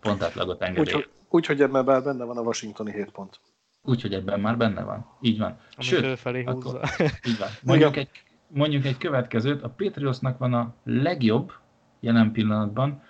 pontátlagot 0.00 0.62
engedélyez. 0.62 1.04
Úgyhogy 1.28 1.56
úgy, 1.56 1.62
ebben 1.62 1.84
benne 1.84 2.24
van 2.24 2.36
a 2.36 2.40
Washingtoni 2.40 2.92
7 2.92 3.10
pont. 3.10 3.40
Úgyhogy 3.86 4.14
ebben 4.14 4.40
már 4.40 4.56
benne 4.56 4.82
van. 4.82 5.06
Így 5.20 5.38
van. 5.38 5.58
Ami 5.76 5.86
Sőt, 5.86 6.00
fölfelé 6.00 6.42
húzza. 6.44 6.68
Akkor, 6.68 6.80
így 7.28 7.38
van. 7.38 7.48
Mondjuk 7.62 7.96
egy, 7.96 8.08
mondjuk 8.48 8.84
egy 8.84 8.98
következőt, 8.98 9.62
a 9.62 9.68
Patriotsnak 9.68 10.38
van 10.38 10.54
a 10.54 10.74
legjobb 10.84 11.52
jelen 12.00 12.32
pillanatban, 12.32 13.02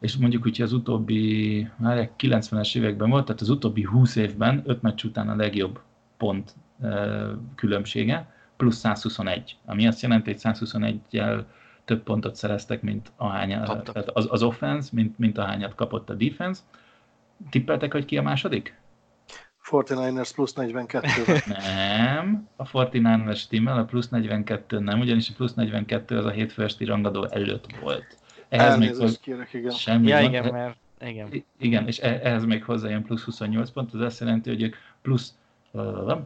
és 0.00 0.16
mondjuk 0.16 0.46
úgy, 0.46 0.56
hogy 0.56 0.64
az 0.66 0.72
utóbbi, 0.72 1.68
már 1.76 2.10
90-es 2.18 2.76
években 2.76 3.10
volt, 3.10 3.24
tehát 3.24 3.40
az 3.40 3.48
utóbbi 3.48 3.82
20 3.82 4.16
évben, 4.16 4.62
5 4.66 4.82
meccs 4.82 5.04
után 5.04 5.28
a 5.28 5.36
legjobb 5.36 5.80
pont 6.16 6.54
e, 6.82 7.08
különbsége, 7.54 8.32
plusz 8.56 8.76
121, 8.76 9.56
ami 9.64 9.86
azt 9.86 10.02
jelenti, 10.02 10.30
hogy 10.30 10.40
121-jel 10.42 11.44
több 11.84 12.02
pontot 12.02 12.34
szereztek, 12.34 12.82
mint 12.82 13.12
ahányat, 13.16 13.92
tehát 13.92 14.10
az, 14.10 14.26
az 14.30 14.42
offense, 14.42 14.88
mint, 14.92 15.18
mint 15.18 15.38
ahányat 15.38 15.74
kapott 15.74 16.10
a 16.10 16.14
defense. 16.14 16.62
Tippeltek, 17.50 17.92
hogy 17.92 18.04
ki 18.04 18.16
a 18.16 18.22
második? 18.22 18.80
49ers 19.72 20.30
plusz 20.34 20.52
42 20.52 21.10
Nem, 21.76 22.48
a 22.56 22.64
49ers 22.64 23.46
timmel, 23.48 23.78
a 23.78 23.84
plusz 23.84 24.08
42 24.08 24.78
nem, 24.78 25.00
ugyanis 25.00 25.28
a 25.28 25.32
plusz 25.36 25.54
42 25.54 26.16
az 26.16 26.24
a 26.24 26.30
hétfő 26.30 26.62
esti 26.62 26.84
rangadó 26.84 27.24
előtt 27.24 27.66
volt. 27.80 28.16
Ehhez 28.48 28.78
még 28.78 28.96
hoz... 28.96 29.20
kérek, 29.20 29.52
igen. 29.52 29.70
Semmi 29.70 30.08
ja, 30.08 30.20
igen, 30.20 30.42
van. 30.42 30.52
mert 30.52 30.76
igen. 31.00 31.44
Igen, 31.58 31.86
és 31.86 31.98
e- 31.98 32.20
ehhez 32.22 32.44
még 32.44 32.64
hozzájön 32.64 33.02
plusz 33.02 33.24
28 33.24 33.70
pont, 33.70 33.94
az 33.94 34.00
azt 34.00 34.20
jelenti, 34.20 34.50
hogy 34.50 34.62
ők 34.62 34.76
plusz 35.02 35.34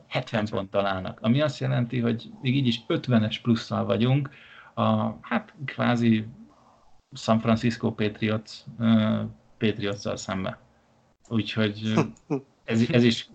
70 0.09 0.47
pont 0.51 0.71
találnak, 0.71 1.19
ami 1.23 1.41
azt 1.41 1.59
jelenti, 1.59 1.99
hogy 2.01 2.31
még 2.43 2.57
így 2.57 2.67
is 2.67 2.81
50-es 2.89 3.37
plusszal 3.43 3.85
vagyunk 3.85 4.31
a 4.75 5.19
hát 5.21 5.55
kvázi 5.65 6.27
San 7.13 7.41
Francisco 7.41 7.93
Patriots 7.93 8.53
uh, 8.79 9.21
patriots 9.59 10.15
szembe. 10.15 10.59
Úgyhogy 11.29 11.95
ez, 12.65 12.91
ez 12.91 13.03
is 13.03 13.29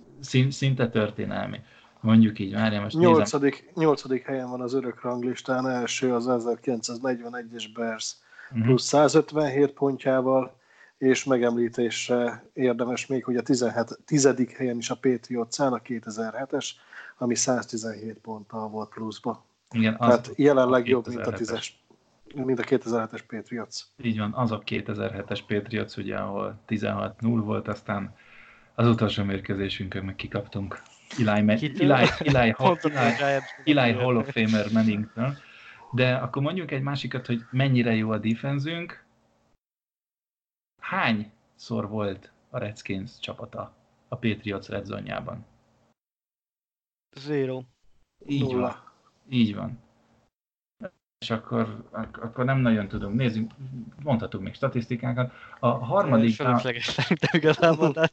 szinte 0.50 0.90
történelmi. 0.90 1.60
Mondjuk 2.00 2.40
így, 2.40 2.54
várjál 2.54 2.82
most 2.82 2.98
nyolcadik, 2.98 3.54
nézem. 3.54 3.74
nyolcadik 3.76 4.26
helyen 4.26 4.50
van 4.50 4.62
az 4.62 4.74
örök 4.74 5.02
ranglistán, 5.02 5.70
első 5.70 6.14
az 6.14 6.26
1941-es 6.30 7.66
Bears 7.74 8.16
uh-huh. 8.50 8.66
plusz 8.66 8.84
157 8.84 9.72
pontjával, 9.72 10.60
és 10.98 11.24
megemlítésre 11.24 12.46
érdemes 12.54 13.06
még, 13.06 13.24
hogy 13.24 13.36
a 13.36 13.42
17, 13.42 14.00
tizedik 14.06 14.52
helyen 14.52 14.78
is 14.78 14.90
a 14.90 14.96
Patriots 14.96 15.60
áll, 15.60 15.72
a 15.72 15.82
2007-es, 15.82 16.70
ami 17.18 17.36
117 17.36 18.18
ponttal 18.18 18.70
volt 18.70 18.90
pluszba. 18.90 19.46
Igen, 19.72 19.96
az 20.00 20.08
Tehát 20.08 20.32
jelenleg 20.36 20.88
jobb, 20.88 21.08
mint 21.08 21.28
a 21.28 21.32
10-es 21.32 21.68
mint 22.34 22.60
a 22.60 22.64
2007-es 22.64 23.22
Patriots. 23.28 23.80
Így 23.98 24.18
van, 24.18 24.34
az 24.34 24.52
a 24.52 24.62
2007-es 24.66 25.40
Patriots, 25.48 25.98
ugye, 25.98 26.18
ahol 26.18 26.60
16-0 26.68 27.14
volt, 27.44 27.68
aztán 27.68 28.16
az 28.76 28.88
utolsó 28.88 29.24
mérkőzésünkön 29.24 30.06
meg 30.06 30.16
kikaptunk 30.16 30.82
Eli, 31.20 31.28
Eli, 31.28 31.72
Eli, 31.80 32.14
Eli, 32.36 32.56
Eli, 32.94 33.42
Eli 33.66 33.92
Hall 33.92 34.16
of 34.16 34.32
Famer 34.32 34.72
Manningtől. 34.72 35.38
De 35.92 36.16
akkor 36.16 36.42
mondjuk 36.42 36.72
egy 36.72 36.82
másikat, 36.82 37.26
hogy 37.26 37.42
mennyire 37.52 37.96
jó 37.96 38.12
a 38.12 38.18
defenzünk. 38.18 39.06
Hányszor 40.82 41.90
volt 41.90 42.32
a 42.50 42.58
Redskins 42.58 43.20
csapata 43.20 43.76
a 44.08 44.16
Patriots 44.16 44.68
redzonjában? 44.68 45.46
Zero. 47.16 47.64
Így 48.26 48.42
Nulla. 48.42 48.60
van. 48.60 48.92
Így 49.30 49.56
van 49.56 49.80
és 51.22 51.30
akkor, 51.30 51.84
akkor 52.22 52.46
nem 52.46 52.60
nagyon 52.60 52.88
tudunk. 52.88 53.16
Nézzünk, 53.16 53.52
mondhatunk 54.04 54.44
még 54.44 54.54
statisztikákat. 54.54 55.32
A 55.60 55.68
harmadik... 55.68 56.36
Fölösleges 56.36 56.86
szerintem 56.86 57.30
igazából. 57.34 57.94
Tehát, 57.94 58.12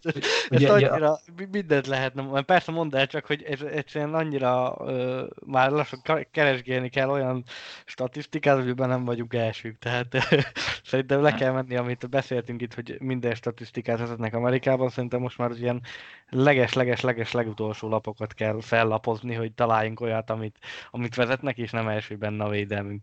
ugye, 0.51 0.73
ezt 0.73 0.85
annyira, 0.85 1.19
mindent 1.51 1.87
lehetne, 1.87 2.43
persze 2.43 2.73
mondd 2.73 2.97
el 2.97 3.07
csak, 3.07 3.27
hogy 3.27 3.43
ez 3.43 3.61
egyszerűen 3.61 4.15
annyira 4.15 4.75
uh, 4.79 5.23
már 5.47 5.71
lassan 5.71 6.01
keresgélni 6.31 6.89
kell 6.89 7.09
olyan 7.09 7.45
statisztikát, 7.85 8.59
amiben 8.59 8.89
nem 8.89 9.05
vagyunk 9.05 9.35
elsők. 9.35 9.79
Tehát 9.79 10.15
uh, 10.15 10.43
szerintem 10.91 11.23
le 11.23 11.35
kell 11.35 11.53
menni, 11.53 11.77
amit 11.77 12.09
beszéltünk 12.09 12.61
itt, 12.61 12.75
hogy 12.75 12.97
minden 13.01 13.35
statisztikát 13.35 13.99
vezetnek 13.99 14.35
Amerikában, 14.35 14.89
szerintem 14.89 15.21
most 15.21 15.39
már 15.39 15.51
ilyen 15.51 15.83
leges-leges-leges 16.31 17.33
legutolsó 17.33 17.89
lapokat 17.89 18.35
kell 18.35 18.61
fellapozni, 18.61 19.35
hogy 19.35 19.53
találjunk 19.53 20.01
olyat, 20.01 20.31
amit, 20.31 20.59
amit 20.91 21.15
vezetnek, 21.15 21.59
és 21.59 21.71
nem 21.71 21.89
első 21.89 22.17
benne 22.17 22.45
a 22.45 22.49
védelmünk. 22.49 22.98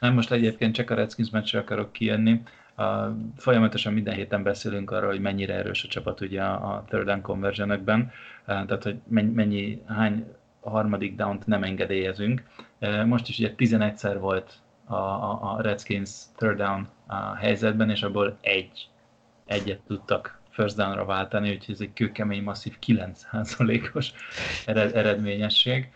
Nem, 0.00 0.14
most 0.14 0.32
egyébként 0.32 0.74
csak 0.74 0.90
a 0.90 0.94
Redskins 0.94 1.30
meccsre 1.30 1.58
akarok 1.58 1.92
kijönni. 1.92 2.42
A, 2.76 3.06
folyamatosan 3.36 3.92
minden 3.92 4.14
héten 4.14 4.42
beszélünk 4.42 4.90
arról, 4.90 5.10
hogy 5.10 5.20
mennyire 5.20 5.54
erős 5.54 5.84
a 5.84 5.88
csapat 5.88 6.20
ugye 6.20 6.42
a, 6.42 6.84
third 6.88 7.06
down 7.06 7.20
conversionekben, 7.20 8.12
tehát 8.46 8.82
hogy 8.82 8.96
mennyi, 9.08 9.82
hány 9.86 10.24
harmadik 10.60 11.16
down-t 11.16 11.46
nem 11.46 11.62
engedélyezünk. 11.62 12.42
Most 13.06 13.28
is 13.28 13.38
ugye 13.38 13.54
11-szer 13.56 14.16
volt 14.20 14.52
a, 14.84 14.94
a, 14.94 15.54
a 15.54 15.60
Redskins 15.60 16.10
third 16.36 16.56
down 16.56 16.88
a 17.06 17.34
helyzetben, 17.34 17.90
és 17.90 18.02
abból 18.02 18.36
egy, 18.40 18.88
egyet 19.46 19.80
tudtak 19.86 20.40
first 20.50 20.76
down-ra 20.76 21.04
váltani, 21.04 21.50
úgyhogy 21.50 21.74
ez 21.74 21.80
egy 21.80 21.92
kőkemény, 21.92 22.42
masszív 22.42 22.78
9%-os 22.86 24.12
eredményesség. 24.66 25.90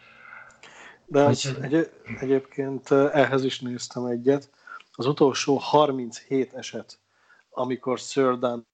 De 1.11 1.27
egy, 1.61 1.91
egyébként 2.21 2.91
ehhez 2.91 3.45
is 3.45 3.61
néztem 3.61 4.05
egyet. 4.05 4.51
Az 4.93 5.07
utolsó 5.07 5.57
37 5.57 6.53
eset, 6.53 6.99
amikor 7.51 8.01
third 8.01 8.39
down 8.41 8.65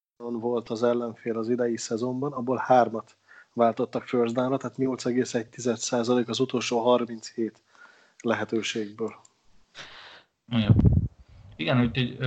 volt 0.41 0.69
az 0.69 0.83
ellenfél 0.83 1.39
az 1.39 1.49
idei 1.49 1.77
szezonban, 1.77 2.33
abból 2.33 2.57
hármat 2.57 3.17
váltottak 3.53 4.03
first 4.03 4.35
down 4.35 4.59
tehát 4.59 4.77
8,1% 4.77 6.27
az 6.27 6.41
utolsó 6.41 6.79
37 6.79 7.61
lehetőségből. 8.23 9.15
Igen, 10.49 10.77
Igen 11.57 11.81
úgyhogy 11.81 12.19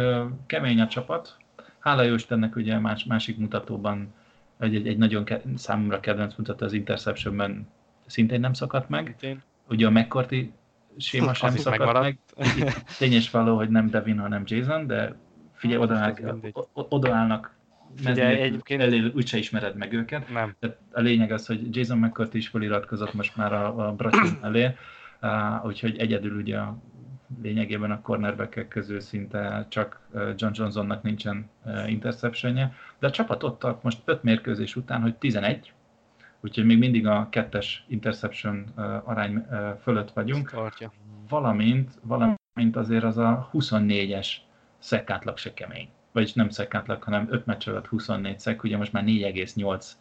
kemény 0.45 0.79
a 0.79 0.87
csapat, 0.87 1.37
hála 1.79 2.01
jó 2.01 2.13
Istennek 2.13 2.55
ugye 2.55 2.79
más, 2.79 3.03
másik 3.03 3.37
mutatóban 3.37 4.13
egy, 4.59 4.75
egy, 4.75 4.87
egy 4.87 4.97
nagyon 4.97 5.23
ke, 5.23 5.41
számomra 5.55 5.99
kedvenc 5.99 6.35
mutató 6.35 6.65
az 6.65 6.73
Interceptionben 6.73 7.67
szintén 8.05 8.39
nem 8.39 8.53
szakadt 8.53 8.89
meg. 8.89 9.15
Én. 9.21 9.43
Ugye 9.69 9.87
a 9.87 9.89
McCarthy 9.89 10.51
séma 10.97 11.33
sem 11.33 11.55
szakadt 11.55 11.99
meg. 11.99 12.19
Tényes 12.97 13.31
való, 13.31 13.55
hogy 13.55 13.69
nem 13.69 13.89
Devin, 13.89 14.19
hanem 14.19 14.43
Jason, 14.45 14.87
de 14.87 15.15
figyelj, 15.53 15.81
odaállnak, 15.81 16.21
odaállnak 16.73 17.57
Figyelj, 17.95 18.41
egyébként... 18.41 18.81
elé, 18.81 19.11
úgyse 19.15 19.37
ismered 19.37 19.75
meg 19.75 19.93
őket. 19.93 20.29
Nem. 20.29 20.55
De 20.59 20.77
a 20.91 21.01
lényeg 21.01 21.31
az, 21.31 21.45
hogy 21.45 21.75
Jason 21.75 21.97
McCarthy 21.97 22.37
is 22.37 22.47
feliratkozott 22.47 23.13
most 23.13 23.35
már 23.35 23.53
a, 23.53 23.87
a 23.87 23.93
Brasil 23.93 24.37
elé, 24.41 24.75
uh, 25.21 25.65
úgyhogy 25.65 25.97
egyedül 25.97 26.35
ugye 26.35 26.57
a 26.57 26.77
lényegében 27.41 27.91
a 27.91 28.01
cornerback 28.01 28.67
közül 28.67 28.99
szinte 28.99 29.65
csak 29.69 29.99
John 30.13 30.51
Johnsonnak 30.53 31.03
nincsen 31.03 31.49
interceptionje, 31.87 32.73
de 32.99 33.07
a 33.07 33.11
csapat 33.11 33.43
ott 33.43 33.59
tart 33.59 33.83
most 33.83 34.01
5 34.05 34.23
mérkőzés 34.23 34.75
után, 34.75 35.01
hogy 35.01 35.15
11, 35.15 35.73
úgyhogy 36.41 36.65
még 36.65 36.77
mindig 36.77 37.07
a 37.07 37.27
kettes 37.29 37.85
interception 37.87 38.63
arány 39.03 39.45
fölött 39.81 40.11
vagyunk, 40.11 40.49
Tartja. 40.51 40.91
valamint, 41.29 41.91
valamint 42.01 42.75
azért 42.75 43.03
az 43.03 43.17
a 43.17 43.49
24-es 43.53 44.27
szekátlag 44.79 45.37
se 45.37 45.53
kemény. 45.53 45.89
Vagyis 46.11 46.33
nem 46.33 46.49
szekátlag, 46.49 47.03
hanem 47.03 47.27
5 47.29 47.45
meccs 47.45 47.67
alatt 47.67 47.87
24 47.87 48.39
szek, 48.39 48.63
ugye 48.63 48.77
most 48.77 48.93
már 48.93 49.03
4,8 49.03 49.91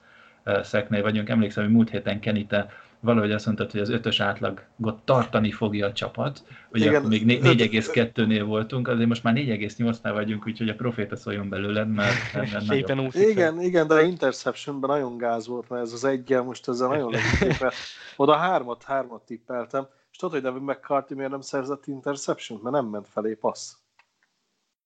szeknél 0.62 1.02
vagyunk. 1.02 1.28
Emlékszem, 1.28 1.64
hogy 1.64 1.72
múlt 1.72 1.90
héten 1.90 2.20
Kenny, 2.20 2.46
te 2.46 2.70
valahogy 3.00 3.32
azt 3.32 3.46
mondtad, 3.46 3.70
hogy 3.70 3.80
az 3.80 3.88
ötös 3.88 4.20
átlagot 4.20 5.02
tartani 5.04 5.50
fogja 5.50 5.86
a 5.86 5.92
csapat. 5.92 6.42
Ugye 6.72 6.84
Igen, 6.84 6.96
akkor 6.96 7.08
még 7.08 7.42
4,2-nél 7.42 8.42
voltunk, 8.46 8.88
azért 8.88 9.08
most 9.08 9.22
már 9.22 9.34
4,8-nál 9.34 10.10
vagyunk, 10.12 10.46
úgyhogy 10.46 10.68
a 10.68 10.74
proféta 10.74 11.16
szóljon 11.16 11.48
belőled, 11.48 11.88
mert, 11.88 12.14
Szépen 12.68 13.10
Igen, 13.12 13.60
igen, 13.60 13.86
de 13.86 13.94
a 13.94 14.00
interceptionben 14.00 14.90
nagyon 14.90 15.16
gáz 15.16 15.46
volt, 15.46 15.68
mert 15.68 15.82
ez 15.82 15.92
az 15.92 16.04
egyel 16.04 16.42
most 16.42 16.68
ezzel 16.68 16.88
nagyon 16.88 17.14
mert 17.60 17.74
oda 18.16 18.36
hármat, 18.36 18.82
hármat 18.82 19.22
tippeltem, 19.22 19.86
és 20.10 20.16
tudod, 20.18 20.34
hogy 20.34 20.44
Devin 20.44 20.62
McCarthy 20.62 21.14
miért 21.14 21.30
nem 21.30 21.40
szerzett 21.40 21.86
interception 21.86 22.60
mert 22.62 22.74
nem 22.74 22.86
ment 22.86 23.08
felé 23.08 23.34
passz. 23.34 23.72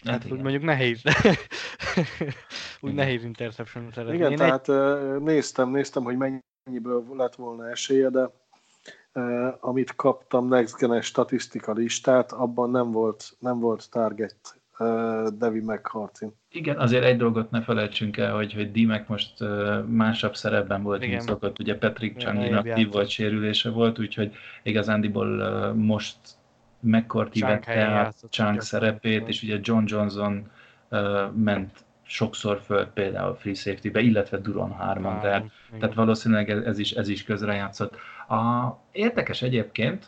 Hát, 0.05 0.23
hát 0.23 0.33
úgy 0.33 0.41
mondjuk 0.41 0.63
nehéz. 0.63 1.03
úgy 2.81 2.95
nehéz 2.95 3.25
interception 3.25 3.91
szeretni. 3.93 4.17
Igen, 4.17 4.31
Én 4.31 4.37
tehát 4.37 4.69
egy... 4.69 5.23
néztem, 5.23 5.71
néztem, 5.71 6.03
hogy 6.03 6.17
mennyi 6.17 6.41
mennyiből 6.65 7.05
lett 7.17 7.35
volna 7.35 7.71
esélye, 7.71 8.09
de 8.09 8.31
eh, 9.13 9.55
amit 9.61 9.95
kaptam 9.95 10.49
Next 10.49 10.79
Gen 10.79 11.03
statisztika 11.03 11.73
listát, 11.73 12.33
abban 12.33 12.71
nem 12.71 12.91
volt, 12.91 13.37
nem 13.39 13.59
volt 13.59 13.91
target 13.91 14.37
eh, 14.79 15.25
Devi 15.27 15.61
McCarthy. 15.61 16.27
Igen, 16.49 16.79
azért 16.79 17.05
egy 17.05 17.17
dolgot 17.17 17.51
ne 17.51 17.63
felejtsünk 17.63 18.17
el, 18.17 18.35
hogy, 18.35 18.53
hogy 18.53 18.73
Dimek 18.73 19.09
most 19.09 19.41
uh, 19.41 19.85
másabb 19.87 20.37
szerepben 20.37 20.83
volt, 20.83 21.03
Igen. 21.03 21.15
mint 21.15 21.29
szokott. 21.29 21.59
Ugye 21.59 21.79
Patrick 21.79 22.17
Chung 22.17 22.45
inaktív 22.45 22.93
volt, 22.93 23.09
sérülése 23.09 23.71
volt, 23.71 23.99
úgyhogy 23.99 24.33
igazándiból 24.63 25.41
uh, 25.41 25.75
most 25.75 26.17
McCarthy 26.81 27.41
vette 27.41 27.81
át 27.81 28.15
Chang 28.31 28.61
szerepét, 28.61 29.29
és 29.29 29.43
ugye 29.43 29.59
John 29.63 29.85
Johnson 29.87 30.51
uh, 30.91 31.33
ment 31.35 31.85
sokszor 32.13 32.61
föl 32.61 32.87
például 32.87 33.35
free 33.35 33.55
safety-be, 33.55 34.01
illetve 34.01 34.39
Duron 34.39 34.73
3 34.73 35.03
tehát, 35.03 35.45
tehát 35.79 35.95
valószínűleg 35.95 36.51
ez 36.51 36.79
is, 36.79 36.93
ez 36.93 37.09
is 37.09 37.25
közrejátszott. 37.25 37.97
A, 38.29 38.71
érdekes 38.93 39.43
egyébként, 39.43 40.07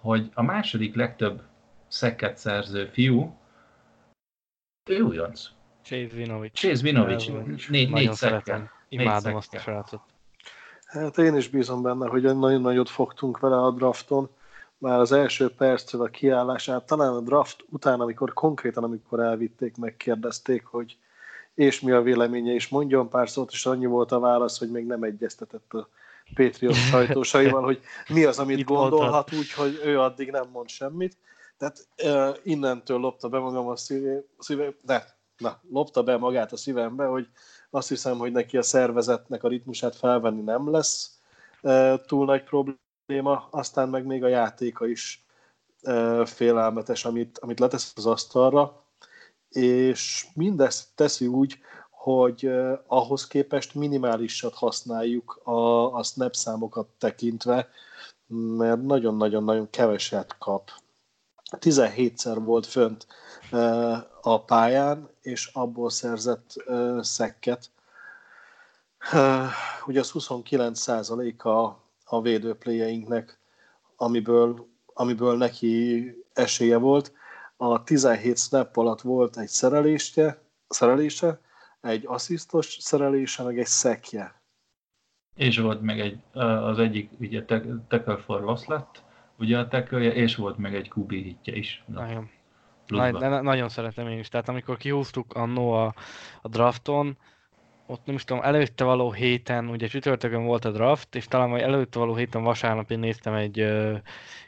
hogy 0.00 0.30
a 0.34 0.42
második 0.42 0.94
legtöbb 0.94 1.42
szekket 1.88 2.36
szerző 2.36 2.86
fiú, 2.86 3.36
ő 4.90 5.00
újonc. 5.00 5.48
Chase 5.82 6.14
Vinovic. 6.14 6.54
Chase 6.54 6.82
Vinovic, 6.82 7.26
négy, 7.68 7.90
négy 7.90 8.12
szekkel. 8.12 8.70
Imádom 8.88 9.34
azt 9.34 9.54
a 9.54 9.58
srácot. 9.58 10.00
Hát 10.84 11.18
én 11.18 11.36
is 11.36 11.48
bízom 11.48 11.82
benne, 11.82 12.08
hogy 12.08 12.22
nagyon 12.22 12.60
nagyot 12.60 12.88
fogtunk 12.88 13.38
vele 13.38 13.56
a 13.56 13.70
drafton. 13.70 14.28
Már 14.78 14.98
az 14.98 15.12
első 15.12 15.50
perctől 15.50 16.02
a 16.02 16.06
kiállását, 16.06 16.86
talán 16.86 17.12
a 17.12 17.20
draft 17.20 17.64
után, 17.68 18.00
amikor 18.00 18.32
konkrétan, 18.32 18.84
amikor 18.84 19.20
elvitték, 19.20 19.76
megkérdezték, 19.76 20.64
hogy 20.64 20.96
és 21.56 21.80
mi 21.80 21.90
a 21.90 22.02
véleménye, 22.02 22.52
és 22.52 22.68
mondjon 22.68 23.08
pár 23.08 23.28
szót, 23.28 23.50
és 23.52 23.66
annyi 23.66 23.86
volt 23.86 24.12
a 24.12 24.18
válasz, 24.18 24.58
hogy 24.58 24.70
még 24.70 24.86
nem 24.86 25.02
egyeztetett 25.02 25.72
a 25.72 25.88
Patriot 26.34 26.74
sajtósaival, 26.90 27.62
hogy 27.62 27.80
mi 28.08 28.24
az, 28.24 28.38
amit 28.38 28.58
Itt 28.58 28.66
gondolhat, 28.66 29.32
úgyhogy 29.32 29.80
ő 29.84 30.00
addig 30.00 30.30
nem 30.30 30.48
mond 30.52 30.68
semmit. 30.68 31.16
Tehát 31.58 31.88
uh, 32.02 32.36
innentől 32.42 32.98
lopta 32.98 33.28
be 33.28 33.38
magam 33.38 33.68
a 33.68 33.76
szíve, 33.76 34.22
szíve 34.38 34.74
ne, 34.86 35.02
na, 35.38 35.60
lopta 35.70 36.02
be 36.02 36.16
magát 36.16 36.52
a 36.52 36.56
szívembe, 36.56 37.04
hogy 37.04 37.28
azt 37.70 37.88
hiszem, 37.88 38.18
hogy 38.18 38.32
neki 38.32 38.56
a 38.56 38.62
szervezetnek 38.62 39.44
a 39.44 39.48
ritmusát 39.48 39.96
felvenni 39.96 40.42
nem 40.42 40.70
lesz 40.70 41.18
uh, 41.62 41.94
túl 42.06 42.24
nagy 42.24 42.42
probléma, 42.42 43.48
aztán 43.50 43.88
meg 43.88 44.04
még 44.04 44.24
a 44.24 44.28
játéka 44.28 44.86
is 44.86 45.24
félelmetes, 46.24 47.04
amit, 47.04 47.38
amit 47.38 47.60
letesz 47.60 47.92
az 47.96 48.06
asztalra, 48.06 48.85
és 49.56 50.26
mindezt 50.34 50.88
teszi 50.94 51.26
úgy, 51.26 51.58
hogy 51.90 52.50
ahhoz 52.86 53.26
képest 53.26 53.74
minimálisat 53.74 54.54
használjuk 54.54 55.40
a, 55.44 55.94
a 55.94 56.02
snap 56.02 56.34
számokat 56.34 56.86
tekintve, 56.98 57.68
mert 58.56 58.82
nagyon-nagyon-nagyon 58.82 59.70
keveset 59.70 60.38
kap. 60.38 60.70
17-szer 61.50 62.36
volt 62.40 62.66
fönt 62.66 63.06
a 64.22 64.44
pályán, 64.44 65.08
és 65.22 65.50
abból 65.52 65.90
szerzett 65.90 66.64
szekket. 67.00 67.70
Ugye 69.86 70.00
az 70.00 70.10
29 70.10 70.88
a, 71.44 71.82
a 72.04 72.20
védőpléjeinknek, 72.20 73.38
amiből, 73.96 74.66
amiből 74.94 75.36
neki 75.36 76.04
esélye 76.32 76.76
volt. 76.76 77.12
A 77.56 77.82
17 77.82 78.38
snap 78.38 78.76
alatt 78.76 79.00
volt 79.00 79.38
egy 79.38 79.48
szerelése, 79.48 80.42
szerelése 80.68 81.40
egy 81.80 82.04
asszisztos 82.06 82.76
szerelése, 82.80 83.42
meg 83.42 83.58
egy 83.58 83.66
szekje. 83.66 84.40
És 85.34 85.58
volt 85.58 85.80
meg 85.80 86.00
egy, 86.00 86.18
az 86.32 86.78
egyik 86.78 87.10
ugye 87.18 87.44
tackle 87.88 88.16
for 88.16 88.40
loss 88.40 88.64
lett, 88.64 89.02
ugye 89.38 89.58
a 89.58 89.68
tackle 89.68 90.12
és 90.14 90.36
volt 90.36 90.58
meg 90.58 90.74
egy 90.74 90.90
QB 90.94 91.10
hitje 91.10 91.56
is. 91.56 91.84
Nagyon. 91.86 92.30
Nagy, 92.86 93.14
de 93.14 93.40
nagyon 93.40 93.68
szeretem 93.68 94.08
én 94.08 94.18
is. 94.18 94.28
Tehát 94.28 94.48
amikor 94.48 94.76
kihúztuk 94.76 95.34
annó 95.34 95.72
a, 95.72 95.94
a 96.42 96.48
drafton, 96.48 97.18
ott 97.86 98.04
nem 98.04 98.14
is 98.14 98.24
tudom, 98.24 98.42
előtte 98.42 98.84
való 98.84 99.12
héten, 99.12 99.68
ugye 99.68 99.86
csütörtökön 99.86 100.44
volt 100.44 100.64
a 100.64 100.70
draft, 100.70 101.14
és 101.14 101.26
talán 101.26 101.48
majd 101.48 101.62
előtte 101.62 101.98
való 101.98 102.14
héten 102.14 102.42
vasárnap 102.42 102.90
én 102.90 102.98
néztem 102.98 103.34
egy 103.34 103.66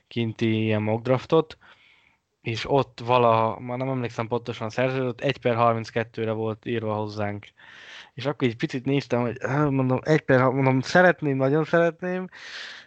kinti 0.08 0.62
ilyen 0.62 0.82
mock 0.82 1.02
draftot, 1.02 1.58
és 2.40 2.70
ott 2.70 3.00
vala, 3.04 3.58
már 3.58 3.78
nem 3.78 3.88
emlékszem 3.88 4.26
pontosan 4.28 4.70
szerződött, 4.70 5.20
1 5.20 5.38
per 5.38 5.54
32-re 5.58 6.32
volt 6.32 6.66
írva 6.66 6.94
hozzánk. 6.94 7.46
És 8.14 8.26
akkor 8.26 8.48
egy 8.48 8.56
picit 8.56 8.84
néztem, 8.84 9.20
hogy 9.20 9.36
mondom, 9.70 9.98
1 10.02 10.20
per, 10.20 10.42
mondom, 10.42 10.80
szeretném, 10.80 11.36
nagyon 11.36 11.64
szeretném, 11.64 12.28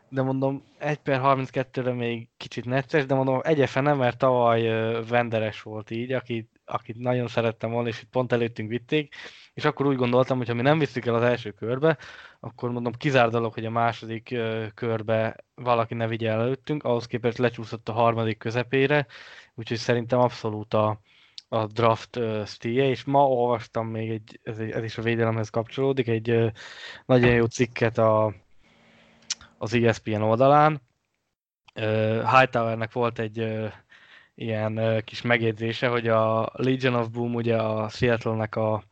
de 0.10 0.22
mondom, 0.22 0.64
1 0.78 0.98
per 0.98 1.20
32-re 1.24 1.94
még 1.94 2.28
kicsit 2.38 2.66
necces, 2.66 3.06
de 3.06 3.16
mondom, 3.16 3.40
egyefe 3.44 3.82
nem, 3.82 3.98
mert 3.98 4.18
tavaly 4.18 4.62
venderes 5.08 5.62
volt 5.62 5.92
így, 5.92 6.12
akit, 6.12 6.50
akit 6.66 6.98
nagyon 6.98 7.28
szerettem 7.28 7.72
volna, 7.72 7.88
és 7.88 8.02
itt 8.02 8.10
pont 8.10 8.32
előttünk 8.32 8.70
vitték, 8.70 9.16
és 9.54 9.66
akkor 9.66 9.86
úgy 9.86 9.96
gondoltam, 9.96 10.38
hogy 10.38 10.48
ha 10.48 10.54
mi 10.54 10.62
nem 10.62 10.80
visszük 10.80 11.06
el 11.06 11.16
az 11.16 11.24
első 11.24 11.52
körbe, 11.52 11.98
akkor 12.40 12.72
mondom, 12.72 12.94
kizár 12.94 13.32
hogy 13.32 13.66
a 13.66 13.70
második 13.70 14.36
körbe 14.74 15.36
valaki 15.56 15.94
ne 15.94 16.08
vigye 16.08 16.30
el 16.30 16.42
előttünk, 16.42 16.84
ahhoz 16.84 17.06
képest 17.06 17.38
lecsúszott 17.38 17.90
a 17.90 17.94
harmadik 17.94 18.38
közepére, 18.38 19.08
úgyhogy 19.54 19.78
szerintem 19.78 20.20
abszolút 20.20 20.74
a, 20.74 21.00
a 21.54 21.66
draft 21.66 22.16
uh, 22.16 22.46
stílje, 22.46 22.90
és 22.90 23.04
ma 23.04 23.28
olvastam 23.28 23.88
még 23.88 24.10
egy, 24.10 24.40
ez, 24.44 24.60
ez 24.60 24.84
is 24.84 24.98
a 24.98 25.02
védelemhez 25.02 25.50
kapcsolódik, 25.50 26.08
egy 26.08 26.32
uh, 26.32 26.52
nagyon 27.06 27.32
jó 27.32 27.46
cikket 27.46 27.98
a, 27.98 28.34
az 29.58 29.74
ESPN 29.74 30.22
oldalán. 30.22 30.82
Uh, 31.76 32.38
Hightowernek 32.38 32.92
volt 32.92 33.20
egy 33.20 33.40
uh, 33.40 33.72
ilyen 34.36 34.78
uh, 34.78 35.02
kis 35.02 35.22
megjegyzése, 35.22 35.88
hogy 35.88 36.08
a 36.08 36.52
Legion 36.54 36.96
of 36.96 37.10
Boom 37.10 37.34
ugye 37.34 37.58
a 37.58 37.90
Seattle-nek 37.90 38.56
a, 38.56 38.84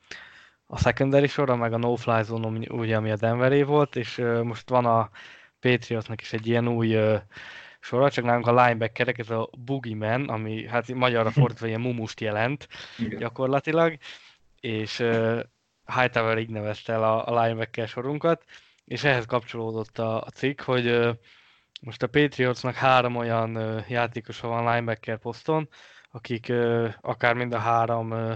a 0.71 0.77
secondary 0.77 1.27
sora, 1.27 1.55
meg 1.55 1.73
a 1.73 1.77
no-fly 1.77 2.23
zone 2.23 2.67
ugye, 2.69 2.95
ami 2.95 3.11
a 3.11 3.15
Denveré 3.15 3.63
volt, 3.63 3.95
és 3.95 4.17
uh, 4.17 4.41
most 4.41 4.69
van 4.69 4.85
a 4.85 5.09
Patriotsnak 5.59 6.21
is 6.21 6.33
egy 6.33 6.47
ilyen 6.47 6.67
új 6.67 6.95
uh, 6.95 7.21
sora, 7.79 8.11
csak 8.11 8.25
nálunk 8.25 8.47
a 8.47 8.63
linebackerek, 8.63 9.17
ez 9.17 9.29
a 9.29 9.49
boogeyman, 9.57 10.29
ami 10.29 10.67
hát 10.67 10.93
magyarra 10.93 11.31
fordítva 11.31 11.67
ilyen 11.67 11.81
mumust 11.81 12.19
jelent 12.19 12.67
Igen. 12.97 13.19
gyakorlatilag, 13.19 13.97
és 14.59 14.99
uh, 14.99 15.39
Hightower 15.95 16.37
így 16.37 16.49
nevezte 16.49 16.93
el 16.93 17.03
a, 17.03 17.27
a 17.27 17.43
linebacker 17.43 17.87
sorunkat, 17.87 18.43
és 18.85 19.03
ehhez 19.03 19.25
kapcsolódott 19.25 19.99
a, 19.99 20.21
a 20.21 20.29
cikk, 20.29 20.61
hogy 20.61 20.87
uh, 20.87 21.15
most 21.81 22.03
a 22.03 22.07
Patriotsnak 22.07 22.75
három 22.75 23.15
olyan 23.15 23.57
uh, 23.57 23.89
játékosa 23.89 24.47
van 24.47 24.73
linebacker 24.73 25.17
poszton, 25.17 25.69
akik 26.11 26.45
uh, 26.49 26.93
akár 27.01 27.33
mind 27.33 27.53
a 27.53 27.59
három 27.59 28.11
uh, 28.11 28.33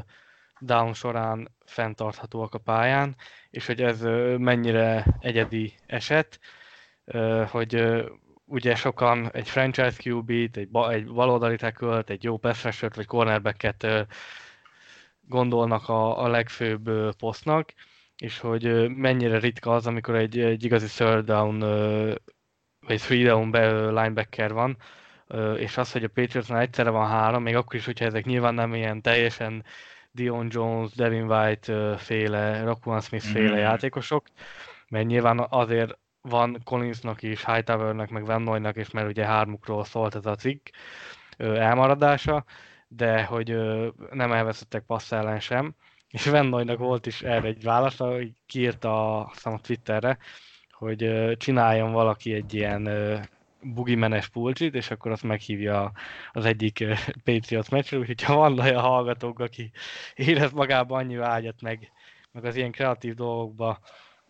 down 0.63 0.93
során 0.93 1.55
fenntarthatóak 1.65 2.53
a 2.53 2.57
pályán, 2.57 3.15
és 3.49 3.65
hogy 3.65 3.81
ez 3.81 4.01
mennyire 4.37 5.05
egyedi 5.19 5.73
eset, 5.85 6.39
hogy 7.47 8.03
ugye 8.45 8.75
sokan 8.75 9.31
egy 9.31 9.49
franchise 9.49 9.97
QB-t, 10.03 10.57
egy, 10.57 10.69
egy 10.89 11.07
baloldali 11.07 11.55
tackle 11.55 12.03
egy 12.05 12.23
jó 12.23 12.37
pass 12.37 12.79
vagy 12.79 13.05
cornerbacket 13.05 13.87
gondolnak 15.21 15.89
a, 15.89 16.23
a 16.23 16.27
legfőbb 16.27 17.15
posztnak, 17.15 17.73
és 18.17 18.39
hogy 18.39 18.89
mennyire 18.89 19.39
ritka 19.39 19.73
az, 19.73 19.87
amikor 19.87 20.15
egy, 20.15 20.39
egy 20.39 20.63
igazi 20.63 20.87
third 20.87 21.25
down 21.25 21.59
vagy 22.87 23.01
three 23.01 23.23
down 23.23 23.51
linebacker 23.93 24.53
van, 24.53 24.77
és 25.57 25.77
az, 25.77 25.91
hogy 25.91 26.03
a 26.03 26.07
Patriotsnál 26.07 26.59
egyszerre 26.61 26.89
van 26.89 27.07
három, 27.07 27.43
még 27.43 27.55
akkor 27.55 27.75
is, 27.75 27.85
hogyha 27.85 28.05
ezek 28.05 28.25
nyilván 28.25 28.53
nem 28.53 28.73
ilyen 28.73 29.01
teljesen 29.01 29.65
Dion 30.15 30.47
Jones, 30.49 30.91
Devin 30.91 31.31
White 31.31 31.97
féle, 31.97 32.63
Rockwell 32.63 32.99
Smith 32.99 33.25
féle 33.25 33.55
mm. 33.55 33.59
játékosok, 33.59 34.25
mert 34.89 35.05
nyilván 35.05 35.45
azért 35.49 35.97
van 36.21 36.61
Collinsnak 36.63 37.21
is, 37.21 37.45
Hightowernek, 37.45 38.09
meg 38.09 38.25
Van 38.25 38.41
Noynak 38.41 38.77
is, 38.77 38.91
mert 38.91 39.07
ugye 39.07 39.25
hármukról 39.25 39.83
szólt 39.83 40.15
ez 40.15 40.25
a 40.25 40.35
cikk 40.35 40.67
elmaradása, 41.37 42.45
de 42.87 43.23
hogy 43.23 43.57
nem 44.11 44.31
elveszettek 44.31 44.83
passz 44.83 45.11
ellen 45.11 45.39
sem. 45.39 45.75
És 46.09 46.25
Van 46.25 46.45
Noynak 46.45 46.77
volt 46.77 47.05
is 47.05 47.21
erre 47.21 47.47
egy 47.47 47.63
válasz, 47.63 47.97
hogy 47.97 48.31
kiírta 48.45 49.19
a, 49.19 49.31
a 49.43 49.59
Twitterre, 49.61 50.17
hogy 50.71 51.31
csináljon 51.37 51.91
valaki 51.91 52.33
egy 52.33 52.53
ilyen 52.53 52.89
bugimenes 53.63 54.27
pulcsit, 54.27 54.75
és 54.75 54.91
akkor 54.91 55.11
azt 55.11 55.23
meghívja 55.23 55.91
az 56.31 56.45
egyik 56.45 56.85
Patriots 57.23 57.69
meccsre, 57.69 57.97
úgyhogy 57.97 58.23
ha 58.23 58.35
van 58.35 58.59
olyan 58.59 58.81
hallgatók, 58.81 59.39
aki 59.39 59.71
érez 60.15 60.51
magában 60.51 60.99
annyi 60.99 61.15
vágyat, 61.15 61.61
meg, 61.61 61.91
meg 62.31 62.45
az 62.45 62.55
ilyen 62.55 62.71
kreatív 62.71 63.13
dolgokba 63.13 63.79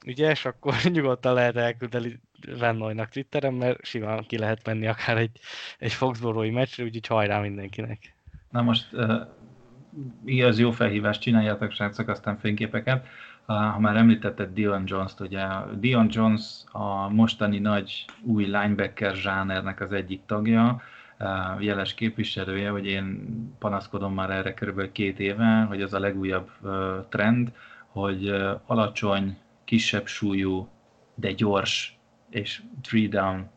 ügyes, 0.06 0.46
akkor 0.46 0.76
nyugodtan 0.94 1.34
lehet 1.34 1.56
elküldeni 1.56 2.20
Rennoynak 2.60 3.10
Twitteren, 3.10 3.54
mert 3.54 3.86
simán 3.86 4.26
ki 4.28 4.38
lehet 4.38 4.66
menni 4.66 4.88
akár 4.88 5.18
egy, 5.18 5.40
egy 5.80 5.94
Foxborough-i 5.94 6.50
meccsre, 6.50 6.84
úgyhogy 6.84 7.08
hajrá 7.08 7.40
mindenkinek. 7.40 8.16
Na 8.50 8.62
most 8.62 8.88
uh, 8.94 10.46
az 10.46 10.60
jó 10.60 10.72
felhívást 10.72 11.22
csináljátok, 11.22 11.72
srácok, 11.72 12.08
aztán 12.08 12.38
fényképeket. 12.38 13.08
Ha 13.46 13.80
már 13.80 13.96
említetted 13.96 14.54
Dion 14.54 14.84
Jones-t, 14.86 15.20
ugye 15.20 15.48
Dion 15.80 16.08
Jones 16.10 16.44
a 16.72 17.10
mostani 17.10 17.60
nagy 17.60 18.06
új 18.22 18.44
linebacker 18.44 19.16
zsánernek 19.16 19.82
az 19.82 19.91
egyik 19.91 20.22
tagja, 20.26 20.82
uh, 21.20 21.64
jeles 21.64 21.94
képviselője, 21.94 22.70
hogy 22.70 22.86
én 22.86 23.28
panaszkodom 23.60 24.14
már 24.14 24.30
erre 24.30 24.54
körülbelül 24.54 24.91
két 24.91 25.20
éve, 25.20 25.66
hogy 25.68 25.82
az 25.82 25.94
a 25.94 26.00
legújabb 26.00 26.50
uh, 26.62 26.72
trend, 27.10 27.52
hogy 27.88 28.30
uh, 28.30 28.60
alacsony 28.66 29.38
kisebb 29.64 30.08
súlyú, 30.08 30.68
de 31.16 31.32
gyors 31.32 31.98
és 32.30 32.62
three 32.82 33.08
down 33.08 33.50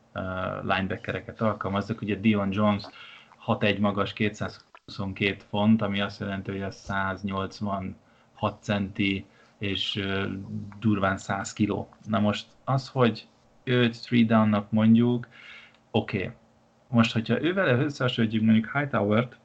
linebackereket 0.62 1.41
alkalmaznak. 1.41 2.01
Ugye 2.01 2.14
Dion 2.14 2.53
Jones 2.53 2.84
6'1 3.47 3.78
magas, 3.78 4.12
222 4.12 5.37
font, 5.49 5.82
ami 5.82 6.01
azt 6.01 6.20
jelenti, 6.20 6.51
hogy 6.51 6.61
ez 6.61 6.76
186 6.76 7.95
centi 8.61 9.26
és 9.59 10.07
durván 10.80 11.18
100 11.18 11.52
kiló. 11.52 11.88
Na 12.04 12.18
most 12.20 12.46
az, 12.64 12.88
hogy 12.88 13.26
őt 13.64 14.02
three 14.02 14.24
down-nak 14.24 14.70
mondjuk, 14.70 15.28
oké. 15.90 16.16
Okay. 16.16 16.30
Most, 16.88 17.12
hogyha 17.12 17.42
ővel 17.42 17.80
összehasonlítjuk 17.80 18.42
mondjuk 18.42 18.70
Hightower-t, 18.72 19.38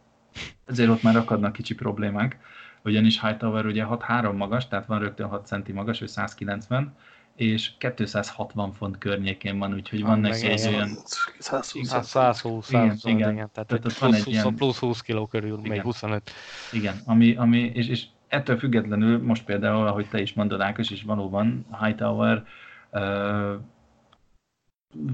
ezért 0.66 0.90
ott 0.90 1.02
már 1.02 1.16
akadnak 1.16 1.54
kicsi 1.54 1.76
problémák, 1.76 2.40
ugyanis 2.84 3.22
Hightower 3.22 3.66
ugye 3.66 3.86
6-3 3.90 4.36
magas, 4.36 4.68
tehát 4.68 4.86
van 4.86 5.00
rögtön 5.00 5.28
6 5.28 5.46
centi 5.46 5.72
magas, 5.72 6.02
ő 6.02 6.06
190, 6.06 6.96
és 7.36 7.72
260 7.78 8.72
font 8.72 8.98
környékén 8.98 9.60
van, 9.60 9.74
úgyhogy 9.74 10.02
van 10.02 10.20
neki 10.20 10.48
egy 10.48 10.68
olyan... 10.68 10.98
120, 11.40 11.96
120, 12.02 12.70
igen, 12.70 12.98
igen, 13.04 13.18
igen, 13.18 13.50
tehát, 13.54 13.68
tehát 13.68 13.82
plusz, 13.82 13.98
van 13.98 14.14
egy 14.14 14.24
20, 14.24 14.34
ilyen... 14.34 14.56
plusz 14.56 14.78
20 14.78 15.02
kiló 15.02 15.28
körül, 15.28 15.58
igen. 15.58 15.72
még 15.72 15.82
25. 15.82 16.32
Igen, 16.72 17.02
ami, 17.06 17.36
ami 17.36 17.72
és, 17.74 17.88
és 17.88 18.06
ettől 18.32 18.58
függetlenül 18.58 19.24
most 19.24 19.46
például, 19.46 19.88
ahogy 19.88 20.08
te 20.10 20.22
is 20.22 20.34
mondod, 20.34 20.62
Ákos, 20.62 20.92
és 20.92 21.04
valóban 21.04 21.66
Hightower 21.82 22.46
uh, 22.92 23.54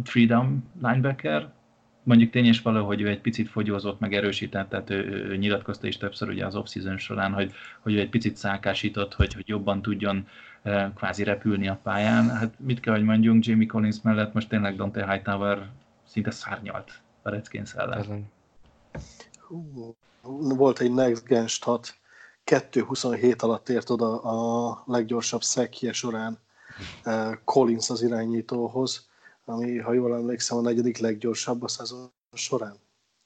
freedom 0.04 0.72
linebacker, 0.82 1.52
mondjuk 2.04 2.32
tény 2.32 2.46
és 2.46 2.62
való, 2.62 2.86
hogy 2.86 3.02
ő 3.02 3.08
egy 3.08 3.22
picit 3.22 3.50
fogyózott, 3.50 4.00
meg 4.00 4.14
erősített, 4.14 4.70
tehát 4.70 4.90
ő, 4.90 5.28
ő, 5.30 5.36
nyilatkozta 5.36 5.88
is 5.88 5.98
többször 5.98 6.30
ugye 6.30 6.46
az 6.46 6.56
off-season 6.56 6.98
során, 6.98 7.34
hogy, 7.34 7.52
hogy 7.80 7.94
ő 7.94 8.00
egy 8.00 8.10
picit 8.10 8.38
szákásított, 8.38 9.14
hogy, 9.14 9.34
hogy 9.34 9.48
jobban 9.48 9.82
tudjon 9.82 10.28
e, 10.64 10.92
kvázi 10.96 11.24
repülni 11.24 11.68
a 11.68 11.80
pályán. 11.84 12.30
Hát 12.30 12.54
mit 12.60 12.80
kell, 12.80 12.94
hogy 12.94 13.04
mondjunk, 13.04 13.46
Jamie 13.46 13.68
Collins 13.68 14.02
mellett 14.02 14.34
most 14.34 14.50
tényleg 14.50 14.76
Dante 14.76 15.12
Hightower 15.12 15.70
szinte 16.04 16.32
szárnyalt 16.32 17.02
a 17.22 17.30
Redskins 17.30 17.74
ellen. 17.74 18.30
volt 20.56 20.80
egy 20.80 20.94
Next 20.94 21.26
Gen 21.26 21.48
stat, 21.48 21.97
2.27 22.52 23.42
alatt 23.42 23.70
ért 23.70 23.90
oda 23.90 24.22
a 24.22 24.84
leggyorsabb 24.86 25.42
szekje 25.42 25.94
során 25.94 26.40
uh, 27.06 27.34
Collins 27.44 27.90
az 27.90 28.02
irányítóhoz, 28.02 29.10
ami, 29.46 29.78
ha 29.78 29.94
jól 29.94 30.16
emlékszem, 30.16 30.58
a 30.58 30.62
negyedik 30.62 30.98
leggyorsabb 30.98 31.64
a 31.64 31.68
szezon 31.68 32.12
során. 32.34 32.76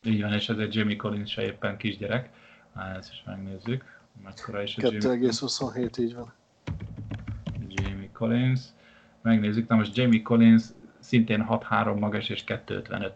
Így 0.05 0.21
van, 0.21 0.33
és 0.33 0.49
ez 0.49 0.57
egy 0.57 0.75
Jamie 0.75 0.95
Collins 0.95 1.31
se 1.31 1.41
éppen 1.41 1.77
kisgyerek. 1.77 2.29
Hát 2.73 2.97
ezt 2.97 3.11
is 3.11 3.23
megnézzük. 3.25 3.83
Mekkora 4.23 4.61
is 4.61 4.77
a 4.77 4.81
2,27 4.81 5.99
így 5.99 6.15
van. 6.15 6.33
Jamie 7.67 8.09
Collins. 8.13 8.61
Megnézzük, 9.21 9.67
na 9.67 9.75
most 9.75 9.95
Jamie 9.95 10.21
Collins 10.21 10.63
szintén 10.99 11.45
6-3 11.49 11.99
magas 11.99 12.29
és 12.29 12.43
2,55. 12.47 13.11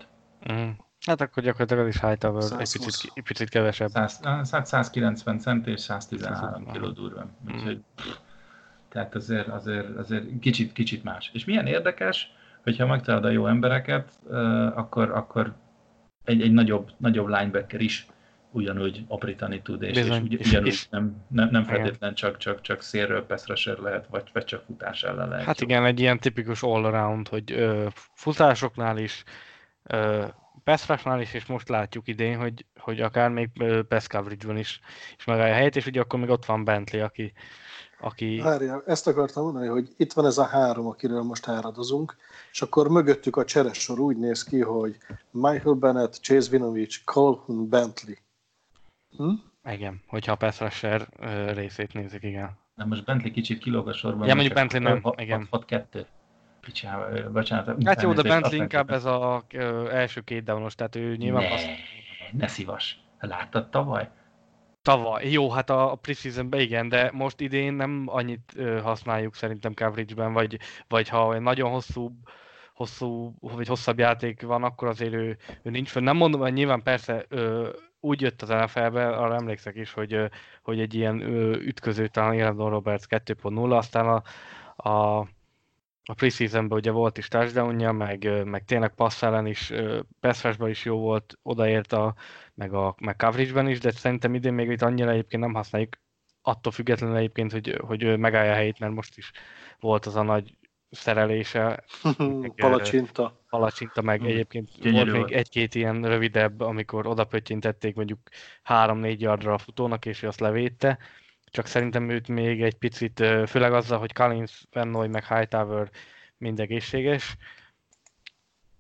Mm. 0.51 0.69
Hát 1.05 1.21
akkor 1.21 1.43
gyakorlatilag 1.43 1.87
az 1.87 1.95
is 1.95 2.01
Hightower 2.01 2.43
egy 2.43 2.57
picit, 2.57 3.11
egy 3.13 3.23
picit 3.23 3.49
kevesebb. 3.49 3.89
100, 3.89 4.19
190 4.63 5.39
cent 5.39 5.67
és 5.67 5.79
113 5.79 6.65
kg 6.65 6.93
durva. 6.93 7.25
Úgyhogy, 7.53 7.83
tehát 8.89 9.15
azért, 9.15 9.47
azért, 9.47 9.97
azért 9.97 10.39
kicsit, 10.39 10.73
kicsit 10.73 11.03
más. 11.03 11.29
És 11.33 11.45
milyen 11.45 11.67
érdekes, 11.67 12.31
hogyha 12.63 12.85
megtalálod 12.85 13.25
a 13.25 13.29
jó 13.29 13.47
embereket, 13.47 14.11
akkor, 14.75 15.11
akkor 15.11 15.53
egy, 16.23 16.41
egy 16.41 16.51
nagyobb, 16.51 16.91
nagyobb 16.97 17.27
linebacker 17.27 17.81
is 17.81 18.07
ugyanúgy 18.51 19.03
aprítani 19.07 19.61
tud, 19.61 19.81
és, 19.81 19.97
és 19.97 20.09
ugy, 20.09 20.33
ugyanúgy 20.33 20.67
és, 20.67 20.89
nem, 20.89 21.25
nem, 21.27 21.49
nem 21.51 21.63
feltétlen 21.63 22.13
csak, 22.13 22.37
csak, 22.37 22.61
csak 22.61 22.81
szélről 22.81 23.25
pass 23.25 23.63
lehet, 23.63 24.07
vagy, 24.07 24.23
vagy 24.33 24.43
csak 24.43 24.63
futás 24.65 25.03
ellen 25.03 25.29
lehet. 25.29 25.45
Hát 25.45 25.61
igen, 25.61 25.85
egy 25.85 25.99
ilyen 25.99 26.19
tipikus 26.19 26.63
all-around, 26.63 27.27
hogy 27.27 27.51
ö, 27.51 27.87
futásoknál 28.13 28.97
is, 28.97 29.23
ö, 29.83 30.25
pass 30.63 30.89
is, 31.19 31.33
és 31.33 31.45
most 31.45 31.69
látjuk 31.69 32.07
idén, 32.07 32.37
hogy, 32.37 32.65
hogy 32.79 33.01
akár 33.01 33.29
még 33.29 33.49
pass 33.87 34.07
coverage-ban 34.07 34.57
is, 34.57 34.79
is 35.17 35.25
megállja 35.25 35.53
a 35.53 35.55
helyét, 35.55 35.75
és 35.75 35.85
ugye 35.85 35.99
akkor 36.01 36.19
még 36.19 36.29
ott 36.29 36.45
van 36.45 36.63
Bentley, 36.63 37.03
aki, 37.03 37.33
aki... 37.99 38.39
Várjál, 38.43 38.83
ezt 38.85 39.07
akartam 39.07 39.43
mondani, 39.43 39.67
hogy 39.67 39.93
itt 39.97 40.13
van 40.13 40.25
ez 40.25 40.37
a 40.37 40.45
három, 40.45 40.87
akiről 40.87 41.23
most 41.23 41.47
áradozunk, 41.47 42.15
és 42.51 42.61
akkor 42.61 42.89
mögöttük 42.89 43.35
a 43.35 43.45
cseresor 43.45 43.99
úgy 43.99 44.17
néz 44.17 44.43
ki, 44.43 44.59
hogy 44.59 44.97
Michael 45.31 45.75
Bennett, 45.75 46.13
Chase 46.13 46.49
Vinovich, 46.49 47.03
Colhoun, 47.03 47.69
Bentley. 47.69 48.15
Hm? 49.17 49.31
Igen, 49.71 50.01
hogyha 50.07 50.31
a 50.31 50.35
pass 50.35 50.59
rusher 50.59 51.07
részét 51.53 51.93
nézik, 51.93 52.23
igen. 52.23 52.57
Na 52.75 52.85
most 52.85 53.05
Bentley 53.05 53.31
kicsit 53.31 53.59
kilóg 53.59 53.87
a 53.87 53.93
sorban. 53.93 54.27
Ja, 54.27 54.33
mondjuk 54.33 54.55
Bentley 54.55 54.81
nem, 54.81 55.01
igen. 55.15 55.47
6-2. 55.51 56.05
Picsával, 56.66 57.30
bocsánat. 57.30 57.84
Hát 57.86 58.01
jó, 58.01 58.13
de 58.13 58.22
Bentley 58.22 58.61
inkább 58.61 58.91
ez 58.91 59.05
az 59.05 59.43
első 59.91 60.22
két 60.22 60.43
downos, 60.43 60.76
tehát 60.76 60.95
ő 60.95 61.16
nyilván... 61.16 61.43
Ne, 61.43 61.53
azt... 61.53 61.68
ne 62.32 62.47
szívas. 62.47 62.99
Láttad 63.20 63.70
tavaly? 63.70 64.09
Tavaly. 64.82 65.32
Jó, 65.32 65.51
hát 65.51 65.70
a 65.70 65.97
preseasonben 66.01 66.59
igen, 66.59 66.89
de 66.89 67.09
most 67.13 67.39
idén 67.39 67.74
nem 67.74 68.03
annyit 68.05 68.53
használjuk 68.84 69.36
szerintem 69.36 69.74
coverage-ben, 69.74 70.34
vagy, 70.34 70.59
vagy 70.88 71.09
ha 71.09 71.26
olyan 71.26 71.43
nagyon 71.43 71.72
hosszú 71.72 72.20
hosszú, 72.76 73.36
vagy 73.39 73.68
hosszabb 73.68 73.99
játék 73.99 74.41
van, 74.41 74.63
akkor 74.63 74.88
azért 74.88 75.13
ő, 75.13 75.38
ő 75.61 75.70
nincs 75.70 75.89
fönn. 75.89 76.03
Nem 76.03 76.18
mondom, 76.18 76.41
hogy 76.41 76.53
nyilván 76.53 76.84
persze 76.84 77.26
úgy 77.99 78.22
jött 78.22 78.41
az 78.41 78.49
NFL-be, 78.49 79.07
arra 79.07 79.36
emlékszek 79.36 79.76
is, 79.76 79.93
hogy, 79.93 80.30
hogy 80.61 80.80
egy 80.80 80.93
ilyen 80.93 81.22
ütköző 81.53 82.07
talán 82.07 82.39
Elandon 82.39 82.70
Roberts 82.70 83.03
2.0, 83.09 83.78
aztán 83.78 84.07
a, 84.07 84.24
a, 84.89 85.28
a 86.07 86.13
preseasonben 86.13 86.77
ugye 86.77 86.91
volt 86.91 87.17
is 87.17 87.27
touchdownja, 87.27 87.91
meg, 87.91 88.45
meg 88.45 88.65
tényleg 88.65 88.93
passz 88.95 89.23
ellen 89.23 89.47
is, 89.47 89.73
pass 90.19 90.45
is 90.59 90.85
jó 90.85 90.97
volt, 90.97 91.37
odaért 91.41 91.93
a, 91.93 92.15
meg, 92.53 92.73
a, 92.73 92.95
meg 92.99 93.15
coverage-ben 93.15 93.69
is, 93.69 93.79
de 93.79 93.91
szerintem 93.91 94.33
idén 94.33 94.53
még 94.53 94.69
itt 94.69 94.81
annyira 94.81 95.11
egyébként 95.11 95.43
nem 95.43 95.53
használjuk, 95.53 95.95
attól 96.41 96.71
függetlenül 96.71 97.15
egyébként, 97.15 97.51
hogy, 97.51 97.79
hogy 97.81 98.17
megállja 98.17 98.51
a 98.51 98.55
helyét, 98.55 98.79
mert 98.79 98.93
most 98.93 99.17
is 99.17 99.31
volt 99.79 100.05
az 100.05 100.15
a 100.15 100.23
nagy 100.23 100.57
szerelése. 100.89 101.83
palacsinta. 102.55 103.43
Palacsinta, 103.49 104.01
meg 104.01 104.19
hmm. 104.19 104.29
egyébként 104.29 104.69
Gyönyörű 104.81 105.11
volt 105.11 105.27
még 105.27 105.37
egy-két 105.37 105.75
ilyen 105.75 106.03
rövidebb, 106.03 106.59
amikor 106.59 107.07
oda 107.07 107.25
pöttyintették 107.25 107.95
mondjuk 107.95 108.19
három-négy 108.63 109.21
yardra 109.21 109.53
a 109.53 109.57
futónak, 109.57 110.05
és 110.05 110.23
ő 110.23 110.27
azt 110.27 110.39
levédte. 110.39 110.97
Csak 111.55 111.65
szerintem 111.65 112.09
őt 112.09 112.27
még 112.27 112.61
egy 112.61 112.75
picit, 112.75 113.23
főleg 113.47 113.73
azzal, 113.73 113.99
hogy 113.99 114.13
Collins, 114.13 114.65
Vennoy, 114.71 115.07
meg 115.07 115.27
Hightower 115.27 115.89
mind 116.37 116.59
egészséges, 116.59 117.37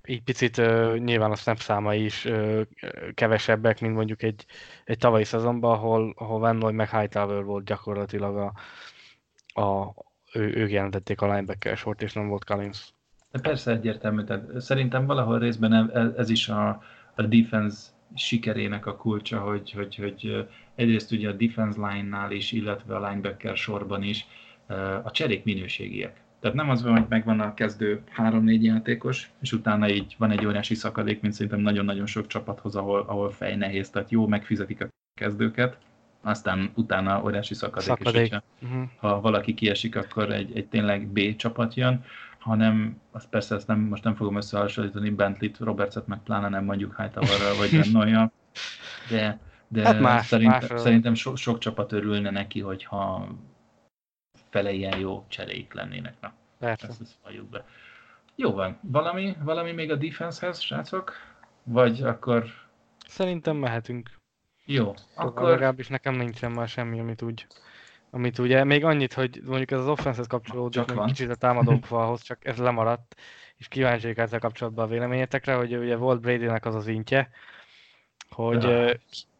így 0.05 0.21
picit 0.21 0.55
nyilván 0.97 1.31
a 1.31 1.35
snap 1.35 1.57
számai 1.57 2.03
is 2.03 2.27
kevesebbek, 3.13 3.81
mint 3.81 3.95
mondjuk 3.95 4.23
egy, 4.23 4.45
egy 4.83 4.97
tavalyi 4.97 5.23
szezonban, 5.23 5.71
ahol, 5.71 6.13
ahol 6.17 6.39
Vennoy 6.39 6.73
meg 6.73 6.89
Hightower 6.89 7.43
volt 7.43 7.65
gyakorlatilag 7.65 8.37
a, 8.37 8.53
a, 9.61 9.93
ő, 10.33 10.55
ők 10.55 10.71
jelentették 10.71 11.21
a 11.21 11.33
linebacker 11.33 11.77
sort, 11.77 12.01
és 12.01 12.13
nem 12.13 12.27
volt 12.27 12.45
Collins. 12.45 12.93
De 13.31 13.39
persze 13.39 13.71
egyértelmű, 13.71 14.23
tehát 14.23 14.61
szerintem 14.61 15.05
valahol 15.05 15.39
részben 15.39 15.91
ez 16.17 16.29
is 16.29 16.49
a, 16.49 16.83
a 17.15 17.21
defense 17.21 17.87
sikerének 18.15 18.85
a 18.85 18.95
kulcsa, 18.95 19.39
hogy, 19.39 19.71
hogy, 19.71 19.95
hogy 19.95 20.47
egyrészt 20.75 21.11
ugye 21.11 21.29
a 21.29 21.33
defense 21.33 21.87
line-nál 21.87 22.31
is, 22.31 22.51
illetve 22.51 22.95
a 22.95 23.09
linebacker 23.09 23.57
sorban 23.57 24.03
is 24.03 24.25
a 25.03 25.11
cserék 25.11 25.43
minőségiek. 25.43 26.23
Tehát 26.39 26.55
nem 26.55 26.69
az 26.69 26.83
van, 26.83 26.97
hogy 26.97 27.05
megvan 27.09 27.39
a 27.39 27.53
kezdő 27.53 28.01
3-4 28.17 28.61
játékos, 28.61 29.31
és 29.41 29.51
utána 29.51 29.89
így 29.89 30.15
van 30.17 30.31
egy 30.31 30.45
óriási 30.45 30.75
szakadék, 30.75 31.21
mint 31.21 31.33
szerintem 31.33 31.59
nagyon-nagyon 31.59 32.05
sok 32.05 32.27
csapathoz, 32.27 32.75
ahol, 32.75 32.99
ahol 33.07 33.29
fej 33.31 33.55
nehéz, 33.55 33.89
tehát 33.89 34.11
jó, 34.11 34.27
megfizetik 34.27 34.81
a 34.81 34.87
kezdőket, 35.19 35.77
aztán 36.21 36.71
utána 36.75 37.23
óriási 37.23 37.53
szakadék, 37.53 37.87
szakadék. 37.87 38.21
és 38.21 38.29
hogyha, 38.29 38.43
uh-huh. 38.61 38.89
ha 38.95 39.21
valaki 39.21 39.53
kiesik, 39.53 39.95
akkor 39.95 40.31
egy, 40.31 40.57
egy 40.57 40.65
tényleg 40.65 41.07
B 41.07 41.35
csapat 41.35 41.73
jön, 41.73 42.03
hanem 42.39 43.01
azt 43.11 43.29
persze 43.29 43.55
ezt 43.55 43.67
nem, 43.67 43.79
most 43.79 44.03
nem 44.03 44.15
fogom 44.15 44.35
összehasonlítani 44.35 45.09
Bentley-t, 45.09 45.57
Robertset, 45.59 46.07
meg 46.07 46.19
pláne 46.23 46.49
nem 46.49 46.63
mondjuk 46.63 46.95
Hightowerral 46.97 47.55
vagy 47.57 47.71
Rennoya, 47.83 48.31
de, 49.09 49.39
de 49.67 49.83
hát 49.83 49.99
más, 49.99 50.25
szerint, 50.25 50.51
más 50.51 50.81
szerintem 50.81 51.13
so, 51.13 51.35
sok 51.35 51.57
csapat 51.57 51.91
örülne 51.91 52.29
neki, 52.29 52.61
hogyha 52.61 53.27
fele 54.49 54.71
ilyen 54.71 54.99
jó 54.99 55.25
cseréik 55.27 55.73
lennének. 55.73 56.13
Na, 56.21 56.33
Persze. 56.59 56.87
ezt, 56.87 57.01
ezt 57.01 57.49
be. 57.49 57.65
Jó 58.35 58.51
van. 58.51 58.79
Valami, 58.81 59.35
valami 59.43 59.71
még 59.71 59.91
a 59.91 59.95
defensehez, 59.95 60.59
srácok? 60.59 61.13
Vagy 61.63 62.01
akkor... 62.01 62.45
Szerintem 63.07 63.55
mehetünk. 63.55 64.09
Jó, 64.65 64.93
akkor... 65.15 65.49
Legalábbis 65.49 65.87
nekem 65.87 66.15
nincsen 66.15 66.51
már 66.51 66.67
semmi, 66.67 66.99
amit 66.99 67.21
úgy 67.21 67.47
amit 68.15 68.39
ugye 68.39 68.63
még 68.63 68.85
annyit, 68.85 69.13
hogy 69.13 69.41
mondjuk 69.45 69.71
ez 69.71 69.79
az 69.79 69.87
offense 69.87 70.23
kapcsolódik, 70.27 70.93
meg 70.93 71.05
kicsit 71.05 71.29
a 71.29 71.35
támadó 71.35 71.79
falhoz, 71.81 72.21
csak 72.21 72.45
ez 72.45 72.57
lemaradt, 72.57 73.15
és 73.57 73.67
kíváncsi 73.67 74.13
ezzel 74.15 74.39
kapcsolatban 74.39 74.85
a 74.85 74.87
véleményetekre, 74.87 75.55
hogy 75.55 75.75
ugye 75.75 75.95
volt 75.95 76.21
Brady-nek 76.21 76.65
az 76.65 76.75
az 76.75 76.87
intje, 76.87 77.29
hogy 78.29 78.63
ja. 78.63 78.93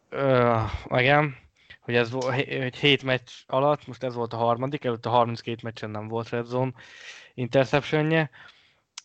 Ö, 0.08 0.58
igen, 0.88 1.36
hogy 1.80 1.94
ez 1.94 2.10
hogy 2.10 2.76
7 2.76 3.02
meccs 3.02 3.30
alatt, 3.46 3.86
most 3.86 4.02
ez 4.02 4.14
volt 4.14 4.32
a 4.32 4.36
harmadik, 4.36 4.84
előtt 4.84 5.06
a 5.06 5.10
32 5.10 5.58
meccsen 5.62 5.90
nem 5.90 6.08
volt 6.08 6.28
red 6.28 6.46
zone 6.46 6.72
interceptionje, 7.34 8.30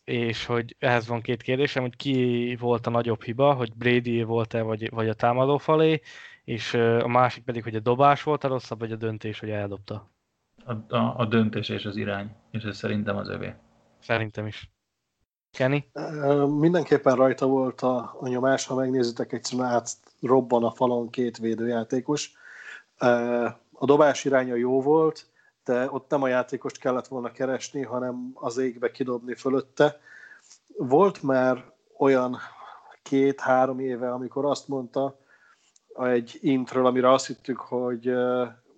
és 0.04 0.46
hogy 0.46 0.76
ehhez 0.80 1.08
van 1.08 1.22
két 1.22 1.42
kérdésem, 1.42 1.84
hogy 1.84 1.96
ki 1.96 2.58
volt 2.60 2.88
a 2.88 2.90
nagyobb 2.90 3.24
hiba, 3.24 3.54
hogy 3.54 3.74
Brady 3.74 4.24
volt-e, 4.24 4.62
vagy, 4.62 4.90
vagy 4.90 5.10
a 5.10 5.14
támadó 5.14 5.58
falé, 5.58 6.02
és 6.44 6.74
a 6.74 7.08
másik 7.08 7.44
pedig, 7.44 7.64
hogy 7.64 7.76
a 7.76 7.80
dobás 7.80 8.24
volt 8.24 8.44
a 8.44 8.48
rosszabb, 8.48 8.80
vagy 8.80 8.92
a 8.92 8.96
döntés, 8.96 9.40
hogy 9.40 9.50
eldobta. 9.50 10.10
A, 10.66 10.96
a, 10.96 11.14
a 11.18 11.26
döntés 11.26 11.70
és 11.70 11.86
az 11.86 11.96
irány, 11.96 12.36
és 12.52 12.64
ez 12.64 12.78
szerintem 12.78 13.18
az 13.18 13.30
övé. 13.30 13.54
Szerintem 14.00 14.48
is. 14.48 14.72
Kenny? 15.52 15.78
Mindenképpen 16.60 17.16
rajta 17.16 17.46
volt 17.46 17.82
a, 17.82 18.18
a 18.20 18.28
nyomás, 18.28 18.66
ha 18.66 18.76
megnézitek, 18.76 19.32
egyszerűen 19.32 19.68
át 19.68 19.98
robban 20.22 20.64
a 20.64 20.72
falon 20.72 21.10
két 21.10 21.38
védőjátékos. 21.38 22.32
A 23.74 23.86
dobás 23.86 24.26
iránya 24.26 24.56
jó 24.56 24.82
volt, 24.82 25.26
de 25.66 25.92
ott 25.92 26.10
nem 26.10 26.24
a 26.24 26.28
játékost 26.28 26.78
kellett 26.78 27.08
volna 27.08 27.32
keresni, 27.32 27.82
hanem 27.82 28.32
az 28.34 28.58
égbe 28.58 28.92
kidobni 28.92 29.36
fölötte. 29.36 30.00
Volt 30.78 31.24
már 31.24 31.72
olyan 31.98 32.38
két-három 33.04 33.80
éve, 33.80 34.12
amikor 34.12 34.46
azt 34.46 34.68
mondta 34.68 35.20
egy 35.94 36.38
intről, 36.42 36.86
amire 36.86 37.12
azt 37.12 37.28
hittük, 37.28 37.60
hogy 37.60 38.14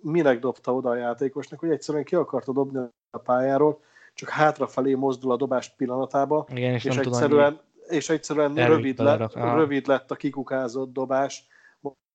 minek 0.00 0.38
dobta 0.38 0.74
oda 0.74 0.90
a 0.90 0.96
játékosnak, 0.96 1.60
hogy 1.60 1.70
egyszerűen 1.70 2.04
ki 2.04 2.14
akarta 2.14 2.52
dobni 2.52 2.78
a 3.10 3.18
pályáról, 3.18 3.80
csak 4.14 4.28
hátrafelé 4.28 4.94
mozdul 4.94 5.32
a 5.32 5.36
dobás 5.36 5.74
pillanatába, 5.76 6.46
Igen, 6.48 6.72
és, 6.72 6.84
és 6.84 6.96
egyszerűen, 6.96 7.60
és 7.88 8.08
egyszerűen 8.08 8.54
rövid, 8.54 8.98
lett, 8.98 9.34
rövid 9.34 9.86
lett 9.86 10.10
a 10.10 10.14
kikukázott 10.14 10.92
dobás. 10.92 11.46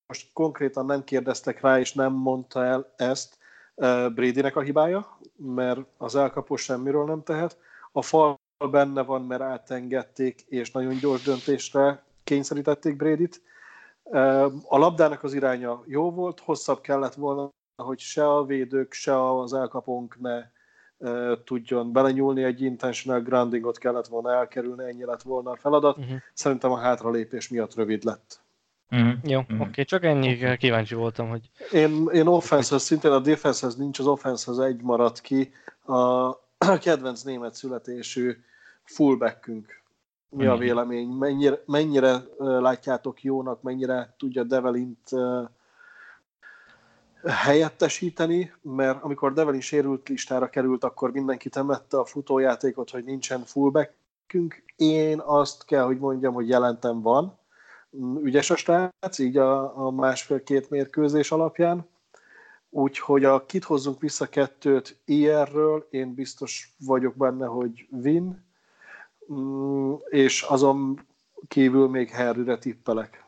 Most 0.08 0.34
konkrétan 0.34 0.86
nem 0.86 1.04
kérdeztek 1.04 1.62
rá, 1.62 1.80
és 1.80 1.94
nem 1.94 2.14
mondta 2.14 2.64
el 2.64 2.94
ezt, 2.96 3.38
Bradynek 4.14 4.56
a 4.56 4.62
hibája, 4.62 5.18
mert 5.36 5.80
az 5.98 6.16
elkapó 6.16 6.56
semmiről 6.56 7.06
nem 7.06 7.24
tehet. 7.24 7.58
A 7.92 8.02
fal 8.02 8.40
benne 8.72 9.02
van, 9.02 9.22
mert 9.26 9.42
átengedték, 9.42 10.42
és 10.42 10.72
nagyon 10.72 10.98
gyors 10.98 11.24
döntésre 11.24 12.04
kényszerítették 12.24 12.96
Brédit. 12.96 13.42
A 14.68 14.78
labdának 14.78 15.24
az 15.24 15.34
iránya 15.34 15.84
jó 15.86 16.12
volt, 16.12 16.40
hosszabb 16.40 16.82
kellett 16.82 17.14
volna, 17.14 17.50
hogy 17.84 18.00
se 18.00 18.34
a 18.34 18.46
védők, 18.46 18.94
se 18.94 19.40
az 19.40 19.54
elkapónk 19.54 20.20
ne 20.20 20.44
tudjon 21.44 21.92
belenyúlni, 21.92 22.44
egy 22.44 22.62
intentional 22.62 23.22
groundingot 23.22 23.78
kellett 23.78 24.08
volna 24.08 24.34
elkerülni, 24.34 24.84
ennyi 24.84 25.06
lett 25.06 25.22
volna 25.22 25.52
a 25.52 25.56
feladat. 25.56 25.98
Uh-huh. 25.98 26.18
Szerintem 26.34 26.72
a 26.72 26.78
hátralépés 26.78 27.50
miatt 27.50 27.76
rövid 27.76 28.04
lett. 28.04 28.42
Uh-huh. 28.92 29.14
Jó, 29.24 29.40
uh-huh. 29.40 29.60
oké, 29.60 29.70
okay. 29.70 29.84
csak 29.84 30.04
ennyi 30.04 30.58
kíváncsi 30.58 30.96
voltam, 30.96 31.30
hogy... 31.30 31.50
Én, 31.72 32.08
én 32.14 32.28
offense 32.28 32.78
szintén 32.78 33.12
a 33.12 33.20
defensehez 33.20 33.76
nincs, 33.76 34.00
az 34.00 34.08
offensehez 34.08 34.60
egy 34.60 34.82
maradt 34.82 35.22
ki. 35.22 35.52
A 35.86 36.34
kedvenc 36.84 37.22
német 37.22 37.54
születésű 37.54 38.38
fullbackünk. 38.84 39.78
Mi 40.30 40.46
a 40.46 40.58
vélemény? 40.58 41.08
Mennyire, 41.08 41.64
mennyire 41.66 42.24
látjátok 42.38 43.24
jónak, 43.24 43.62
mennyire 43.62 44.14
tudja 44.18 44.44
Develint 44.44 45.10
helyettesíteni, 47.24 48.54
mert 48.62 49.04
amikor 49.04 49.34
Develin 49.34 49.62
sérült 49.62 50.10
listára 50.10 50.50
került, 50.50 50.84
akkor 50.84 51.12
mindenki 51.12 51.50
temette 51.50 51.98
a 51.98 52.06
futójátékot, 52.06 52.90
hogy 52.90 53.04
nincsen 53.04 53.44
fullbackünk. 53.46 54.64
Én 54.76 55.20
azt 55.20 55.66
kell, 55.66 55.84
hogy 55.84 55.98
mondjam, 55.98 56.34
hogy 56.34 56.50
jelentem 56.50 57.02
van. 57.02 57.38
Ügyes 58.22 58.50
a 58.50 58.56
srác, 58.56 59.20
így 59.20 59.38
a, 59.38 59.86
a 59.86 59.92
másfél-két 59.92 60.70
mérkőzés 60.70 61.32
alapján. 61.32 61.88
Úgyhogy 62.70 63.24
a 63.24 63.46
kit 63.46 63.64
hozzunk 63.64 64.00
vissza 64.00 64.26
kettőt 64.26 65.02
IR-ről, 65.06 65.88
én 65.90 66.14
biztos 66.14 66.76
vagyok 66.86 67.16
benne, 67.16 67.46
hogy 67.46 67.88
win, 67.92 68.46
mm, 69.34 69.94
és 70.10 70.42
azon 70.42 71.06
kívül 71.48 71.88
még 71.88 72.16
Harryre 72.16 72.58
tippelek. 72.58 73.24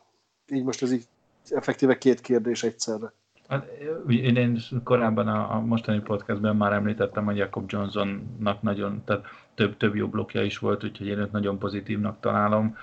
Így 0.46 0.64
most 0.64 0.82
ez 0.82 0.92
így 0.92 1.06
effektíve 1.48 1.98
két 1.98 2.20
kérdés 2.20 2.62
egyszerre. 2.62 3.12
Hát, 3.48 3.66
én, 4.08 4.36
én 4.36 4.58
korábban 4.84 5.28
a, 5.28 5.54
a 5.54 5.60
mostani 5.60 6.00
podcastben 6.00 6.56
már 6.56 6.72
említettem, 6.72 7.24
hogy 7.24 7.36
Jacob 7.36 7.70
Johnsonnak 7.70 8.62
nagyon, 8.62 9.02
tehát 9.04 9.26
több, 9.54 9.76
több 9.76 9.94
jó 9.94 10.08
blokja 10.08 10.42
is 10.42 10.58
volt, 10.58 10.84
úgyhogy 10.84 11.06
én 11.06 11.18
őt 11.18 11.32
nagyon 11.32 11.58
pozitívnak 11.58 12.20
találom. 12.20 12.76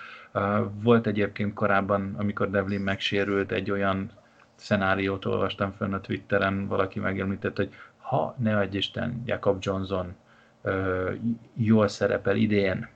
Volt 0.71 1.07
egyébként 1.07 1.53
korábban, 1.53 2.15
amikor 2.17 2.49
Devlin 2.49 2.81
megsérült, 2.81 3.51
egy 3.51 3.71
olyan 3.71 4.11
szenáriót 4.55 5.25
olvastam 5.25 5.71
fönn 5.71 5.93
a 5.93 6.01
Twitteren, 6.01 6.67
valaki 6.67 6.99
megemlített, 6.99 7.55
hogy 7.55 7.73
ha 7.97 8.35
ne 8.37 8.57
adj 8.57 8.77
Isten, 8.77 9.21
Jacob 9.25 9.57
Johnson 9.61 10.15
ö, 10.61 11.11
jól 11.53 11.87
szerepel 11.87 12.35
idén, 12.35 12.87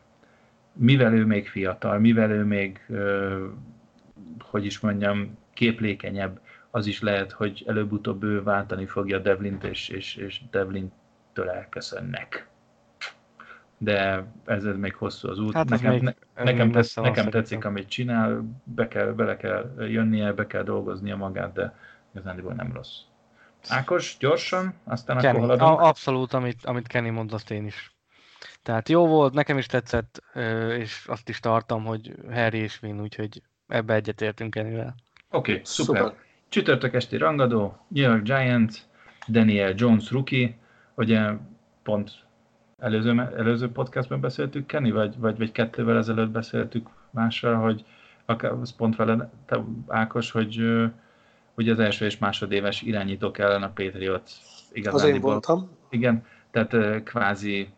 mivel 0.74 1.14
ő 1.14 1.26
még 1.26 1.48
fiatal, 1.48 2.00
mivel 2.00 2.32
ő 2.32 2.44
még, 2.44 2.86
ö, 2.90 3.46
hogy 4.40 4.66
is 4.66 4.80
mondjam, 4.80 5.38
képlékenyebb, 5.54 6.40
az 6.76 6.86
is 6.86 7.02
lehet, 7.02 7.32
hogy 7.32 7.64
előbb-utóbb 7.68 8.24
ő 8.24 8.44
váltani 8.44 8.86
fogja 8.86 9.20
Devlint, 9.20 9.64
és, 9.64 9.90
és, 9.90 10.16
és 10.16 10.42
Devlintől 10.52 11.50
elköszönnek. 11.50 12.48
De 13.78 14.26
ez, 14.46 14.64
ez 14.64 14.76
még 14.76 14.96
hosszú 14.96 15.30
az 15.30 15.40
út. 15.40 15.54
Hát 15.54 15.70
nekem, 15.70 15.92
még, 15.92 16.02
ne, 16.02 16.14
nekem, 16.44 16.72
tesz, 16.72 16.96
nekem 16.96 17.30
tetszik, 17.30 17.66
amit 17.66 17.90
csinál, 17.90 18.44
be 18.64 18.88
kell, 18.88 19.12
bele 19.12 19.38
kell 19.38 19.74
jönnie, 19.78 20.32
be 20.32 20.48
kell 20.48 20.64
dolgoznia 20.64 21.16
magát, 21.16 21.54
de 21.54 21.76
igazán 22.12 22.56
nem 22.56 22.74
rossz. 22.74 22.98
Ákos, 23.68 24.18
gyorsan, 24.20 24.74
aztán 24.84 25.18
Kenny, 25.18 25.36
akkor 25.36 25.50
haladunk. 25.50 25.80
Abszolút, 25.80 26.34
amit, 26.34 26.66
amit 26.66 26.88
Kenny 26.88 27.12
mondott, 27.12 27.36
azt 27.36 27.52
én 27.52 27.66
is. 27.66 27.96
Tehát 28.64 28.90
jó 28.90 29.08
volt, 29.08 29.34
nekem 29.34 29.58
is 29.58 29.66
tetszett, 29.66 30.24
és 30.78 31.06
azt 31.08 31.30
is 31.30 31.40
tartom, 31.40 31.86
hogy 31.86 32.16
Harry 32.32 32.58
és 32.58 32.80
Vin, 32.80 33.02
úgyhogy 33.02 33.42
ebbe 33.68 33.94
egyetértünk 33.94 34.54
Kennyvel. 34.54 34.96
Oké, 35.30 35.52
okay, 35.52 35.64
szuper. 35.66 36.02
szuper. 36.02 36.22
Csütörtök 36.54 36.94
esti 36.94 37.18
rangadó, 37.18 37.78
New 37.88 38.10
York 38.10 38.24
Giants, 38.24 38.76
Daniel 39.28 39.74
Jones 39.76 40.12
rookie, 40.12 40.54
ugye 40.96 41.32
pont 41.84 42.12
előző, 42.78 43.32
előző 43.38 43.72
podcastban 43.72 44.20
beszéltük, 44.20 44.66
Kenny, 44.66 44.92
vagy, 44.92 45.18
vagy, 45.18 45.38
vagy 45.38 45.52
kettővel 45.52 45.98
ezelőtt 45.98 46.30
beszéltük 46.30 46.90
másra, 47.10 47.58
hogy 47.58 47.86
akár, 48.26 48.52
pont 48.78 48.96
vele, 48.96 49.30
te, 49.46 49.64
Ákos, 49.88 50.32
hogy 50.32 50.62
hogy 51.54 51.70
az 51.70 51.80
első 51.80 52.06
és 52.06 52.18
másodéves 52.18 52.82
irányítók 52.82 53.38
ellen 53.38 53.64
a 53.64 53.72
Patriot 53.74 54.32
igazán. 54.72 55.10
Az 55.10 55.16
én 55.16 55.22
voltam. 55.22 55.70
Igen, 55.90 56.26
tehát 56.52 57.04
kvázi 57.04 57.70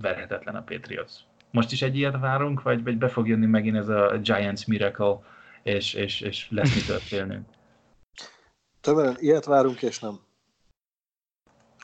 verhetetlen 0.00 0.54
a 0.54 0.62
Patriots. 0.62 1.12
Most 1.50 1.72
is 1.72 1.82
egy 1.82 1.96
ilyet 1.96 2.18
várunk, 2.20 2.62
vagy, 2.62 2.82
vagy 2.82 2.98
be 2.98 3.08
fog 3.08 3.28
jönni 3.28 3.46
megint 3.46 3.76
ez 3.76 3.88
a 3.88 4.18
Giants 4.22 4.66
Miracle, 4.66 5.18
és, 5.62 5.94
és, 5.94 6.20
és 6.20 6.50
lesz 6.50 6.74
mitől 6.74 6.98
félnünk? 6.98 7.46
Többen 8.82 9.16
ilyet 9.18 9.44
várunk, 9.44 9.82
és 9.82 9.98
nem. 9.98 10.20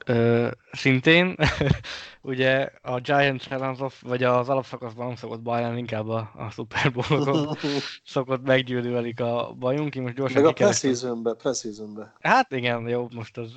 Ö, 0.07 0.49
szintén, 0.73 1.37
ugye 2.23 2.71
a 2.83 3.01
Giants 3.01 3.49
ellen, 3.49 3.77
vagy 4.01 4.23
az 4.23 4.49
alapszakaszban 4.49 5.07
nem 5.07 5.17
szokott 5.17 5.41
baj 5.41 5.77
inkább 5.77 6.09
a, 6.09 6.31
a 6.37 6.51
Super 6.51 6.93
Bowl-okon 6.93 7.57
szokott 8.05 8.47
meggyűlni 8.47 8.91
velük 8.91 9.21
a 9.21 9.55
bajunk. 9.59 9.95
Én 9.95 10.03
most 10.03 10.15
gyorsan 10.15 10.43
Meg 10.43 10.51
a 10.51 10.55
preseasonbe, 10.55 11.35
preseasonbe. 11.35 12.15
Hát 12.21 12.53
igen, 12.53 12.89
jó, 12.89 13.09
most 13.15 13.37
az, 13.37 13.53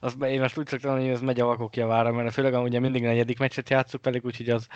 az 0.00 0.14
én 0.22 0.40
most 0.40 0.58
úgy 0.58 0.68
szoktam, 0.68 0.98
hogy 0.98 1.08
ez 1.08 1.20
megy 1.20 1.40
a 1.40 1.46
vakok 1.46 1.76
javára, 1.76 2.12
mert 2.12 2.32
főleg 2.34 2.62
ugye 2.62 2.80
mindig 2.80 3.02
negyedik 3.02 3.38
meccset 3.38 3.70
játszuk 3.70 4.04
velük, 4.04 4.24
úgyhogy 4.24 4.48
az 4.48 4.66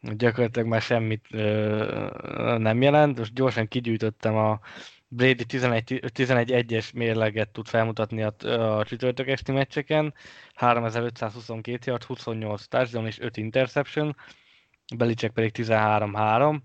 gyakorlatilag 0.00 0.68
már 0.68 0.82
semmit 0.82 1.26
ö, 1.30 2.56
nem 2.58 2.82
jelent. 2.82 3.18
Most 3.18 3.34
gyorsan 3.34 3.68
kigyűjtöttem 3.68 4.36
a 4.36 4.60
Brady 5.08 5.44
11-1-es 5.48 6.94
mérleget 6.94 7.48
tud 7.48 7.66
felmutatni 7.66 8.22
a, 8.22 8.34
a 8.78 8.84
csütörtök 8.84 9.28
esti 9.28 9.52
meccseken, 9.52 10.14
3522 10.54 11.90
yard, 11.90 12.02
28 12.02 12.66
touchdown 12.66 13.06
és 13.06 13.20
5 13.20 13.36
interception, 13.36 14.16
Belicek 14.96 15.30
pedig 15.30 15.50
13-3, 15.54 16.58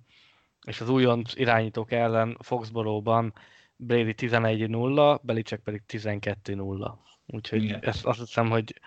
és 0.65 0.81
az 0.81 0.89
újonc 0.89 1.35
irányítók 1.35 1.91
ellen 1.91 2.37
Foxborough-ban 2.39 3.33
Brady 3.75 4.13
11-0, 4.17 5.19
Belicek 5.21 5.59
pedig 5.59 5.81
12-0. 5.87 6.91
Úgyhogy 7.25 7.63
Igen. 7.63 7.79
ezt 7.83 8.05
azt 8.05 8.19
hiszem, 8.19 8.49
hogy 8.49 8.79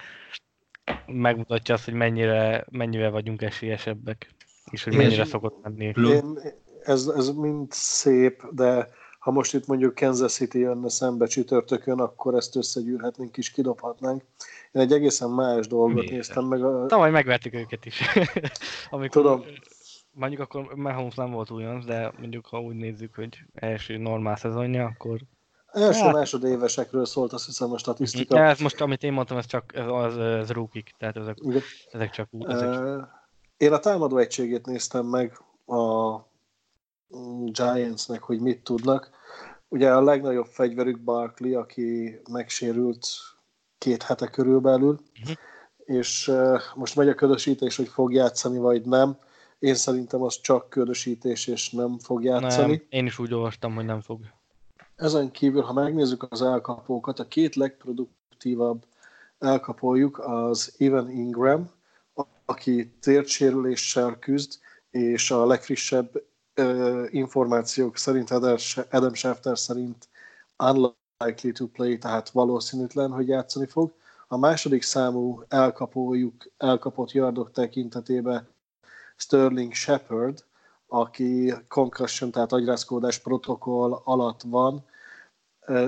megmutatja 1.07 1.74
azt, 1.74 1.84
hogy 1.84 1.94
mennyire, 1.94 2.66
mennyire 2.70 3.09
vagyunk 3.09 3.42
esélyesebbek, 3.42 4.34
és 4.70 4.84
hogy 4.84 4.96
mennyire 4.96 5.22
és 5.22 5.28
szokott 5.28 5.62
menni. 5.62 5.84
Én, 5.96 6.38
ez, 6.82 7.07
ez 7.07 7.28
mind 7.28 7.72
szép, 7.72 8.42
de 8.50 8.88
ha 9.27 9.33
most 9.33 9.55
itt 9.55 9.66
mondjuk 9.66 9.95
Kansas 9.95 10.33
City 10.33 10.59
jönne 10.59 10.89
szembe 10.89 11.27
csütörtökön, 11.27 12.01
akkor 12.01 12.35
ezt 12.35 12.57
összegyűrhetnénk 12.57 13.37
és 13.37 13.51
kidobhatnánk. 13.51 14.22
Én 14.72 14.83
egy 14.83 14.93
egészen 14.93 15.31
más 15.31 15.66
dolgot 15.66 15.95
Miért? 15.95 16.11
néztem 16.11 16.45
meg. 16.45 16.64
A... 16.64 16.87
Tavaly 16.87 17.11
megvertük 17.11 17.55
őket 17.55 17.85
is. 17.85 18.01
Amikor, 18.91 19.22
Tudom. 19.22 19.45
Mondjuk 20.12 20.41
akkor 20.41 20.74
Mahomes 20.74 21.14
nem 21.14 21.31
volt 21.31 21.51
újonc, 21.51 21.85
de 21.85 22.12
mondjuk 22.18 22.47
ha 22.47 22.61
úgy 22.61 22.74
nézzük, 22.74 23.14
hogy 23.14 23.39
első 23.55 23.97
normál 23.97 24.37
szezonja, 24.37 24.85
akkor 24.85 25.18
Első 25.72 26.01
hát. 26.01 26.12
másodévesekről 26.12 27.05
szólt 27.07 27.33
azt 27.33 27.47
hiszem 27.47 27.72
a 27.72 27.79
statisztika. 27.79 28.37
Ja, 28.37 28.45
ez 28.45 28.59
most, 28.59 28.81
amit 28.81 29.03
én 29.03 29.12
mondtam, 29.12 29.37
ez 29.37 29.47
csak 29.47 29.74
ez, 29.74 29.87
az, 29.87 30.18
ez 30.18 30.51
rúkik, 30.51 30.95
tehát 30.99 31.16
ezek, 31.16 31.39
ezek 31.93 32.11
csak 32.11 32.29
úgy. 32.31 32.51
Ezek... 32.51 32.79
Én 33.57 33.72
a 33.72 33.79
támadó 33.79 34.16
egységét 34.16 34.66
néztem 34.66 35.07
meg 35.07 35.41
a 35.66 36.18
Giantsnek, 37.53 38.22
hogy 38.22 38.41
mit 38.41 38.64
tudnak. 38.64 39.11
Ugye 39.68 39.92
a 39.92 40.02
legnagyobb 40.02 40.46
fegyverük 40.46 41.00
Barkley, 41.00 41.58
aki 41.58 42.20
megsérült 42.30 43.06
két 43.78 44.02
hete 44.02 44.26
körülbelül, 44.26 45.00
uh-huh. 45.20 45.36
és 45.84 46.28
uh, 46.28 46.60
most 46.74 46.96
megy 46.96 47.08
a 47.08 47.14
ködösítés, 47.14 47.76
hogy 47.76 47.88
fog 47.88 48.12
játszani, 48.12 48.58
vagy 48.58 48.82
nem. 48.82 49.16
Én 49.58 49.74
szerintem 49.74 50.22
az 50.22 50.40
csak 50.40 50.70
ködösítés, 50.70 51.46
és 51.46 51.70
nem 51.70 51.98
fog 51.98 52.24
játszani. 52.24 52.72
Nem, 52.72 52.82
én 52.88 53.06
is 53.06 53.18
úgy 53.18 53.34
olvastam, 53.34 53.74
hogy 53.74 53.84
nem 53.84 54.00
fog. 54.00 54.20
Ezen 54.96 55.30
kívül, 55.30 55.62
ha 55.62 55.72
megnézzük 55.72 56.26
az 56.28 56.42
elkapókat, 56.42 57.18
a 57.18 57.28
két 57.28 57.54
legproduktívabb 57.54 58.84
elkapójuk 59.38 60.18
az 60.18 60.74
Evan 60.78 61.10
Ingram, 61.10 61.70
aki 62.44 62.92
tértsérüléssel 63.00 64.18
küzd, 64.18 64.52
és 64.90 65.30
a 65.30 65.46
legfrissebb 65.46 66.22
információk 67.11 67.96
szerint, 67.96 68.30
Adam 68.90 69.14
Schefter 69.14 69.59
szerint 69.59 70.09
unlikely 70.59 71.52
to 71.52 71.66
play, 71.66 71.98
tehát 71.98 72.30
valószínűtlen, 72.30 73.11
hogy 73.11 73.28
játszani 73.28 73.66
fog. 73.66 73.92
A 74.28 74.36
második 74.36 74.82
számú 74.82 75.42
elkapójuk, 75.48 76.34
elkapott 76.57 77.12
yardok 77.12 77.50
tekintetében 77.50 78.48
Sterling 79.16 79.72
Shepard, 79.72 80.44
aki 80.86 81.54
concussion, 81.68 82.30
tehát 82.30 82.52
agyrázkódás 82.52 83.18
protokoll 83.18 84.00
alatt 84.04 84.40
van. 84.46 84.84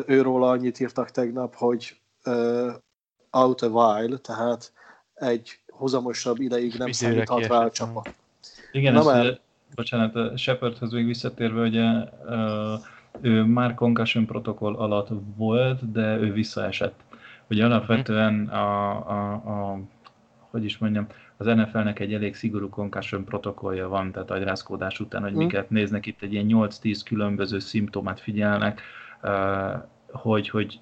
Őról 0.06 0.44
annyit 0.44 0.80
írtak 0.80 1.10
tegnap, 1.10 1.54
hogy 1.54 2.00
out 3.30 3.62
a 3.62 3.68
while, 3.68 4.16
tehát 4.18 4.72
egy 5.14 5.60
hozamosabb 5.68 6.40
ideig 6.40 6.74
nem 6.74 6.92
számíthat 6.92 7.46
rá 7.46 7.64
a 7.64 7.70
csapat. 7.70 8.14
Igen, 8.72 8.92
Na 8.92 9.14
ezt, 9.14 9.40
bocsánat, 9.74 10.16
a 10.16 10.36
Shepardhoz 10.36 10.92
még 10.92 11.06
visszatérve, 11.06 11.62
ugye 11.62 11.84
ő 13.20 13.44
már 13.44 13.74
concussion 13.74 14.26
protokoll 14.26 14.74
alatt 14.74 15.08
volt, 15.36 15.92
de 15.92 16.16
ő 16.16 16.32
visszaesett. 16.32 17.00
Ugye 17.50 17.64
alapvetően 17.64 18.48
a, 18.48 18.90
a, 19.10 19.32
a 19.32 19.80
hogy 20.50 20.64
is 20.64 20.78
mondjam, 20.78 21.06
az 21.36 21.46
NFL-nek 21.46 21.98
egy 21.98 22.14
elég 22.14 22.34
szigorú 22.34 22.68
concussion 22.68 23.24
protokollja 23.24 23.88
van, 23.88 24.12
tehát 24.12 24.30
agyrázkódás 24.30 25.00
után, 25.00 25.22
hogy 25.22 25.32
mm. 25.32 25.36
miket 25.36 25.70
néznek, 25.70 26.06
itt 26.06 26.22
egy 26.22 26.32
ilyen 26.32 26.46
8-10 26.48 27.00
különböző 27.04 27.58
szimptomát 27.58 28.20
figyelnek, 28.20 28.80
hogy, 30.10 30.48
hogy 30.48 30.80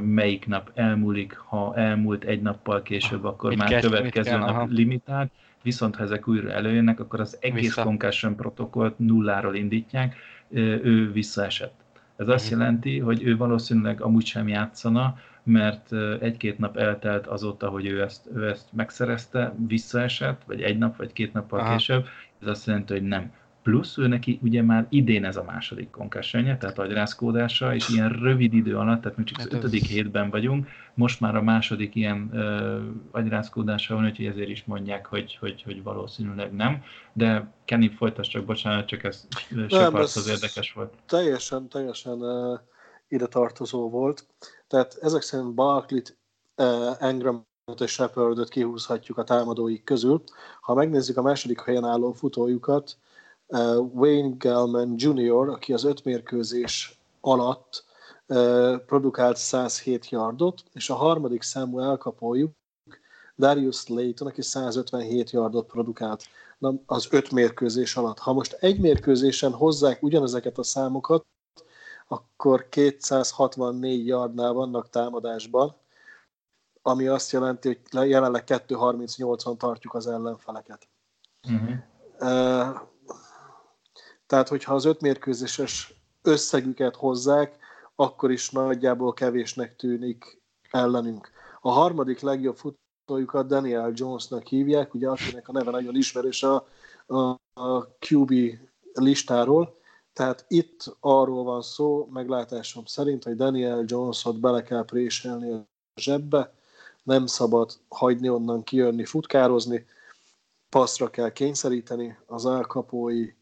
melyik 0.00 0.46
nap 0.46 0.70
elmúlik, 0.74 1.36
ha 1.36 1.76
elmúlt 1.76 2.24
egy 2.24 2.42
nappal 2.42 2.82
később, 2.82 3.24
akkor 3.24 3.48
mit 3.48 3.58
már 3.58 3.68
kezd, 3.68 3.88
következő 3.88 4.36
nap 4.36 4.48
aha. 4.48 4.66
limitált, 4.70 5.30
viszont 5.62 5.96
ha 5.96 6.02
ezek 6.02 6.28
újra 6.28 6.50
előjönnek, 6.50 7.00
akkor 7.00 7.20
az 7.20 7.36
egész 7.40 7.62
Vissza. 7.62 7.82
concussion 7.82 8.36
protokollt 8.36 8.98
nulláról 8.98 9.54
indítják, 9.54 10.16
ő 10.50 11.12
visszaesett. 11.12 11.74
Ez 12.16 12.28
azt 12.28 12.50
mhm. 12.50 12.60
jelenti, 12.60 12.98
hogy 12.98 13.22
ő 13.22 13.36
valószínűleg 13.36 14.00
amúgy 14.00 14.26
sem 14.26 14.48
játszana, 14.48 15.16
mert 15.42 15.92
egy-két 16.20 16.58
nap 16.58 16.76
eltelt 16.76 17.26
azóta, 17.26 17.68
hogy 17.68 17.86
ő 17.86 18.02
ezt, 18.02 18.28
ő 18.34 18.48
ezt 18.48 18.68
megszerezte, 18.72 19.54
visszaesett, 19.66 20.42
vagy 20.46 20.60
egy 20.62 20.78
nap, 20.78 20.96
vagy 20.96 21.12
két 21.12 21.32
nappal 21.32 21.60
Aha. 21.60 21.72
később, 21.72 22.06
ez 22.42 22.48
azt 22.48 22.66
jelenti, 22.66 22.92
hogy 22.92 23.02
nem. 23.02 23.32
Plusz 23.62 23.98
ő 23.98 24.06
neki 24.06 24.38
ugye 24.42 24.62
már 24.62 24.86
idén 24.88 25.24
ez 25.24 25.36
a 25.36 25.42
második 25.42 25.90
concussionje, 25.90 26.56
tehát 26.56 26.78
agyrázkódása, 26.78 27.74
és 27.74 27.88
ilyen 27.88 28.08
rövid 28.08 28.52
idő 28.52 28.76
alatt, 28.76 29.02
tehát 29.02 29.16
még 29.16 29.26
csak 29.26 29.38
hát 29.38 29.46
az 29.46 29.54
ötödik 29.54 29.84
hétben 29.84 30.30
vagyunk, 30.30 30.68
most 30.94 31.20
már 31.20 31.36
a 31.36 31.42
második 31.42 31.94
ilyen 31.94 32.30
uh, 32.32 33.20
agyrázkódása 33.20 33.94
van, 33.94 34.04
úgyhogy 34.04 34.26
ezért 34.26 34.48
is 34.48 34.64
mondják, 34.64 35.06
hogy, 35.06 35.36
hogy, 35.40 35.62
hogy 35.62 35.82
valószínűleg 35.82 36.52
nem. 36.52 36.82
De 37.12 37.52
Kenny 37.64 37.88
folytas 37.96 38.28
csak, 38.28 38.44
bocsánat, 38.44 38.86
csak 38.86 39.04
ez 39.04 39.26
az 40.14 40.28
érdekes 40.28 40.72
volt. 40.72 40.94
Teljesen, 41.06 41.68
teljesen 41.68 42.22
uh, 42.22 42.58
ide 43.08 43.26
tartozó 43.26 43.90
volt. 43.90 44.26
Tehát 44.66 44.98
ezek 45.00 45.22
szerint 45.22 45.54
Barkley-t, 45.54 46.16
uh, 46.56 46.96
Engram 46.98 47.46
és 47.80 47.90
Shepardot 47.90 48.48
kihúzhatjuk 48.48 49.18
a 49.18 49.24
támadóik 49.24 49.84
közül. 49.84 50.22
Ha 50.60 50.74
megnézzük 50.74 51.16
a 51.16 51.22
második 51.22 51.60
helyen 51.60 51.84
álló 51.84 52.12
futójukat, 52.12 52.96
Wayne 53.92 54.34
Gellman 54.38 54.94
Jr., 54.96 55.48
aki 55.48 55.72
az 55.72 55.84
öt 55.84 56.04
mérkőzés 56.04 56.98
alatt 57.20 57.84
uh, 58.26 58.78
produkált 58.78 59.36
107 59.36 60.08
yardot, 60.08 60.62
és 60.72 60.90
a 60.90 60.94
harmadik 60.94 61.42
számú 61.42 61.78
elkapójuk 61.78 62.52
Darius 63.38 63.76
Slayton, 63.76 64.28
aki 64.28 64.42
157 64.42 65.30
yardot 65.30 65.66
produkált 65.66 66.24
az 66.86 67.08
öt 67.10 67.30
mérkőzés 67.30 67.96
alatt. 67.96 68.18
Ha 68.18 68.32
most 68.32 68.52
egy 68.52 68.80
mérkőzésen 68.80 69.52
hozzák 69.52 70.02
ugyanezeket 70.02 70.58
a 70.58 70.62
számokat, 70.62 71.26
akkor 72.08 72.68
264 72.68 74.06
yardnál 74.06 74.52
vannak 74.52 74.90
támadásban, 74.90 75.76
ami 76.82 77.06
azt 77.06 77.32
jelenti, 77.32 77.80
hogy 77.90 78.08
jelenleg 78.08 78.44
238-on 78.46 79.56
tartjuk 79.56 79.94
az 79.94 80.06
ellenfeleket. 80.06 80.88
Uh-huh. 81.48 82.80
Tehát, 84.32 84.48
hogyha 84.48 84.74
az 84.74 84.84
öt 84.84 85.00
mérkőzéses 85.00 85.94
összegüket 86.22 86.96
hozzák, 86.96 87.58
akkor 87.94 88.30
is 88.30 88.50
nagyjából 88.50 89.12
kevésnek 89.12 89.76
tűnik 89.76 90.40
ellenünk. 90.70 91.30
A 91.60 91.70
harmadik 91.70 92.20
legjobb 92.20 92.56
futójukat 92.56 93.46
Daniel 93.46 93.92
Jonesnak 93.94 94.46
hívják, 94.46 94.94
ugye 94.94 95.08
akinek 95.08 95.48
a 95.48 95.52
neve 95.52 95.70
nagyon 95.70 95.96
ismerős 95.96 96.42
a, 96.42 96.66
a, 97.06 97.18
a 97.54 97.96
QB 98.08 98.32
listáról, 98.92 99.78
tehát 100.12 100.44
itt 100.48 100.96
arról 101.00 101.44
van 101.44 101.62
szó, 101.62 102.08
meglátásom 102.12 102.84
szerint, 102.84 103.24
hogy 103.24 103.36
Daniel 103.36 103.84
Jonesot 103.86 104.40
bele 104.40 104.62
kell 104.62 104.84
préselni 104.84 105.50
a 105.50 105.66
zsebbe, 106.00 106.54
nem 107.02 107.26
szabad 107.26 107.78
hagyni 107.88 108.28
onnan 108.28 108.62
kijönni, 108.62 109.04
futkározni, 109.04 109.86
passzra 110.68 111.10
kell 111.10 111.32
kényszeríteni, 111.32 112.18
az 112.26 112.46
elkapói 112.46 113.32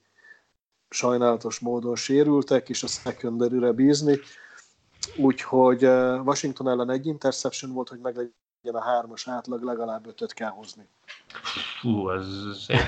sajnálatos 0.91 1.59
módon 1.59 1.97
sérültek, 1.97 2.68
és 2.68 2.82
a 2.82 2.86
secondary 2.86 3.72
bízni. 3.72 4.18
Úgyhogy 5.16 5.84
eh, 5.84 6.26
Washington 6.26 6.68
ellen 6.68 6.91
egy 6.91 7.07
interception 7.07 7.72
volt, 7.72 7.88
hogy 7.88 8.01
meglegyen 8.01 8.34
a 8.72 8.82
hármas 8.82 9.28
átlag, 9.28 9.62
legalább 9.62 10.07
ötöt 10.07 10.32
kell 10.32 10.51
hozni. 10.51 10.88
Fú, 11.80 12.11
ez 12.11 12.26
szép. 12.66 12.78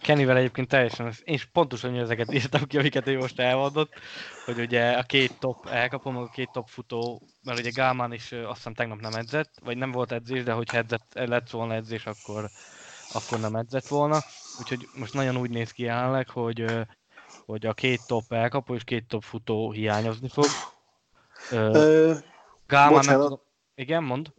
Kennyvel 0.00 0.36
egyébként 0.36 0.68
teljesen, 0.68 1.12
én 1.24 1.34
is 1.34 1.44
pontosan 1.44 1.94
ezeket 1.94 2.32
írtam 2.32 2.64
ki, 2.64 2.78
amiket 2.78 3.06
ő 3.06 3.18
most 3.18 3.40
elmondott, 3.40 3.92
hogy 4.44 4.58
ugye 4.58 4.92
a 4.92 5.02
két 5.02 5.38
top 5.38 5.66
elkapom, 5.66 6.16
a 6.16 6.28
két 6.28 6.50
top 6.52 6.68
futó, 6.68 7.22
mert 7.42 7.58
ugye 7.58 7.70
Gálmán 7.70 8.12
is 8.12 8.32
azt 8.32 8.56
hiszem 8.56 8.74
tegnap 8.74 9.00
nem 9.00 9.14
edzett, 9.14 9.50
vagy 9.64 9.76
nem 9.76 9.90
volt 9.90 10.12
edzés, 10.12 10.42
de 10.42 10.52
hogyha 10.52 10.76
edzett, 10.76 11.12
lett 11.12 11.50
volna 11.50 11.74
edzés, 11.74 12.06
akkor, 12.06 12.50
akkor 13.12 13.40
nem 13.40 13.54
edzett 13.54 13.86
volna. 13.86 14.18
Úgyhogy 14.60 14.88
most 14.94 15.14
nagyon 15.14 15.36
úgy 15.36 15.50
néz 15.50 15.70
ki 15.70 15.82
jelenleg, 15.82 16.28
hogy, 16.28 16.64
hogy 17.46 17.66
a 17.66 17.72
két 17.72 18.00
top 18.06 18.32
elkapó 18.32 18.74
és 18.74 18.84
két 18.84 19.08
top 19.08 19.22
futó 19.22 19.70
hiányozni 19.70 20.28
fog. 20.28 20.44
Gálmán 22.66 23.04
nem 23.04 23.38
Igen, 23.74 24.04
mond. 24.04 24.32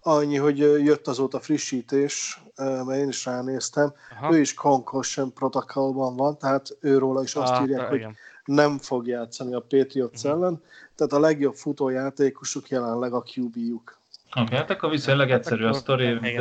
Annyi, 0.00 0.36
hogy 0.36 0.58
jött 0.58 1.06
azóta 1.06 1.40
frissítés, 1.40 2.42
mert 2.56 2.98
én 2.98 3.08
is 3.08 3.24
ránéztem, 3.24 3.92
Aha. 4.10 4.34
ő 4.34 4.40
is 4.40 4.54
concussion 4.54 5.32
protokollban 5.32 6.16
van, 6.16 6.38
tehát 6.38 6.76
őróla 6.80 7.22
is 7.22 7.34
azt 7.34 7.52
ah, 7.52 7.62
írják, 7.62 7.88
hogy 7.88 7.98
igen. 7.98 8.16
nem 8.44 8.78
fog 8.78 9.06
játszani 9.06 9.54
a 9.54 9.60
Patriots 9.60 10.24
uh-huh. 10.24 10.30
ellen, 10.30 10.62
tehát 10.94 11.12
a 11.12 11.20
legjobb 11.20 11.54
futójátékosuk 11.54 12.68
jelenleg 12.68 13.12
a 13.12 13.24
QB-juk. 13.34 13.98
Oké, 14.30 14.40
okay, 14.40 14.56
hát 14.56 14.70
akkor 14.70 14.90
viszonylag 14.90 15.28
hát 15.28 15.38
egyszerű 15.38 15.64
a 15.64 15.72
sztori, 15.72 16.36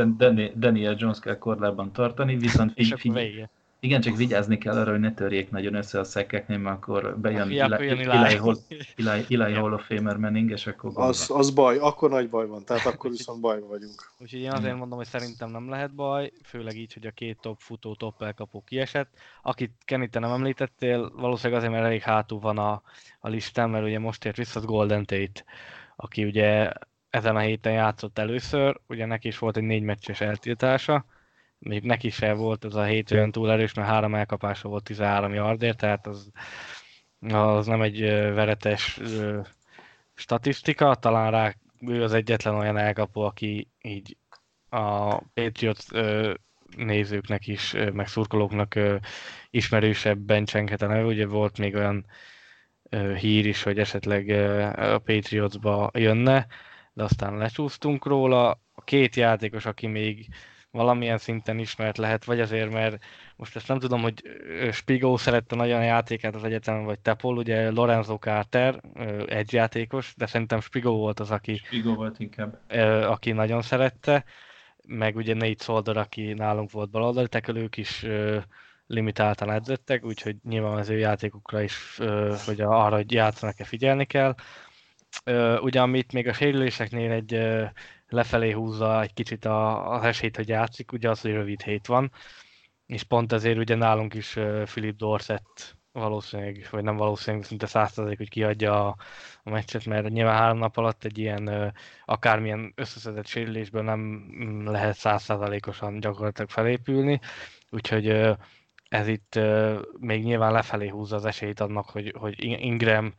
Daniel 0.56 0.95
Jones 0.97 1.20
kell 1.20 1.38
korlában 1.38 1.91
tartani, 1.91 2.36
viszont 2.36 2.74
figy- 2.74 2.99
figy- 2.99 3.49
igen, 3.84 4.02
csak 4.02 4.16
vigyázni 4.16 4.58
kell 4.58 4.78
arra, 4.78 4.92
hogy 4.92 5.00
ne 5.00 5.14
törjék 5.14 5.50
nagyon 5.50 5.74
össze 5.74 6.00
a 6.00 6.04
szekeknél, 6.04 6.58
mert 6.58 6.76
akkor 6.76 7.18
bejön 7.20 7.52
Eli 9.30 9.54
Hall 9.60 9.74
of 9.74 9.86
Famer 9.86 10.18
Manning, 10.18 10.52
és 10.52 10.68
akkor 10.68 10.92
az, 10.96 11.30
az 11.30 11.52
baj, 11.52 11.78
akkor 11.78 12.10
nagy 12.10 12.30
baj 12.30 12.48
van, 12.48 12.66
tehát 12.66 12.86
akkor 12.86 13.10
viszont 13.18 13.42
bajban 13.42 13.70
vagyunk. 13.70 14.12
Úgyhogy 14.20 14.40
én 14.40 14.52
azért 14.52 14.78
mondom, 14.78 14.98
hogy 14.98 15.08
szerintem 15.08 15.50
nem 15.50 15.70
lehet 15.70 15.94
baj, 15.96 16.32
főleg 16.44 16.78
így, 16.78 16.94
hogy 16.94 17.06
a 17.06 17.12
két 17.12 17.38
top 17.42 17.60
futó, 17.60 17.96
top 17.96 18.22
elkapó 18.22 18.64
kiesett. 18.66 19.10
Akit 19.42 19.72
Kenny, 19.86 20.10
te 20.10 20.20
nem 20.20 20.32
említettél, 20.32 21.12
valószínűleg 21.16 21.58
azért, 21.58 21.74
mert 21.74 21.86
elég 21.86 22.02
hátul 22.02 22.40
van 22.40 22.58
a, 22.58 22.82
a 23.20 23.30
listán, 23.30 23.70
mert 23.70 23.86
ugye 23.86 24.00
most 24.00 24.26
ért 24.26 24.38
vissza 24.38 24.60
az 24.60 24.66
Golden 24.66 25.06
Tate, 25.06 25.44
aki 25.96 26.24
ugye 26.24 26.72
ezen 27.10 27.36
a 27.36 27.40
héten 27.40 27.74
játszott 27.74 28.18
először, 28.18 28.80
ugye 28.88 29.06
neki 29.06 29.28
is 29.28 29.38
volt 29.38 29.58
egy 29.58 29.64
négy 29.64 29.84
meccses 29.84 30.22
eltiltása, 30.22 31.06
még 31.64 31.84
neki 31.84 32.09
se 32.09 32.34
volt 32.34 32.66
ez 32.66 32.76
a 32.76 32.84
hét 32.84 33.16
túl 33.32 33.51
erős, 33.51 33.74
mert 33.74 33.88
három 33.88 34.16
elkapása 34.16 34.70
volt 34.70 34.84
13 34.84 35.34
yardért, 35.34 35.78
tehát 35.78 36.07
az, 36.07 36.30
az 37.20 37.68
nem 37.68 37.82
egy 37.82 38.01
veretes 38.09 38.99
statisztika, 40.14 40.95
talán 40.95 41.32
rá 41.32 41.53
ő 41.88 42.03
az 42.03 42.14
egyetlen 42.14 42.55
olyan 42.55 42.78
elkapó, 42.78 43.22
aki 43.22 43.68
így 43.82 44.18
a 44.70 45.16
Patriots 45.22 45.86
nézőknek 46.78 47.47
is, 47.47 47.76
meg 47.93 48.07
szurkolóknak 48.07 48.80
ismerősebben 49.49 50.45
csenket 50.45 50.82
a 50.82 50.88
neve. 50.88 51.05
Ugye 51.05 51.26
volt 51.28 51.57
még 51.57 51.76
olyan 51.76 52.05
hír 53.20 53.45
is, 53.45 53.64
hogy 53.64 53.80
esetleg 53.80 54.30
a 54.80 54.99
Patriotsba 54.99 55.91
jönne, 55.93 56.47
de 56.93 57.03
aztán 57.03 57.38
lecsúsztunk 57.38 58.05
róla. 58.05 58.49
A 58.76 58.84
két 58.84 59.16
játékos, 59.16 59.66
aki 59.66 59.88
még 59.88 60.28
valamilyen 60.74 61.18
szinten 61.18 61.60
ismert 61.60 61.98
lehet, 61.98 62.26
vagy 62.26 62.40
azért, 62.40 62.72
mert 62.72 63.04
most 63.36 63.56
ezt 63.56 63.68
nem 63.68 63.80
tudom, 63.80 64.02
hogy 64.02 64.24
Spigo 64.72 65.18
szerette 65.18 65.56
nagyon 65.56 65.80
a 65.80 65.84
játékát 65.84 66.36
az 66.36 66.44
egyetemen, 66.44 66.84
vagy 66.84 67.00
Tepol, 67.00 67.38
ugye 67.38 67.72
Lorenzo 67.72 68.18
Carter, 68.18 68.82
egy 69.26 69.54
játékos, 69.54 70.14
de 70.18 70.26
szerintem 70.26 70.62
Spigo 70.62 70.92
volt 70.92 71.20
az, 71.20 71.32
aki, 71.32 71.56
Spigo 71.56 71.96
volt 71.96 72.20
inkább. 72.20 72.60
aki 73.04 73.32
nagyon 73.32 73.62
szerette, 73.62 74.24
meg 74.88 75.16
ugye 75.16 75.34
Nate 75.34 75.64
Solder, 75.64 75.98
aki 75.98 76.34
nálunk 76.34 76.72
volt 76.72 76.90
baloldali 76.90 77.28
tekel, 77.28 77.58
ők 77.58 77.78
is 77.78 78.06
limitáltan 78.88 79.52
edzettek, 79.52 80.06
úgyhogy 80.06 80.36
nyilván 80.44 80.78
az 80.78 80.90
ő 80.90 80.98
játékukra 80.98 81.62
is, 81.62 82.00
hogy 82.46 82.62
arra, 82.62 82.96
hogy 82.96 83.12
játszanak-e 83.12 83.64
figyelni 83.64 84.06
kell. 84.06 84.36
Ugye 85.62 85.82
amit 85.82 86.14
még 86.14 86.28
a 86.28 86.34
sérüléseknél 86.34 87.12
egy 87.12 87.34
lefelé 88.14 88.51
húzza 88.51 89.01
egy 89.01 89.14
kicsit 89.14 89.45
a, 89.45 89.91
az 89.91 90.03
esélyt, 90.03 90.36
hogy 90.36 90.47
játszik, 90.47 90.91
ugye 90.91 91.09
az, 91.09 91.22
hogy 91.22 91.32
rövid 91.32 91.61
hét 91.61 91.88
van, 91.88 92.11
és 92.86 93.03
pont 93.03 93.32
ezért 93.32 93.57
ugye 93.57 93.76
nálunk 93.76 94.14
is 94.14 94.34
Philip 94.66 94.95
Dorset 94.95 95.78
valószínűleg, 95.91 96.68
vagy 96.72 96.84
nem 96.84 96.95
valószínűleg, 96.95 97.45
szinte 97.45 97.66
százszerzalék, 97.66 98.18
hogy 98.18 98.30
kiadja 98.30 98.88
a, 98.88 98.95
a 99.43 99.49
meccset, 99.49 99.86
mert 99.86 100.09
nyilván 100.09 100.38
három 100.38 100.57
nap 100.57 100.78
alatt 100.78 101.03
egy 101.03 101.18
ilyen 101.18 101.74
akármilyen 102.05 102.74
összeszedett 102.76 103.28
sérülésből 103.28 103.84
nem 103.84 103.99
mm, 103.99 104.68
lehet 104.68 104.95
százszerzalékosan 104.95 105.99
gyakorlatilag 105.99 106.49
felépülni, 106.49 107.20
úgyhogy 107.70 108.36
ez 108.89 109.07
itt 109.07 109.39
még 109.99 110.24
nyilván 110.24 110.51
lefelé 110.51 110.88
húzza 110.88 111.16
az 111.16 111.26
esélyt 111.26 111.59
annak, 111.59 111.89
hogy, 111.89 112.14
hogy 112.18 112.36
Ingram, 112.39 113.14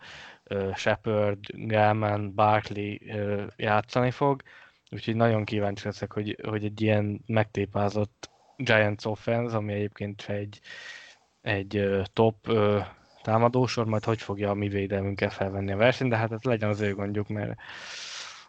Shepard, 0.75 1.39
Gellman, 1.47 2.35
Barkley 2.35 2.97
játszani 3.57 4.11
fog. 4.11 4.43
Úgyhogy 4.91 5.17
nagyon 5.17 5.45
kíváncsi 5.45 5.85
leszek, 5.85 6.13
hogy, 6.13 6.39
hogy 6.43 6.65
egy 6.65 6.81
ilyen 6.81 7.21
megtépázott 7.27 8.31
Giants 8.57 9.05
offense, 9.05 9.57
ami 9.57 9.73
egyébként 9.73 10.23
egy, 10.29 10.61
egy 11.41 12.03
top 12.13 12.53
támadósor, 13.23 13.87
majd 13.87 14.05
hogy 14.05 14.23
fogja 14.23 14.51
a 14.51 14.55
mi 14.55 14.69
védelmünkkel 14.69 15.31
felvenni 15.31 15.73
a 15.73 15.77
versenyt, 15.77 16.11
de 16.11 16.17
hát 16.17 16.33
ez 16.33 16.43
legyen 16.43 16.69
az 16.69 16.81
ő 16.81 16.95
gondjuk, 16.95 17.29
mert 17.29 17.59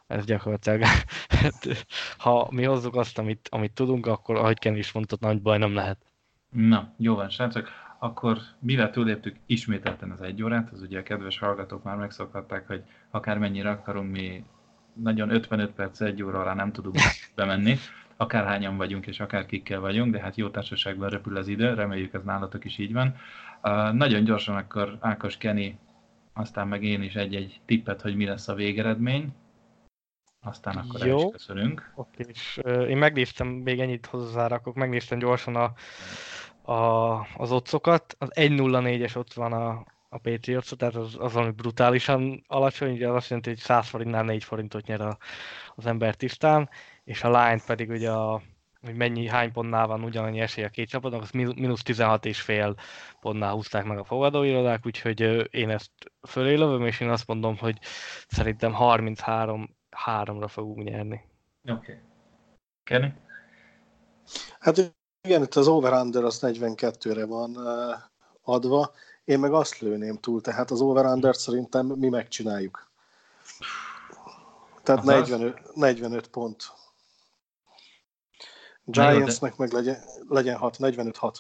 ez 0.08 0.26
gyakorlatilag, 0.26 0.82
hát, 1.42 1.86
ha 2.18 2.48
mi 2.52 2.64
hozzuk 2.64 2.96
azt, 2.96 3.18
amit, 3.18 3.48
amit 3.52 3.74
tudunk, 3.74 4.06
akkor 4.06 4.36
ahogy 4.36 4.60
Ken 4.60 4.76
is 4.76 4.92
mondta, 4.92 5.18
nagy 5.20 5.42
baj 5.42 5.58
nem 5.58 5.74
lehet. 5.74 5.98
Na, 6.50 6.94
jó 6.98 7.16
van, 7.16 7.30
srácok. 7.30 7.70
Akkor 8.00 8.38
mivel 8.60 8.92
túléptük 8.92 9.36
ismételten 9.46 10.12
az 10.12 10.22
egy 10.22 10.44
órát, 10.44 10.72
az 10.72 10.82
ugye 10.82 11.00
a 11.00 11.04
kedves 11.04 11.40
hallgatók 11.40 11.84
már 11.84 11.96
megszokhatták, 11.96 12.68
hogy 12.68 12.84
akármennyire 13.12 13.70
akarunk, 13.70 14.12
mi 14.12 14.44
nagyon 14.96 15.30
55 15.30 15.72
perc, 15.72 16.02
egy 16.02 16.24
óra 16.24 16.40
alá 16.40 16.54
nem 16.54 16.72
tudunk 16.72 16.98
bemenni, 17.36 17.78
akárhányan 18.18 18.78
vagyunk 18.78 19.08
és 19.08 19.20
akár 19.20 19.46
kikkel 19.46 19.80
vagyunk, 19.80 20.12
de 20.12 20.20
hát 20.20 20.36
jó 20.36 20.50
társaságban 20.50 21.10
repül 21.10 21.38
az 21.38 21.48
idő, 21.48 21.74
reméljük 21.74 22.14
ez 22.14 22.24
nálatok 22.24 22.66
is 22.66 22.78
így 22.78 22.94
van. 22.94 23.16
Uh, 23.64 23.92
nagyon 23.92 24.24
gyorsan 24.24 24.56
akkor 24.56 24.98
Ákos 25.00 25.38
Kenny, 25.38 25.78
aztán 26.34 26.68
meg 26.68 26.84
én 26.84 27.02
is 27.02 27.16
egy-egy 27.16 27.60
tippet, 27.66 28.02
hogy 28.02 28.16
mi 28.16 28.26
lesz 28.26 28.48
a 28.48 28.54
végeredmény, 28.54 29.34
aztán 30.42 30.76
akkor 30.76 31.06
Jó. 31.06 31.20
el 31.20 31.26
is 31.26 31.32
köszönünk. 31.32 31.92
Oké, 31.96 32.26
és 32.28 32.60
uh, 32.64 32.90
én 32.90 32.98
megnéztem, 32.98 33.48
még 33.48 33.80
ennyit 33.80 34.06
hozzárakok, 34.06 34.76
megnéztem 34.76 35.20
gyorsan 35.20 35.56
a, 35.56 35.74
a, 36.72 37.20
az 37.38 37.52
otcokat, 37.52 38.16
az 38.20 38.30
1.04-es 38.34 39.18
ott 39.18 39.34
van 39.34 39.54
a, 39.54 39.84
a 40.16 40.18
patriots 40.18 40.76
tehát 40.76 40.96
az, 40.96 41.16
az 41.18 41.34
valami 41.34 41.52
brutálisan 41.52 42.44
alacsony, 42.48 42.92
ugye 42.92 43.10
az 43.10 43.16
azt 43.16 43.30
jelenti, 43.30 43.50
hogy 43.50 43.60
100 43.60 43.88
forintnál 43.88 44.24
4 44.24 44.44
forintot 44.44 44.86
nyer 44.86 45.02
a, 45.02 45.18
az 45.76 45.86
ember 45.86 46.16
tisztán, 46.16 46.70
és 47.04 47.24
a 47.24 47.28
line 47.28 47.62
pedig 47.66 47.90
ugye 47.90 48.12
a, 48.12 48.42
hogy 48.82 48.96
mennyi, 48.96 49.28
hány 49.28 49.52
pontnál 49.52 49.88
van 49.88 50.04
ugyanannyi 50.04 50.40
esély 50.40 50.64
a 50.64 50.70
két 50.70 50.90
csapatnak, 50.90 51.22
az 51.22 51.32
mínusz 51.32 51.82
16 51.82 52.26
és 52.26 52.42
fél 52.42 52.76
pontnál 53.20 53.54
húzták 53.54 53.86
meg 53.86 53.98
a 53.98 54.04
fogadóirodák, 54.04 54.86
úgyhogy 54.86 55.20
én 55.56 55.70
ezt 55.70 55.92
fölé 56.28 56.54
lövöm, 56.54 56.86
és 56.86 57.00
én 57.00 57.10
azt 57.10 57.28
mondom, 57.28 57.58
hogy 57.58 57.78
szerintem 58.28 58.74
33 58.74 59.76
3-ra 60.06 60.48
fogunk 60.48 60.84
nyerni. 60.84 61.22
Oké. 61.64 61.72
Okay. 61.72 61.96
Kenny? 62.84 63.08
Hát 64.60 64.94
igen, 65.22 65.44
itt 65.44 65.56
az 65.56 65.68
over-under 65.68 66.24
az 66.24 66.40
42-re 66.42 67.26
van 67.26 67.56
adva, 68.42 68.92
én 69.26 69.40
meg 69.40 69.54
azt 69.54 69.80
lőném 69.80 70.18
túl, 70.18 70.42
tehát 70.42 70.72
az 70.72 70.82
over 70.82 71.36
szerintem 71.36 71.86
mi 71.86 72.10
megcsináljuk. 72.10 72.88
Tehát 74.84 75.04
45, 75.04 75.76
45 75.76 76.28
pont. 76.28 76.64
Giantsnek 78.84 79.58
meg 79.58 79.72
legyen, 79.72 79.98
legyen 80.30 80.58
6, 80.58 80.78
45-6. 80.80 81.38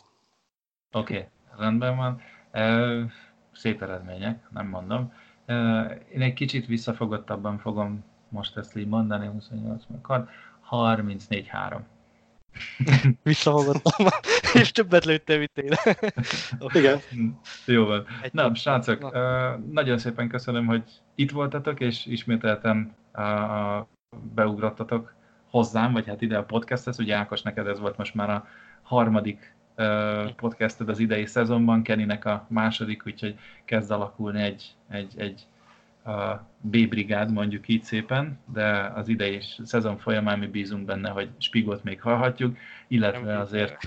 Oké, 0.92 1.16
okay, 1.18 1.28
rendben 1.58 1.96
van. 1.98 2.22
Szép 3.54 3.82
eredmények, 3.82 4.50
nem 4.50 4.68
mondom. 4.68 5.14
Én 6.14 6.22
egy 6.22 6.34
kicsit 6.34 6.66
visszafogottabban 6.66 7.58
fogom 7.58 8.04
most 8.30 8.58
ezt 8.58 8.76
így 8.76 8.88
mondani, 8.88 9.28
28 9.28 9.84
meg 9.88 10.02
34-3. 10.72 11.80
Visszahallgattam, 13.24 14.08
és 14.62 14.72
többet 14.72 15.06
lőttem, 15.06 15.38
mint 15.38 15.58
én. 15.58 15.72
okay. 16.60 16.82
Igen. 16.82 17.00
Jó 17.66 17.86
van. 17.86 18.06
Na, 18.32 18.56
srácok, 18.56 19.00
Na. 19.00 19.58
nagyon 19.58 19.98
szépen 19.98 20.28
köszönöm, 20.28 20.66
hogy 20.66 20.84
itt 21.16 21.32
voltatok, 21.32 21.80
és 21.80 22.06
ismételten 22.06 22.96
beugrottatok 24.34 25.14
hozzám, 25.50 25.94
vagy 25.94 26.08
hát 26.08 26.22
ide 26.22 26.38
a 26.38 26.44
podcasthez. 26.44 27.00
Ugye 27.00 27.16
Ákos, 27.16 27.42
neked 27.42 27.68
ez 27.68 27.80
volt 27.80 27.98
most 27.98 28.14
már 28.14 28.30
a 28.30 28.48
harmadik 28.82 29.56
podcasted 30.36 30.90
az 30.90 31.00
idei 31.00 31.26
szezonban, 31.26 31.84
Keninek 31.84 32.26
a 32.26 32.46
második, 32.50 33.04
úgyhogy 33.06 33.36
kezd 33.66 33.92
alakulni 33.92 34.42
egy, 34.42 34.76
egy, 34.90 35.14
egy 35.18 35.48
a 36.06 36.50
B-brigád, 36.62 37.32
mondjuk 37.32 37.68
így 37.68 37.84
szépen, 37.84 38.40
de 38.54 38.92
az 38.96 39.08
idei 39.08 39.40
szezon 39.64 39.98
folyamán 39.98 40.40
mi 40.40 40.48
bízunk 40.48 40.86
benne, 40.86 41.10
hogy 41.10 41.30
Spigot 41.38 41.84
még 41.84 42.02
hallhatjuk, 42.02 42.58
illetve 42.88 43.40
azért... 43.40 43.86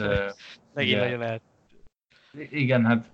Megint 0.74 1.00
ugye, 1.00 1.16
lehet. 1.16 1.40
Igen, 2.50 2.84
hát 2.84 3.10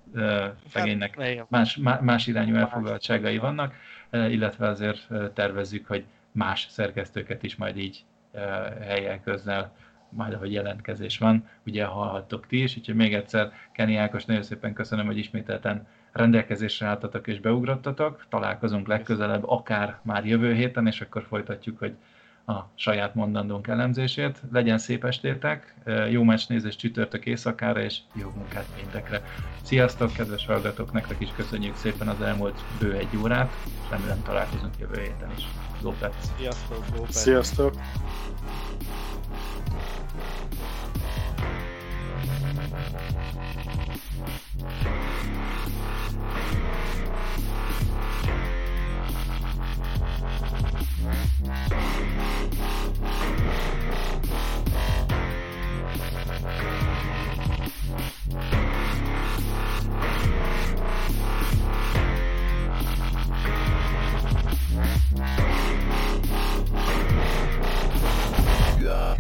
szegénynek 0.69 1.21
hát, 1.21 1.51
más, 1.51 1.77
más 2.01 2.27
irányú 2.27 2.55
elfoglaltságai 2.55 3.39
vannak, 3.39 3.75
illetve 4.11 4.69
azért 4.69 5.09
tervezzük, 5.35 5.87
hogy 5.87 6.05
más 6.33 6.67
szerkesztőket 6.71 7.43
is 7.43 7.57
majd 7.57 7.77
így 7.77 8.05
helyel 8.81 9.21
közel 9.21 9.73
majd 10.15 10.33
ahogy 10.33 10.53
jelentkezés 10.53 11.19
van, 11.19 11.49
ugye 11.67 11.85
hallhattok 11.85 12.47
ti 12.47 12.63
is, 12.63 12.77
úgyhogy 12.77 12.95
még 12.95 13.15
egyszer 13.15 13.53
Kenny 13.73 13.97
Ákos, 13.97 14.25
nagyon 14.25 14.43
szépen 14.43 14.73
köszönöm, 14.73 15.07
hogy 15.07 15.19
ismételten 15.19 15.87
rendelkezésre 16.15 16.87
álltatok 16.87 17.27
és 17.27 17.41
beugrottatok. 17.41 18.25
Találkozunk 18.29 18.87
legközelebb, 18.87 19.49
akár 19.49 19.99
már 20.03 20.27
jövő 20.27 20.55
héten, 20.55 20.87
és 20.87 21.01
akkor 21.01 21.25
folytatjuk, 21.29 21.79
hogy 21.79 21.95
a 22.47 22.55
saját 22.75 23.15
mondandónk 23.15 23.67
elemzését. 23.67 24.43
Legyen 24.53 24.79
szép 24.79 25.05
estétek, 25.05 25.75
jó 26.11 26.23
meccsnézés 26.23 26.77
csütörtök 26.77 27.27
éjszakára, 27.27 27.81
és 27.81 27.99
jó 28.13 28.33
munkát 28.37 28.67
péntekre. 28.77 29.23
Sziasztok, 29.63 30.13
kedves 30.13 30.47
hallgatók, 30.47 30.93
nektek 30.93 31.21
is 31.21 31.29
köszönjük 31.37 31.77
szépen 31.77 32.09
az 32.09 32.21
elmúlt 32.21 32.65
bő 32.81 32.93
egy 32.93 33.17
órát, 33.23 33.53
és 33.65 33.91
remélem 33.91 34.23
találkozunk 34.23 34.75
jövő 34.79 35.01
héten 35.01 35.31
is. 35.37 35.45
Go 35.83 35.93
Sziasztok, 36.39 36.85
go 36.97 37.05
Sziasztok! 37.09 37.75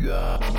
Yeah. 0.04 0.53